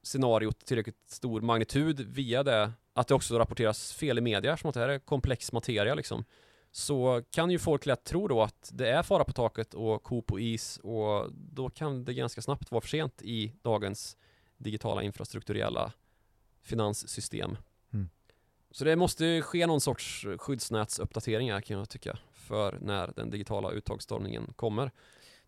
scenariot 0.03 0.65
tillräckligt 0.65 1.09
stor 1.09 1.41
magnitud 1.41 1.99
via 1.99 2.43
det 2.43 2.71
att 2.93 3.07
det 3.07 3.13
också 3.13 3.39
rapporteras 3.39 3.93
fel 3.93 4.17
i 4.17 4.21
media 4.21 4.57
som 4.57 4.69
att 4.69 4.73
det 4.73 4.79
här 4.79 4.89
är 4.89 4.99
komplex 4.99 5.51
materia 5.51 5.95
liksom. 5.95 6.25
Så 6.71 7.23
kan 7.31 7.51
ju 7.51 7.59
folk 7.59 7.85
lätt 7.85 8.03
tro 8.03 8.27
då 8.27 8.41
att 8.41 8.71
det 8.73 8.89
är 8.89 9.03
fara 9.03 9.23
på 9.23 9.31
taket 9.31 9.73
och 9.73 10.03
ko 10.03 10.21
på 10.21 10.39
is 10.39 10.77
och 10.77 11.31
då 11.33 11.69
kan 11.69 12.05
det 12.05 12.13
ganska 12.13 12.41
snabbt 12.41 12.71
vara 12.71 12.81
för 12.81 12.87
sent 12.87 13.21
i 13.21 13.53
dagens 13.61 14.17
digitala 14.57 15.03
infrastrukturella 15.03 15.93
finanssystem. 16.61 17.57
Mm. 17.93 18.09
Så 18.71 18.85
det 18.85 18.95
måste 18.95 19.41
ske 19.41 19.67
någon 19.67 19.81
sorts 19.81 20.25
skyddsnätsuppdatering 20.37 21.51
här 21.51 21.61
kan 21.61 21.77
jag 21.77 21.89
tycka 21.89 22.19
för 22.33 22.77
när 22.81 23.13
den 23.15 23.29
digitala 23.29 23.71
uttagsstormningen 23.71 24.53
kommer. 24.55 24.91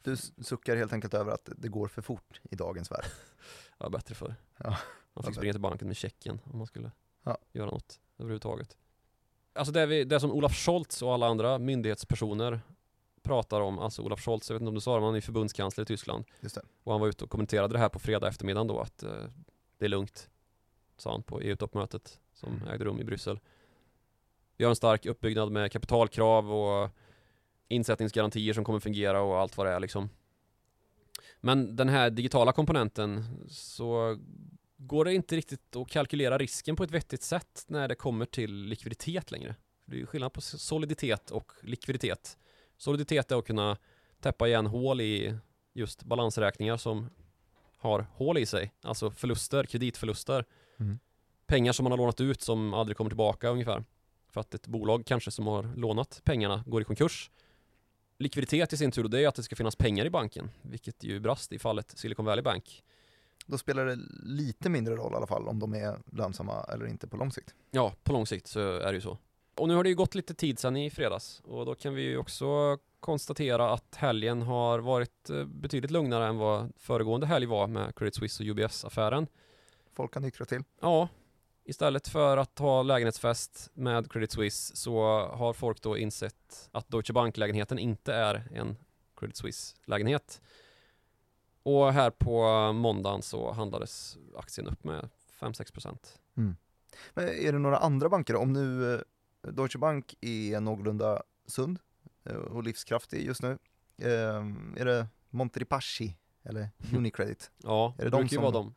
Du 0.04 0.18
suckar 0.18 0.76
helt 0.76 0.94
enkelt 0.94 1.14
över 1.14 1.32
att 1.32 1.50
det 1.58 1.68
går 1.68 1.88
för 1.88 2.02
fort 2.02 2.42
i 2.52 2.56
dagens 2.56 2.92
värld. 2.92 3.06
Ja, 3.78 3.90
bättre 3.90 4.16
för. 4.16 4.36
Ja. 4.58 4.78
Man 5.14 5.24
fick 5.24 5.36
springa 5.36 5.54
till 5.54 5.62
banken 5.62 5.88
med 5.88 5.98
checken 5.98 6.40
om 6.44 6.58
man 6.58 6.68
skulle 6.68 6.92
Ja. 7.24 7.38
göra 7.52 7.70
något 7.70 8.00
överhuvudtaget. 8.18 8.78
Alltså 9.54 9.72
det, 9.74 9.86
vi, 9.86 10.04
det 10.04 10.20
som 10.20 10.32
Olaf 10.32 10.56
Scholz 10.56 11.02
och 11.02 11.14
alla 11.14 11.28
andra 11.28 11.60
myndighetspersoner 11.60 12.62
pratar 13.22 13.62
om, 13.62 13.80
alltså 13.80 14.02
Olaf 14.02 14.22
Scholz, 14.22 14.50
jag 14.50 14.56
vet 14.56 14.62
inte 14.62 14.68
om 14.70 14.76
du 14.76 14.82
sa 14.82 14.94
det, 14.94 15.00
men 15.00 15.06
han 15.06 15.16
är 15.16 15.22
förbundskansler 15.22 15.82
i 15.82 15.86
Tyskland. 15.86 16.26
Just 16.42 16.56
det. 16.56 16.62
Och 16.84 16.92
han 16.92 17.02
var 17.02 17.08
ute 17.08 17.24
och 17.24 17.30
kommenterade 17.30 17.74
det 17.74 17.80
här 17.80 17.90
på 17.90 18.00
fredag 18.00 18.28
eftermiddagen 18.28 18.68
då 18.68 18.80
att 18.80 19.04
eh, 19.04 19.24
det 19.78 19.86
är 19.86 19.90
lugnt, 19.90 20.30
sa 20.98 21.12
han 21.12 21.24
på 21.24 21.42
EU-toppmötet 21.42 22.20
som 22.34 22.54
Mm. 22.56 22.68
ägde 22.68 22.86
rum 22.86 23.00
i 23.00 23.04
Bryssel. 23.04 23.40
Vi 24.58 24.64
har 24.66 24.70
en 24.70 24.76
stark 24.76 25.06
uppbyggnad 25.06 25.52
med 25.52 25.72
kapitalkrav 25.72 26.52
och 26.54 26.90
insättningsgarantier 27.68 28.54
som 28.54 28.64
kommer 28.64 28.80
fungera 28.80 29.22
och 29.22 29.40
allt 29.40 29.58
vad 29.58 29.68
det 29.68 29.74
är 29.74 29.80
liksom. 29.80 30.10
Men 31.42 31.76
den 31.76 31.90
här 31.90 32.10
digitala 32.10 32.52
komponenten 32.52 33.26
så 33.50 34.18
går 34.78 35.06
det 35.06 35.14
inte 35.14 35.36
riktigt 35.36 35.76
att 35.76 35.90
kalkylera 35.90 36.38
risken 36.38 36.76
på 36.76 36.84
ett 36.84 36.92
vettigt 36.92 37.24
sätt 37.24 37.66
när 37.68 37.88
det 37.88 37.96
kommer 37.96 38.26
till 38.26 38.56
likviditet 38.56 39.32
längre. 39.32 39.56
Det 39.86 40.02
är 40.02 40.06
skillnad 40.06 40.34
på 40.34 40.42
soliditet 40.42 41.32
och 41.32 41.52
likviditet. 41.62 42.38
Soliditet 42.78 43.32
är 43.32 43.36
att 43.36 43.46
kunna 43.46 43.78
täppa 44.20 44.48
igen 44.48 44.66
hål 44.66 45.02
i 45.02 45.38
just 45.74 46.04
balansräkningar 46.04 46.78
som 46.78 47.10
har 47.78 48.08
hål 48.14 48.38
i 48.38 48.46
sig, 48.46 48.72
alltså 48.82 49.12
förluster, 49.12 49.64
kreditförluster. 49.64 50.46
Mm. 50.80 51.00
Pengar 51.46 51.72
som 51.72 51.84
man 51.84 51.92
har 51.92 51.98
lånat 51.98 52.22
ut 52.22 52.42
som 52.42 52.74
aldrig 52.74 52.98
kommer 52.98 53.10
tillbaka 53.10 53.50
ungefär. 53.50 53.84
För 54.30 54.42
att 54.42 54.54
ett 54.54 54.68
bolag 54.68 55.06
kanske 55.06 55.32
som 55.32 55.48
har 55.48 55.64
lånat 55.76 56.22
pengarna 56.24 56.64
går 56.68 56.82
i 56.82 56.86
konkurs. 56.86 57.32
Likviditet 58.18 58.74
i 58.74 58.78
sin 58.78 58.92
tur, 58.92 59.08
det 59.08 59.20
är 59.20 59.28
att 59.28 59.36
det 59.36 59.44
ska 59.44 59.56
finnas 59.56 59.76
pengar 59.76 60.06
i 60.06 60.10
banken, 60.10 60.52
vilket 60.62 61.04
ju 61.04 61.20
brast 61.20 61.52
i 61.52 61.60
fallet 61.60 61.98
Silicon 61.98 62.26
Valley 62.26 62.44
Bank. 62.44 62.84
Då 63.46 63.58
spelar 63.58 63.86
det 63.86 63.98
lite 64.24 64.70
mindre 64.70 64.96
roll 64.96 65.14
i 65.14 65.16
alla 65.16 65.28
fall 65.28 65.48
om 65.48 65.60
de 65.60 65.74
är 65.74 66.00
lönsamma 66.12 66.64
eller 66.64 66.86
inte 66.88 67.08
på 67.08 67.18
lång 67.18 67.32
sikt. 67.32 67.56
Ja, 67.72 67.94
på 68.04 68.14
lång 68.14 68.28
sikt 68.28 68.48
så 68.48 68.60
är 68.60 68.88
det 68.88 68.94
ju 68.94 69.02
så. 69.02 69.18
Och 69.56 69.68
nu 69.68 69.76
har 69.76 69.84
det 69.84 69.90
ju 69.90 69.96
gått 69.96 70.16
lite 70.16 70.34
tid 70.34 70.60
sedan 70.60 70.78
i 70.78 70.90
fredags 70.90 71.42
och 71.46 71.66
då 71.66 71.76
kan 71.76 71.94
vi 71.94 72.02
ju 72.02 72.18
också 72.18 72.78
konstatera 73.00 73.74
att 73.74 73.96
helgen 73.96 74.42
har 74.42 74.80
varit 74.80 75.30
eh, 75.30 75.46
betydligt 75.46 75.92
lugnare 75.92 76.28
än 76.28 76.38
vad 76.38 76.72
föregående 76.78 77.28
helg 77.28 77.46
var 77.46 77.68
med 77.68 77.96
Credit 77.96 78.16
Suisse 78.16 78.44
och 78.44 78.48
UBS-affären. 78.48 79.28
Folk 79.94 80.14
kan 80.14 80.22
nyktra 80.22 80.46
till. 80.46 80.64
Ja, 80.82 81.08
istället 81.66 82.08
för 82.08 82.38
att 82.38 82.60
ha 82.60 82.84
lägenhetsfest 82.84 83.70
med 83.74 84.12
Credit 84.12 84.32
Suisse 84.32 84.76
så 84.76 85.02
har 85.28 85.54
folk 85.54 85.82
då 85.82 85.98
insett 85.98 86.70
att 86.72 86.88
Deutsche 86.90 87.14
Bank-lägenheten 87.14 87.80
inte 87.80 88.14
är 88.14 88.48
en 88.54 88.78
Credit 89.16 89.38
Suisse-lägenhet. 89.38 90.42
Och 91.64 91.94
här 91.94 92.10
på 92.10 92.44
måndagen 92.74 93.22
så 93.22 93.52
handlades 93.52 94.18
aktien 94.38 94.68
upp 94.68 94.84
med 94.84 95.10
5-6%. 95.40 95.98
Men 97.14 97.28
är 97.28 97.52
det 97.52 97.60
några 97.60 97.78
andra 97.78 98.10
banker? 98.10 98.36
Om 98.36 98.54
nu 98.54 98.94
eh, 98.94 99.00
Deutsche 99.52 99.78
Bank 99.80 100.16
är 100.22 100.60
någorlunda 100.60 101.24
sund 101.48 101.80
eh, 102.24 102.36
och 102.36 102.64
livskraftig 102.64 103.26
just 103.26 103.42
nu. 103.42 103.58
Eh, 103.98 104.46
är 104.78 104.86
det 104.86 105.08
Monte 105.30 105.66
Paschi 105.66 106.18
eller 106.44 106.70
Unicredit? 106.96 107.52
Ja, 107.64 107.94
Är 107.98 107.98
det, 107.98 108.04
det 108.04 108.10
de 108.10 108.18
brukar 108.18 108.32
ju 108.32 108.36
som- 108.36 108.42
vara 108.44 108.52
de 108.52 108.76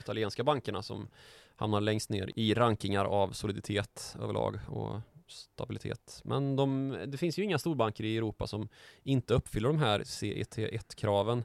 italienska 0.00 0.44
bankerna 0.44 0.82
som 0.82 1.08
hamnar 1.56 1.80
längst 1.80 2.10
ner 2.10 2.30
i 2.36 2.54
rankingar 2.54 3.04
av 3.04 3.32
soliditet 3.32 4.16
överlag 4.20 4.58
och 4.68 5.00
stabilitet. 5.26 6.20
Men 6.24 6.56
de, 6.56 6.96
det 7.06 7.18
finns 7.18 7.38
ju 7.38 7.42
inga 7.42 7.58
storbanker 7.58 8.04
i 8.04 8.16
Europa 8.16 8.46
som 8.46 8.68
inte 9.02 9.34
uppfyller 9.34 9.68
de 9.68 9.78
här 9.78 10.00
CET1-kraven. 10.00 11.44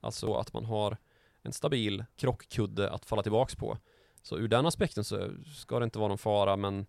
Alltså 0.00 0.34
att 0.34 0.52
man 0.52 0.64
har 0.64 0.96
en 1.42 1.52
stabil 1.52 2.04
krockkudde 2.16 2.90
att 2.90 3.04
falla 3.04 3.22
tillbaks 3.22 3.56
på. 3.56 3.78
Så 4.22 4.38
ur 4.38 4.48
den 4.48 4.66
aspekten 4.66 5.04
så 5.04 5.30
ska 5.56 5.78
det 5.78 5.84
inte 5.84 5.98
vara 5.98 6.08
någon 6.08 6.18
fara, 6.18 6.56
men 6.56 6.86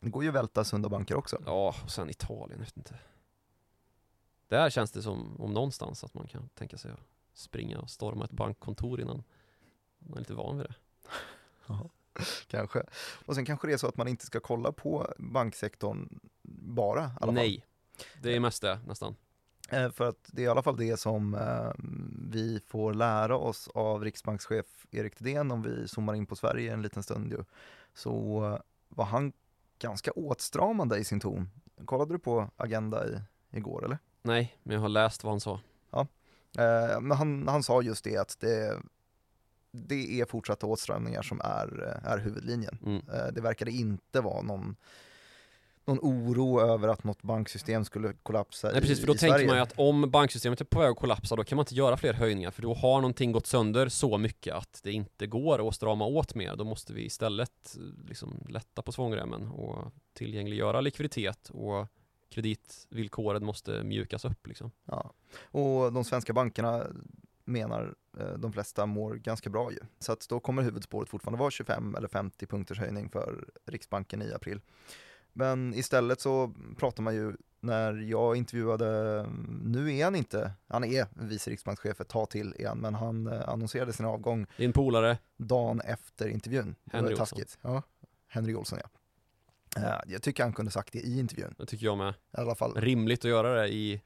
Det 0.00 0.10
går 0.10 0.22
ju 0.22 0.28
att 0.28 0.34
välta 0.34 0.64
sunda 0.64 0.88
banker 0.88 1.14
också. 1.14 1.42
ja, 1.46 1.74
och 1.84 1.90
sen 1.90 2.10
Italien, 2.10 2.58
jag 2.58 2.64
vet 2.64 2.76
inte. 2.76 2.98
Där 4.48 4.70
känns 4.70 4.92
det 4.92 5.02
som 5.02 5.40
om 5.40 5.52
någonstans 5.52 6.04
att 6.04 6.14
man 6.14 6.26
kan 6.26 6.48
tänka 6.48 6.78
sig 6.78 6.90
att 6.90 7.00
springa 7.32 7.78
och 7.78 7.90
storma 7.90 8.24
ett 8.24 8.30
bankkontor 8.30 9.00
innan 9.00 9.22
man 9.98 10.14
är 10.14 10.18
lite 10.18 10.34
van 10.34 10.58
vid 10.58 10.66
det. 10.66 10.74
Kanske. 12.46 12.82
Och 13.26 13.34
sen 13.34 13.44
kanske 13.44 13.66
det 13.66 13.72
är 13.72 13.76
så 13.76 13.86
att 13.88 13.96
man 13.96 14.08
inte 14.08 14.26
ska 14.26 14.40
kolla 14.40 14.72
på 14.72 15.14
banksektorn 15.18 16.08
bara. 16.72 17.00
I 17.00 17.04
alla 17.04 17.18
fall. 17.20 17.34
Nej, 17.34 17.64
det 18.22 18.36
är 18.36 18.40
mest 18.40 18.62
det 18.62 18.78
nästan. 18.86 19.16
Eh, 19.70 19.90
För 19.90 20.08
att 20.08 20.30
det 20.32 20.42
är 20.42 20.46
i 20.46 20.48
alla 20.48 20.62
fall 20.62 20.76
det 20.76 20.96
som 20.96 21.34
eh, 21.34 21.72
vi 22.30 22.60
får 22.66 22.94
lära 22.94 23.36
oss 23.36 23.68
av 23.74 24.04
riksbankschef 24.04 24.66
Erik 24.90 25.14
Thedéen 25.16 25.50
om 25.50 25.62
vi 25.62 25.88
zoomar 25.88 26.14
in 26.14 26.26
på 26.26 26.36
Sverige 26.36 26.72
en 26.72 26.82
liten 26.82 27.02
stund 27.02 27.32
ju. 27.32 27.44
Så 27.94 28.44
eh, 28.54 28.58
var 28.88 29.04
han 29.04 29.32
ganska 29.78 30.10
åtstramande 30.12 30.98
i 30.98 31.04
sin 31.04 31.20
ton. 31.20 31.50
Kollade 31.84 32.14
du 32.14 32.18
på 32.18 32.50
Agenda 32.56 33.06
i, 33.08 33.20
igår 33.50 33.84
eller? 33.84 33.98
Nej, 34.22 34.56
men 34.62 34.74
jag 34.74 34.80
har 34.80 34.88
läst 34.88 35.24
vad 35.24 35.32
han 35.32 35.40
sa. 35.40 35.60
Eh, 36.58 37.00
Men 37.00 37.10
han, 37.18 37.48
han 37.48 37.62
sa 37.62 37.82
just 37.82 38.04
det 38.04 38.16
att 38.16 38.40
det, 38.40 38.76
det 39.70 40.20
är 40.20 40.24
fortsatta 40.24 40.66
åtstramningar 40.66 41.22
som 41.22 41.40
är, 41.44 42.00
eh, 42.04 42.10
är 42.12 42.18
huvudlinjen. 42.18 42.78
Mm. 42.86 42.96
Eh, 42.96 43.32
Det 43.32 43.40
verkade 43.40 43.70
inte 43.70 44.20
vara 44.20 44.42
någon, 44.42 44.76
någon 45.84 45.98
oro 46.02 46.60
över 46.60 46.88
att 46.88 47.04
något 47.04 47.22
banksystem 47.22 47.84
skulle 47.84 48.12
kollapsa 48.22 48.70
Nej 48.70 48.80
precis, 48.80 48.98
i, 48.98 49.00
för 49.00 49.06
då 49.06 49.14
tänker 49.14 49.34
Sverige. 49.34 49.46
man 49.46 49.56
ju 49.56 49.62
att 49.62 49.72
om 49.76 50.10
banksystemet 50.10 50.60
är 50.60 50.64
på 50.64 50.78
väg 50.80 50.90
att 50.90 50.96
kollapsa 50.96 51.36
då 51.36 51.44
kan 51.44 51.56
man 51.56 51.62
inte 51.62 51.74
göra 51.74 51.96
fler 51.96 52.12
höjningar 52.12 52.50
för 52.50 52.62
då 52.62 52.74
har 52.74 53.00
någonting 53.00 53.32
gått 53.32 53.46
sönder 53.46 53.88
så 53.88 54.18
mycket 54.18 54.54
att 54.54 54.80
det 54.82 54.92
inte 54.92 55.26
går 55.26 55.68
att 55.68 55.74
strama 55.74 56.04
åt 56.06 56.34
mer. 56.34 56.56
Då 56.56 56.64
måste 56.64 56.92
vi 56.92 57.04
istället 57.04 57.76
eh, 57.76 58.08
liksom 58.08 58.46
lätta 58.48 58.82
på 58.82 58.92
svångremmen 58.92 59.48
och 59.48 59.92
tillgängliggöra 60.12 60.80
likviditet 60.80 61.50
och 61.50 61.86
kreditvillkoren 62.30 63.44
måste 63.44 63.82
mjukas 63.84 64.24
upp 64.24 64.46
liksom. 64.46 64.70
Ja. 64.84 65.12
Och 65.42 65.92
de 65.92 66.04
svenska 66.04 66.32
bankerna 66.32 66.86
menar 67.48 67.94
eh, 68.18 68.32
de 68.32 68.52
flesta 68.52 68.86
mår 68.86 69.14
ganska 69.14 69.50
bra 69.50 69.72
ju. 69.72 69.78
Så 69.98 70.12
att 70.12 70.28
då 70.28 70.40
kommer 70.40 70.62
huvudspåret 70.62 71.08
fortfarande 71.08 71.38
vara 71.38 71.50
25 71.50 71.94
eller 71.94 72.08
50 72.08 72.46
punkters 72.46 72.78
höjning 72.78 73.08
för 73.10 73.48
Riksbanken 73.66 74.22
i 74.22 74.32
april. 74.32 74.60
Men 75.32 75.74
istället 75.74 76.20
så 76.20 76.54
pratar 76.78 77.02
man 77.02 77.14
ju 77.14 77.36
när 77.60 77.92
jag 77.94 78.36
intervjuade, 78.36 78.86
nu 79.64 79.96
är 79.96 80.04
han 80.04 80.14
inte, 80.14 80.52
han 80.66 80.84
är 80.84 81.06
vice 81.14 81.50
riksbankschef 81.50 82.00
ett 82.00 82.08
tag 82.08 82.30
till 82.30 82.54
igen, 82.58 82.78
men 82.78 82.94
han 82.94 83.26
eh, 83.26 83.48
annonserade 83.48 83.92
sin 83.92 84.06
avgång 84.06 84.46
Din 84.56 84.72
polare, 84.72 85.18
dagen 85.36 85.80
efter 85.80 86.28
intervjun. 86.28 86.74
Henry 86.92 87.16
taskigt. 87.16 87.58
Ja, 87.62 87.82
Henry 88.26 88.54
Olsson 88.54 88.78
ja. 88.82 88.88
Eh, 89.82 90.00
Jag 90.06 90.22
tycker 90.22 90.42
han 90.42 90.52
kunde 90.52 90.70
sagt 90.70 90.92
det 90.92 90.98
i 90.98 91.18
intervjun. 91.18 91.54
det 91.58 91.66
tycker 91.66 91.86
jag 91.86 91.98
med. 91.98 92.14
I 92.14 92.40
alla 92.40 92.54
fall, 92.54 92.74
Rimligt 92.74 93.24
att 93.24 93.30
göra 93.30 93.60
det 93.60 93.68
i 93.68 94.02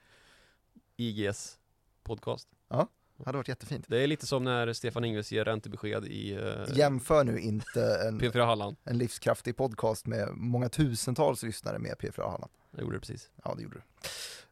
IGs 0.96 1.58
podcast. 2.02 2.48
det 2.68 2.86
hade 3.24 3.38
varit 3.38 3.48
jättefint. 3.48 3.84
Det 3.88 4.02
är 4.02 4.06
lite 4.06 4.26
som 4.26 4.44
när 4.44 4.72
Stefan 4.72 5.04
Ingves 5.04 5.32
ger 5.32 5.44
räntebesked 5.44 6.04
i 6.04 6.36
uh, 6.36 6.76
Jämför 6.78 7.24
nu 7.24 7.38
inte 7.40 7.96
en, 8.08 8.20
P4 8.20 8.44
Halland. 8.46 8.76
en 8.84 8.98
livskraftig 8.98 9.56
podcast 9.56 10.06
med 10.06 10.28
många 10.34 10.68
tusentals 10.68 11.42
lyssnare 11.42 11.78
med 11.78 11.94
P4 11.94 12.30
Halland. 12.30 12.52
Jag 12.70 12.80
gjorde 12.80 12.96
det 12.96 13.00
precis. 13.00 13.30
Ja, 13.44 13.54
det 13.56 13.62
gjorde 13.62 13.74
du. 13.78 13.82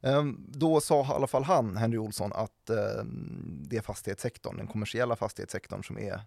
Ehm, 0.08 0.46
Då 0.48 0.80
sa 0.80 1.00
i 1.00 1.06
alla 1.08 1.26
fall 1.26 1.42
han, 1.44 1.76
Henry 1.76 1.98
Olsson, 1.98 2.32
att 2.34 2.70
ehm, 2.70 3.62
det 3.66 3.76
är 3.76 3.82
fastighetssektorn, 3.82 4.56
den 4.56 4.66
kommersiella 4.66 5.16
fastighetssektorn 5.16 5.82
som 5.84 5.98
är 5.98 6.20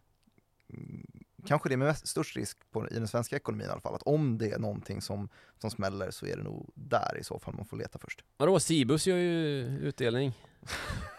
mm, 0.74 1.08
kanske 1.46 1.70
det 1.70 1.78
med 1.78 1.88
mest, 1.88 2.08
störst 2.08 2.36
risk 2.36 2.58
på, 2.72 2.88
i 2.90 2.94
den 2.94 3.08
svenska 3.08 3.36
ekonomin 3.36 3.68
i 3.68 3.70
alla 3.70 3.82
fall. 3.82 3.96
Att 3.96 4.04
om 4.04 4.38
det 4.38 4.52
är 4.52 4.60
någonting 4.60 5.02
som, 5.02 5.30
som 5.62 5.72
smäller 5.72 6.12
så 6.12 6.26
är 6.26 6.38
det 6.38 6.44
nog 6.44 6.72
där 6.76 7.18
i 7.20 7.24
så 7.24 7.40
fall 7.40 7.54
man 7.56 7.66
får 7.66 7.78
leta 7.78 8.00
först. 8.00 8.24
Vadå, 8.38 8.60
Cibus 8.60 9.08
gör 9.08 9.18
ju 9.18 9.62
utdelning. 9.82 10.34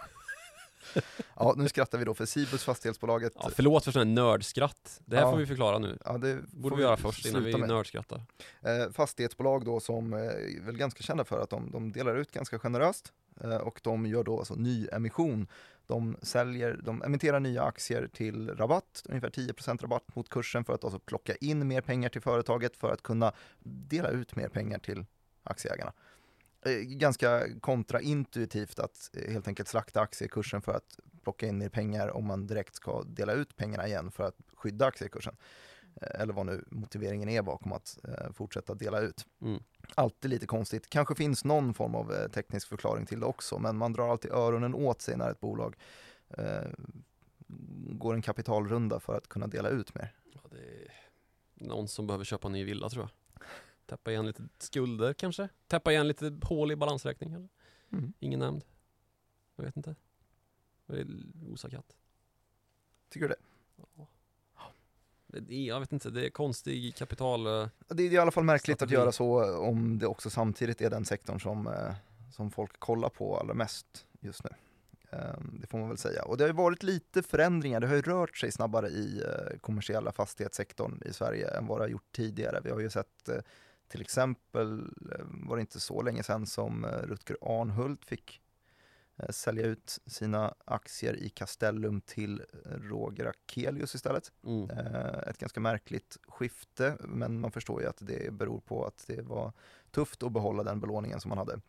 Ja, 1.36 1.54
nu 1.56 1.68
skrattar 1.68 1.98
vi 1.98 2.04
då 2.04 2.14
för 2.14 2.26
Cibus 2.26 2.64
fastighetsbolaget. 2.64 3.32
Ja, 3.36 3.50
förlåt 3.54 3.84
för 3.84 3.92
sån 3.92 4.00
här 4.08 4.14
nördskratt. 4.14 5.00
Det 5.04 5.16
här 5.16 5.22
Ja. 5.22 5.30
får 5.30 5.38
vi 5.38 5.46
förklara 5.46 5.78
nu. 5.78 5.98
Ja, 6.04 6.18
det 6.18 6.42
borde 6.52 6.72
får 6.72 6.76
vi 6.76 6.82
göra 6.82 6.96
först 6.96 7.26
innan 7.26 7.44
vi 7.44 7.56
med. 7.56 7.68
nördskrattar. 7.68 8.22
Eh, 8.62 8.92
fastighetsbolag 8.92 9.64
då 9.64 9.80
som 9.80 10.12
eh, 10.12 10.20
är 10.20 10.60
väl 10.66 10.76
ganska 10.76 11.02
kända 11.02 11.24
för 11.24 11.40
att 11.40 11.50
de, 11.50 11.70
de 11.70 11.92
delar 11.92 12.16
ut 12.16 12.30
ganska 12.30 12.58
generöst 12.58 13.12
eh, 13.40 13.56
och 13.56 13.80
de 13.82 14.06
gör 14.06 14.24
då 14.24 14.38
alltså 14.38 14.54
nyemission. 14.54 15.46
De 15.86 16.16
säljer, 16.22 16.80
de 16.84 17.02
emitterar 17.02 17.40
nya 17.40 17.62
aktier 17.62 18.06
till 18.12 18.50
rabatt, 18.50 19.02
ungefär 19.08 19.30
10% 19.30 19.82
rabatt 19.82 20.16
mot 20.16 20.28
kursen 20.28 20.64
för 20.64 20.72
att 20.72 20.84
alltså 20.84 20.98
plocka 20.98 21.34
in 21.34 21.68
mer 21.68 21.80
pengar 21.80 22.08
till 22.08 22.20
företaget 22.22 22.76
för 22.76 22.92
att 22.92 23.02
kunna 23.02 23.32
dela 23.62 24.08
ut 24.08 24.36
mer 24.36 24.48
pengar 24.48 24.78
till 24.78 25.04
aktieägarna. 25.42 25.92
Eh, 26.64 26.80
ganska 26.82 27.60
kontraintuitivt 27.60 28.78
att 28.78 29.10
eh, 29.12 29.32
helt 29.32 29.48
enkelt 29.48 29.68
slakta 29.68 30.00
aktiekursen 30.00 30.62
för 30.62 30.72
att 30.72 30.98
plocka 31.22 31.46
in 31.46 31.58
mer 31.58 31.68
pengar 31.68 32.08
om 32.08 32.26
man 32.26 32.46
direkt 32.46 32.74
ska 32.74 33.02
dela 33.02 33.32
ut 33.32 33.56
pengarna 33.56 33.86
igen 33.86 34.10
för 34.10 34.24
att 34.24 34.36
skydda 34.54 34.86
aktiekursen. 34.86 35.36
Eh, 36.02 36.20
Eller 36.20 36.32
vad 36.32 36.46
nu 36.46 36.64
motiveringen 36.70 37.28
är 37.28 37.42
bakom 37.42 37.72
att 37.72 37.98
fortsätta 38.34 38.74
dela 38.74 39.00
ut. 39.00 39.26
Mm. 39.42 39.62
Alltid 39.94 40.30
lite 40.30 40.46
konstigt. 40.46 40.90
Kanske 40.90 41.14
finns 41.14 41.44
någon 41.44 41.74
form 41.74 41.94
av 41.94 42.28
teknisk 42.28 42.68
förklaring 42.68 43.06
till 43.06 43.20
det 43.20 43.26
också, 43.26 43.58
men 43.58 43.76
man 43.76 43.92
drar 43.92 44.10
alltid 44.10 44.30
öronen 44.30 44.74
åt 44.74 45.02
sig 45.02 45.16
när 45.16 45.30
ett 45.30 45.40
bolag 45.40 45.76
eh, 46.28 46.70
går 47.90 48.14
en 48.14 48.22
kapitalrunda 48.22 49.00
för 49.00 49.16
att 49.16 49.28
kunna 49.28 49.46
dela 49.46 49.68
ut 49.68 49.94
mer. 49.94 50.14
Ja, 50.32 50.40
det 50.50 50.56
är 50.56 50.92
någon 51.54 51.88
som 51.88 52.06
behöver 52.06 52.24
köpa 52.24 52.48
en 52.48 52.52
ny 52.52 52.64
villa 52.64 52.88
tror 52.88 53.02
jag. 53.02 53.10
Täppa 53.86 54.10
igen 54.10 54.26
lite 54.26 54.42
skulder 54.58 55.12
kanske? 55.12 55.48
Täppa 55.66 55.92
igen 55.92 56.08
lite 56.08 56.36
hål 56.42 56.72
i 56.72 56.76
balansräkning 56.76 57.30
kanske? 57.30 57.48
Mm. 57.92 58.12
Ingen 58.20 58.40
nämnd? 58.40 58.64
Jag 59.56 59.64
vet 59.64 59.76
inte. 59.76 59.94
Det 60.86 61.00
är 61.00 61.06
osakatt. 61.52 61.96
Tycker 63.08 63.28
du 63.28 63.34
det? 63.34 63.40
Det 65.26 65.54
är- 65.54 65.66
Jag 65.68 65.80
vet 65.80 65.92
inte, 65.92 66.10
det 66.10 66.26
är 66.26 66.30
konstig 66.30 66.94
kapital... 66.96 67.46
eh, 67.46 67.68
Det 67.88 68.02
är 68.02 68.12
i 68.12 68.18
alla 68.18 68.30
fall 68.30 68.44
märkligt 68.44 68.78
Strategi. 68.78 68.96
att 68.96 69.00
göra 69.02 69.12
så 69.12 69.56
om 69.58 69.98
det 69.98 70.06
också 70.06 70.30
samtidigt 70.30 70.80
är 70.80 70.90
den 70.90 71.04
sektorn 71.04 71.40
som, 71.40 71.66
eh, 71.66 71.94
som 72.32 72.50
folk 72.50 72.80
kollar 72.80 73.08
på 73.08 73.38
allra 73.38 73.54
mest 73.54 74.06
just 74.20 74.44
nu. 74.44 74.50
Eh, 75.10 75.34
Det 75.52 75.66
får 75.66 75.78
man 75.78 75.88
väl 75.88 75.98
säga. 75.98 76.24
Och 76.24 76.36
det 76.36 76.44
har 76.44 76.48
ju 76.48 76.54
varit 76.54 76.82
lite 76.82 77.22
förändringar, 77.22 77.80
det 77.80 77.86
har 77.86 77.94
ju 77.94 78.02
rört 78.02 78.36
sig 78.36 78.52
snabbare 78.52 78.88
i 78.88 79.22
eh, 79.22 79.58
kommersiella 79.60 80.12
fastighetssektorn 80.12 81.02
i 81.06 81.12
Sverige 81.12 81.48
än 81.58 81.66
vad 81.66 81.78
det 81.78 81.82
har 81.84 81.88
gjort 81.88 82.12
tidigare. 82.12 82.60
Vi 82.64 82.70
har 82.70 82.80
ju 82.80 82.90
sett 82.90 83.28
eh, 83.28 83.36
till 83.88 84.00
exempel, 84.00 84.92
eh, 85.12 85.24
var 85.28 85.56
det 85.56 85.60
inte 85.60 85.80
så 85.80 86.02
länge 86.02 86.22
sedan 86.22 86.46
som 86.46 86.84
eh, 86.84 86.88
Rutger 86.88 87.36
Arnhult 87.40 88.04
fick 88.04 88.40
eh, 89.16 89.28
sälja 89.28 89.66
ut 89.66 89.98
sina 90.06 90.54
aktier 90.64 91.16
i 91.16 91.28
Castellum 91.28 92.00
till 92.00 92.42
Roger 92.64 93.26
Akelius 93.26 93.94
istället. 93.94 94.32
Mm. 94.44 94.70
Ett 95.26 95.38
ganska 95.38 95.60
märkligt 95.60 96.18
skifte, 96.28 96.96
men 97.00 97.40
man 97.40 97.52
förstår 97.52 97.82
ju 97.82 97.88
att 97.88 97.98
det 98.00 98.32
beror 98.32 98.60
på 98.60 98.86
att 98.86 99.04
det 99.06 99.22
var 99.22 99.52
tufft 99.90 100.22
att 100.22 100.32
behålla 100.32 100.62
den 100.62 100.80
belåningen 100.80 101.20
som 101.20 101.28
man 101.28 101.38
hade. 101.38 101.60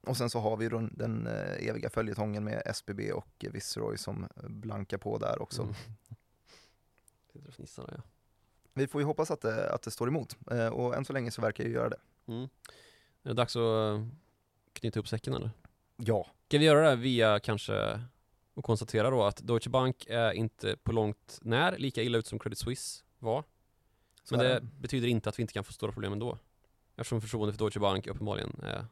Och 0.00 0.16
sen 0.16 0.30
så 0.30 0.40
har 0.40 0.56
vi 0.56 0.68
den 0.90 1.26
eviga 1.58 1.90
följetongen 1.90 2.44
med 2.44 2.62
SBB 2.66 3.12
och 3.12 3.44
Viceroy 3.52 3.96
som 3.96 4.28
blankar 4.48 4.98
på 4.98 5.18
där 5.18 5.42
också. 5.42 5.62
Mm. 5.62 5.74
Sitter 7.32 7.48
och 7.48 7.54
fnissar 7.54 7.94
ja. 7.96 8.02
Vi 8.76 8.86
får 8.86 9.00
ju 9.00 9.04
hoppas 9.04 9.30
att 9.30 9.40
det, 9.40 9.70
att 9.70 9.82
det 9.82 9.90
står 9.90 10.08
emot 10.08 10.36
eh, 10.50 10.66
och 10.66 10.96
än 10.96 11.04
så 11.04 11.12
länge 11.12 11.30
så 11.30 11.42
verkar 11.42 11.64
det 11.64 11.70
ju 11.70 11.76
göra 11.76 11.88
det. 11.88 12.00
Mm. 12.26 12.48
Är 13.22 13.28
det 13.28 13.34
dags 13.34 13.56
att 13.56 13.60
eh, 13.62 14.06
knyta 14.72 14.98
ihop 14.98 15.08
säcken 15.08 15.34
eller? 15.34 15.50
Ja, 15.96 16.26
Ska 16.48 16.58
vi 16.58 16.64
göra 16.64 16.90
det 16.90 16.96
via 16.96 17.40
kanske 17.40 18.00
och 18.54 18.64
konstatera 18.64 19.10
då 19.10 19.24
att 19.24 19.36
Deutsche 19.36 19.70
Bank 19.70 20.06
är 20.08 20.32
inte 20.32 20.76
på 20.76 20.92
långt 20.92 21.38
när 21.42 21.78
lika 21.78 22.02
illa 22.02 22.18
ut 22.18 22.26
som 22.26 22.38
Credit 22.38 22.58
Suisse 22.58 23.04
var. 23.18 23.44
så 24.22 24.36
Men 24.36 24.46
är 24.46 24.50
det 24.50 24.60
betyder 24.60 25.08
inte 25.08 25.28
att 25.28 25.38
vi 25.38 25.40
inte 25.40 25.54
kan 25.54 25.64
få 25.64 25.72
stora 25.72 25.92
problem 25.92 26.12
ändå. 26.12 26.38
Eftersom 26.96 27.20
förtroendet 27.20 27.56
för 27.56 27.64
Deutsche 27.64 27.80
Bank 27.80 28.06
uppenbarligen 28.06 28.60
är 28.62 28.86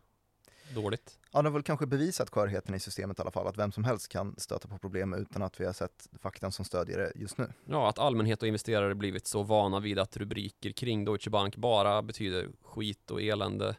dåligt. 0.74 1.18
Ja, 1.32 1.38
de 1.42 1.46
har 1.46 1.52
väl 1.52 1.62
kanske 1.62 1.86
bevisat 1.86 2.30
skörheten 2.30 2.74
i 2.74 2.80
systemet 2.80 3.18
i 3.18 3.22
alla 3.22 3.30
fall, 3.30 3.46
att 3.46 3.58
vem 3.58 3.72
som 3.72 3.84
helst 3.84 4.08
kan 4.08 4.34
stöta 4.38 4.68
på 4.68 4.78
problem 4.78 5.14
utan 5.14 5.42
att 5.42 5.60
vi 5.60 5.64
har 5.64 5.72
sett 5.72 6.08
faktan 6.20 6.52
som 6.52 6.64
stödjer 6.64 6.98
det 6.98 7.12
just 7.14 7.38
nu. 7.38 7.52
Ja, 7.64 7.88
att 7.88 7.98
allmänhet 7.98 8.42
och 8.42 8.48
investerare 8.48 8.94
blivit 8.94 9.26
så 9.26 9.42
vana 9.42 9.80
vid 9.80 9.98
att 9.98 10.16
rubriker 10.16 10.72
kring 10.72 11.04
Deutsche 11.04 11.30
Bank 11.30 11.56
bara 11.56 12.02
betyder 12.02 12.48
skit 12.62 13.10
och 13.10 13.22
elände. 13.22 13.76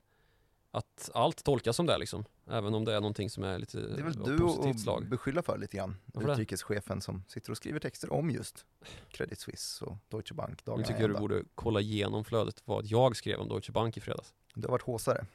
Att 0.71 1.09
allt 1.13 1.43
tolkas 1.43 1.75
som 1.75 1.85
det 1.85 1.97
liksom. 1.97 2.25
Även 2.49 2.73
om 2.73 2.85
det 2.85 2.93
är 2.93 3.01
någonting 3.01 3.29
som 3.29 3.43
är 3.43 3.59
lite 3.59 3.79
Det 3.79 3.99
är 3.99 4.03
väl 4.03 4.13
du 4.13 4.69
att 4.69 4.79
slag. 4.79 5.07
beskylla 5.09 5.41
för 5.41 5.57
lite 5.57 5.77
grann, 5.77 5.95
Varför 6.05 6.27
det? 6.27 6.33
utrikeschefen 6.33 7.01
som 7.01 7.23
sitter 7.27 7.51
och 7.51 7.57
skriver 7.57 7.79
texter 7.79 8.13
om 8.13 8.29
just 8.29 8.65
Credit 9.09 9.39
Suisse 9.39 9.85
och 9.85 9.97
Deutsche 10.09 10.33
Bank 10.33 10.59
Nu 10.65 10.83
tycker 10.83 11.01
jag 11.01 11.09
du 11.09 11.13
borde 11.19 11.43
kolla 11.55 11.81
igenom 11.81 12.25
flödet 12.25 12.61
vad 12.65 12.85
jag 12.85 13.15
skrev 13.15 13.39
om 13.39 13.47
Deutsche 13.49 13.71
Bank 13.71 13.97
i 13.97 14.01
fredags. 14.01 14.33
Du 14.53 14.61
har 14.61 14.71
varit 14.71 14.81
håsare. 14.81 15.25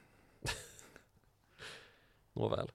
Nåväl. 2.41 2.71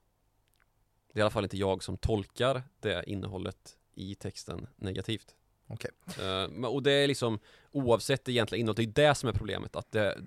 Det 1.13 1.20
är 1.20 1.20
i 1.20 1.22
alla 1.22 1.30
fall 1.32 1.43
inte 1.43 1.57
jag 1.57 1.84
som 1.84 1.97
tolkar 1.97 2.63
det 2.80 3.03
innehållet 3.09 3.78
i 3.95 4.16
texten 4.16 4.68
negativt. 4.76 5.36
Okej. 5.68 5.91
Eh, 6.20 6.49
men- 6.49 6.66
och 6.66 6.84
det 6.84 6.91
är 6.91 7.07
liksom 7.07 7.39
oavsett 7.72 8.26
det 8.26 8.32
egentliga 8.32 8.59
innehållet, 8.59 8.95
det 8.95 9.03
är 9.03 9.07
det 9.07 9.16
som 9.16 9.30
är 9.30 9.34
problemet. 9.34 9.76
Att 9.76 9.91
det, 9.91 10.18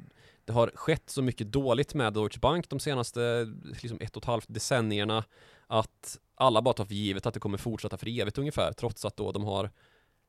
det 0.45 0.53
har 0.53 0.72
skett 0.74 1.11
så 1.11 1.22
mycket 1.22 1.53
dåligt 1.53 1.95
med 1.95 2.12
Deutsche 2.12 2.39
Bank 2.41 2.68
de 2.68 2.80
senaste 2.80 3.53
liksom 3.82 3.99
ett 4.01 4.16
och 4.16 4.22
ett 4.22 4.26
halvt 4.26 4.47
decennierna 4.49 5.24
att 5.66 6.18
alla 6.34 6.62
bara 6.62 6.74
tar 6.74 6.84
för 6.84 6.95
givet 6.95 7.26
att 7.26 7.34
det 7.34 7.41
kommer 7.41 7.59
fortsätta 7.59 7.97
för 7.97 8.20
evigt 8.20 8.39
ungefär, 8.39 8.72
trots 8.72 9.05
att 9.05 9.16
då 9.16 9.32
de 9.32 9.45
har 9.45 9.70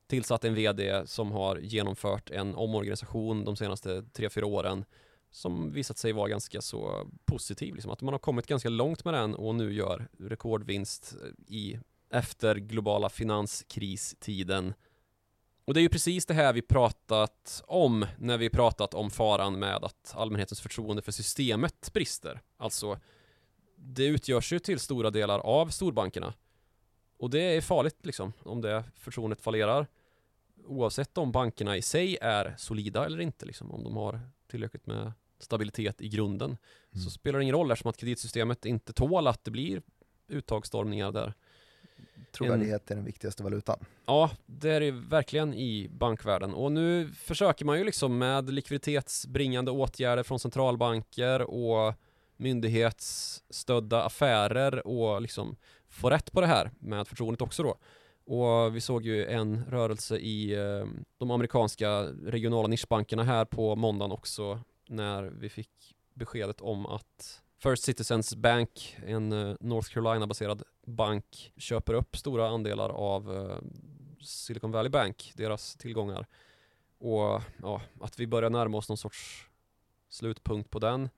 tillsatt 0.08 0.46
en 0.46 0.56
VD 0.56 1.08
som 1.08 1.32
har 1.32 1.58
genomfört 1.58 2.30
en 2.30 2.56
omorganisation 2.56 3.46
de 3.46 3.56
senaste 3.56 4.04
tre 4.04 4.30
fyra 4.30 4.46
åren 4.46 4.86
som 5.32 5.72
visat 5.72 5.98
sig 5.98 6.12
vara 6.12 6.30
ganska 6.30 6.62
så 6.62 7.08
positiv, 7.26 7.74
liksom. 7.76 7.92
att 7.92 8.02
man 8.02 8.14
har 8.14 8.20
kommit 8.20 8.48
ganska 8.48 8.70
långt 8.70 9.06
med 9.06 9.14
den 9.14 9.36
och 9.36 9.56
nu 9.56 9.74
gör 9.74 10.08
rekordvinst 10.20 11.16
eh, 11.24 11.54
i 11.56 11.80
efter 12.10 12.56
globala 12.56 13.10
finanskristiden. 13.10 14.74
Och 15.66 15.74
det 15.74 15.80
är 15.80 15.82
ju 15.82 15.90
precis 15.90 16.26
det 16.26 16.34
här 16.34 16.54
vi 16.54 16.62
pratat 16.62 17.64
om 17.68 18.06
när 18.18 18.38
vi 18.38 18.50
pratat 18.50 18.94
om 18.94 19.12
faran 19.12 19.60
med 19.60 19.84
att 19.84 20.14
allmänhetens 20.16 20.62
förtroende 20.62 21.02
för 21.02 21.12
systemet 21.12 21.94
brister. 21.94 22.42
Alltså, 22.58 23.00
det 23.76 24.06
utgörs 24.06 24.54
ju 24.54 24.60
till 24.60 24.80
stora 24.80 25.10
delar 25.10 25.40
av 25.40 25.68
storbankerna. 25.68 26.34
Och 27.18 27.30
det 27.30 27.42
är 27.42 27.62
farligt 27.62 28.06
liksom, 28.06 28.34
om 28.44 28.62
det 28.62 28.84
förtroendet 28.96 29.42
fallerar. 29.42 29.88
Oavsett 30.66 31.18
om 31.18 31.32
bankerna 31.32 31.78
i 31.78 31.82
sig 31.82 32.18
är 32.22 32.56
solida 32.58 33.06
eller 33.06 33.22
inte, 33.22 33.46
liksom, 33.46 33.72
om 33.72 33.84
de 33.84 33.98
har 33.98 34.20
tillräckligt 34.50 34.86
med 34.86 35.12
stabilitet 35.40 36.02
i 36.02 36.10
grunden. 36.10 36.50
Mm. 36.50 37.04
Så 37.04 37.10
spelar 37.10 37.40
det 37.40 37.44
ingen 37.44 37.56
roll 37.56 37.72
eftersom 37.72 37.90
att 37.90 37.98
kreditsystemet 37.98 38.66
inte 38.66 38.94
tål 38.94 39.28
att 39.28 39.44
det 39.44 39.52
blir 39.52 39.82
uttagsstormningar 40.28 41.12
där. 41.12 41.34
Trovärdighet 42.32 42.92
är 42.92 42.96
den 42.96 43.06
viktigaste 43.06 43.44
valutan. 43.44 43.86
Ja, 44.06 44.32
det 44.46 44.70
är 44.70 44.80
det 44.80 44.92
verkligen 44.92 45.54
i 45.54 45.90
bankvärlden 45.92 46.54
och 46.54 46.72
nu 46.72 47.12
försöker 47.12 47.66
man 47.66 47.78
ju 47.78 47.84
liksom 47.84 48.18
med 48.18 48.50
likviditetsbringande 48.50 49.72
åtgärder 49.72 50.24
från 50.24 50.40
centralbanker 50.40 51.42
och 51.42 51.94
myndighetsstödda 52.38 54.04
affärer 54.04 54.88
och 54.88 55.22
liksom 55.22 55.56
få 55.88 56.10
rätt 56.10 56.32
på 56.32 56.42
det 56.42 56.48
här 56.48 56.72
med 56.80 57.08
förtroendet 57.08 57.42
också 57.42 57.64
då. 57.64 57.78
Och 58.30 58.76
vi 58.76 58.82
såg 58.82 59.06
ju 59.06 59.26
en 59.26 59.66
rörelse 59.66 60.18
i 60.18 60.54
eh, 60.54 60.88
de 61.18 61.32
amerikanska 61.32 62.02
regionala 62.04 62.68
nischbankerna 62.68 63.24
här 63.24 63.46
på 63.46 63.76
måndagen 63.76 64.12
också 64.12 64.60
när 64.88 65.24
vi 65.24 65.50
fick 65.50 65.96
beskedet 66.14 66.62
om 66.62 66.86
att 66.86 67.42
First 67.58 67.84
Citizens 67.84 68.36
Bank, 68.36 68.98
en 69.06 69.32
eh, 69.32 69.56
North 69.60 69.90
Carolina-baserad 69.90 70.64
bank, 70.86 71.54
köper 71.58 71.94
upp 71.94 72.18
stora 72.18 72.48
andelar 72.48 72.90
av 72.90 73.36
eh, 73.36 73.58
Silicon 74.22 74.72
Valley 74.72 74.90
Bank, 74.90 75.32
deras 75.36 75.76
tillgångar. 75.76 76.26
Och 76.98 77.42
ja, 77.62 77.82
att 78.02 78.20
vi 78.20 78.28
börjar 78.28 78.50
närma 78.50 78.78
oss 78.78 78.90
någon 78.90 78.98
sorts 78.98 79.48
slutpunkt 80.10 80.70
på 80.70 80.80
den 80.80 81.10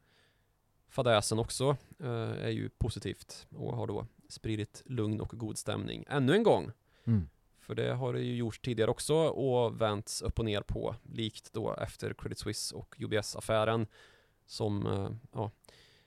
fadäsen 0.89 1.39
också 1.39 1.77
eh, 1.99 2.45
är 2.45 2.49
ju 2.49 2.69
positivt 2.69 3.47
och 3.55 3.75
har 3.75 3.87
då 3.87 4.05
spridit 4.29 4.83
lugn 4.85 5.21
och 5.21 5.29
god 5.29 5.57
stämning 5.57 6.05
ännu 6.09 6.33
en 6.33 6.43
gång. 6.43 6.71
Mm. 7.07 7.29
För 7.59 7.75
det 7.75 7.93
har 7.93 8.13
det 8.13 8.21
ju 8.21 8.35
gjorts 8.35 8.59
tidigare 8.59 8.91
också 8.91 9.15
och 9.15 9.81
vänts 9.81 10.21
upp 10.21 10.39
och 10.39 10.45
ner 10.45 10.61
på, 10.61 10.95
likt 11.03 11.53
då 11.53 11.73
efter 11.73 12.13
Credit 12.13 12.39
Suisse 12.39 12.75
och 12.75 12.95
UBS-affären 12.99 13.87
som 14.45 14.87
eh, 14.87 15.09
ja, 15.31 15.51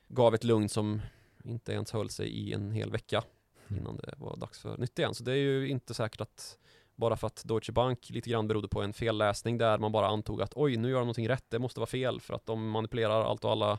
gav 0.09 0.35
ett 0.35 0.45
lugn 0.45 0.69
som 0.69 1.01
inte 1.45 1.73
ens 1.73 1.93
höll 1.93 2.11
sig 2.11 2.29
i 2.29 2.53
en 2.53 2.71
hel 2.73 2.91
vecka 2.91 3.23
innan 3.69 3.97
det 3.97 4.15
var 4.17 4.37
dags 4.37 4.59
för 4.59 4.79
nytt 4.79 4.99
igen. 4.99 5.15
Så 5.15 5.25
det 5.25 5.33
är 5.33 5.37
ju 5.37 5.69
inte 5.69 5.95
säkert 5.95 6.21
att 6.21 6.59
bara 6.97 7.17
för 7.17 7.27
att 7.27 7.43
Deutsche 7.45 7.73
Bank 7.73 8.11
lite 8.11 8.31
grann 8.31 8.49
berodde 8.49 8.69
på 8.69 8.83
en 8.83 8.93
felläsning 8.93 9.59
där 9.59 9.79
man 9.79 9.93
bara 9.93 10.07
antog 10.07 10.43
att 10.43 10.53
oj, 10.57 10.77
nu 10.77 10.89
gör 10.89 10.99
de 10.99 11.01
någonting 11.01 11.29
rätt, 11.29 11.45
det 11.49 11.59
måste 11.59 11.81
vara 11.81 11.87
fel 11.87 12.21
för 12.21 12.35
att 12.35 12.47
de 12.47 12.71
manipulerar 12.71 13.25
allt 13.25 13.45
och 13.45 13.51
alla 13.51 13.79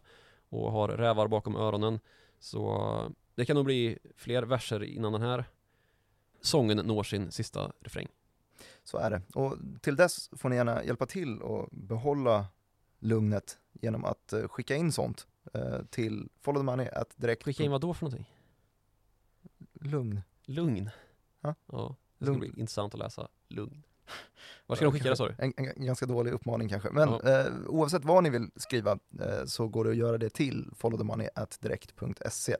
och 0.49 0.71
har 0.71 0.87
rävar 0.87 1.27
bakom 1.27 1.55
öronen. 1.55 1.99
Så 2.39 3.13
det 3.35 3.45
kan 3.45 3.55
nog 3.55 3.65
bli 3.65 3.97
fler 4.15 4.43
verser 4.43 4.83
innan 4.83 5.13
den 5.13 5.21
här 5.21 5.45
sången 6.45 6.77
når 6.77 7.03
sin 7.03 7.31
sista 7.31 7.71
refräng. 7.79 8.07
Så 8.83 8.97
är 8.97 9.09
det. 9.09 9.21
Och 9.33 9.57
till 9.81 9.95
dess 9.95 10.29
får 10.33 10.49
ni 10.49 10.55
gärna 10.55 10.83
hjälpa 10.83 11.05
till 11.05 11.41
och 11.41 11.69
behålla 11.71 12.45
lugnet 12.99 13.57
genom 13.73 14.05
att 14.05 14.33
eh, 14.33 14.47
skicka 14.47 14.75
in 14.75 14.91
sånt 14.91 15.27
eh, 15.53 15.81
till 15.89 16.29
follow 16.41 16.61
the 16.61 16.65
money 16.65 16.87
at 16.87 17.13
direkt. 17.15 17.43
Skicka 17.43 17.63
in 17.63 17.71
vad 17.71 17.81
då 17.81 17.93
för 17.93 18.05
någonting? 18.05 18.25
Lugn. 19.73 20.21
Lugn? 20.45 20.89
Ja. 21.41 21.55
Ja, 21.71 21.95
det 22.17 22.25
ska 22.25 22.31
Lugn. 22.31 22.39
bli 22.39 22.49
intressant 22.59 22.93
att 22.93 22.99
läsa. 22.99 23.27
Lugn. 23.47 23.83
Var 24.65 24.75
ska 24.75 24.85
de 24.85 24.93
skicka 24.93 25.09
det 25.09 25.15
sa 25.15 25.27
du? 25.27 25.35
En, 25.37 25.53
en 25.57 25.85
ganska 25.85 26.05
dålig 26.05 26.31
uppmaning 26.31 26.69
kanske. 26.69 26.89
Men 26.91 27.09
Ja. 27.09 27.29
eh, 27.39 27.53
oavsett 27.67 28.05
vad 28.05 28.23
ni 28.23 28.29
vill 28.29 28.49
skriva 28.55 28.91
eh, 29.21 29.45
så 29.45 29.67
går 29.67 29.83
det 29.83 29.89
att 29.89 29.95
göra 29.97 30.17
det 30.17 30.29
till 30.29 30.69
followthemoney.direkt.se. 30.75 32.55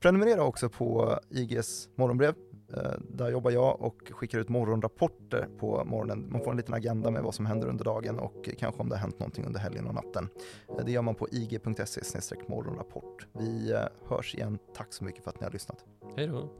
Prenumerera 0.00 0.42
också 0.44 0.68
på 0.68 1.20
IGs 1.30 1.88
morgonbrev. 1.96 2.34
Eh, 2.74 2.92
där 3.08 3.30
jobbar 3.30 3.50
jag 3.50 3.80
och 3.82 4.10
skickar 4.10 4.38
ut 4.38 4.48
morgonrapporter 4.48 5.48
på 5.58 5.84
morgonen. 5.84 6.26
Man 6.30 6.40
får 6.44 6.50
en 6.50 6.56
liten 6.56 6.74
agenda 6.74 7.10
med 7.10 7.22
vad 7.22 7.34
som 7.34 7.46
händer 7.46 7.68
under 7.68 7.84
dagen 7.84 8.18
och 8.18 8.48
kanske 8.58 8.82
om 8.82 8.88
det 8.88 8.94
har 8.94 9.00
hänt 9.00 9.18
någonting 9.18 9.44
under 9.44 9.60
helgen 9.60 9.86
och 9.86 9.94
natten. 9.94 10.28
Eh, 10.68 10.84
det 10.84 10.92
gör 10.92 11.02
man 11.02 11.14
på 11.14 11.28
ig.se 11.28 12.36
morgonrapport. 12.46 13.26
Vi 13.32 13.72
eh, 13.72 13.80
hörs 14.08 14.34
igen. 14.34 14.58
Tack 14.74 14.92
så 14.92 15.04
mycket 15.04 15.24
för 15.24 15.30
att 15.30 15.40
ni 15.40 15.44
har 15.44 15.52
lyssnat. 15.52 15.84
Hej 16.16 16.26
då. 16.26 16.50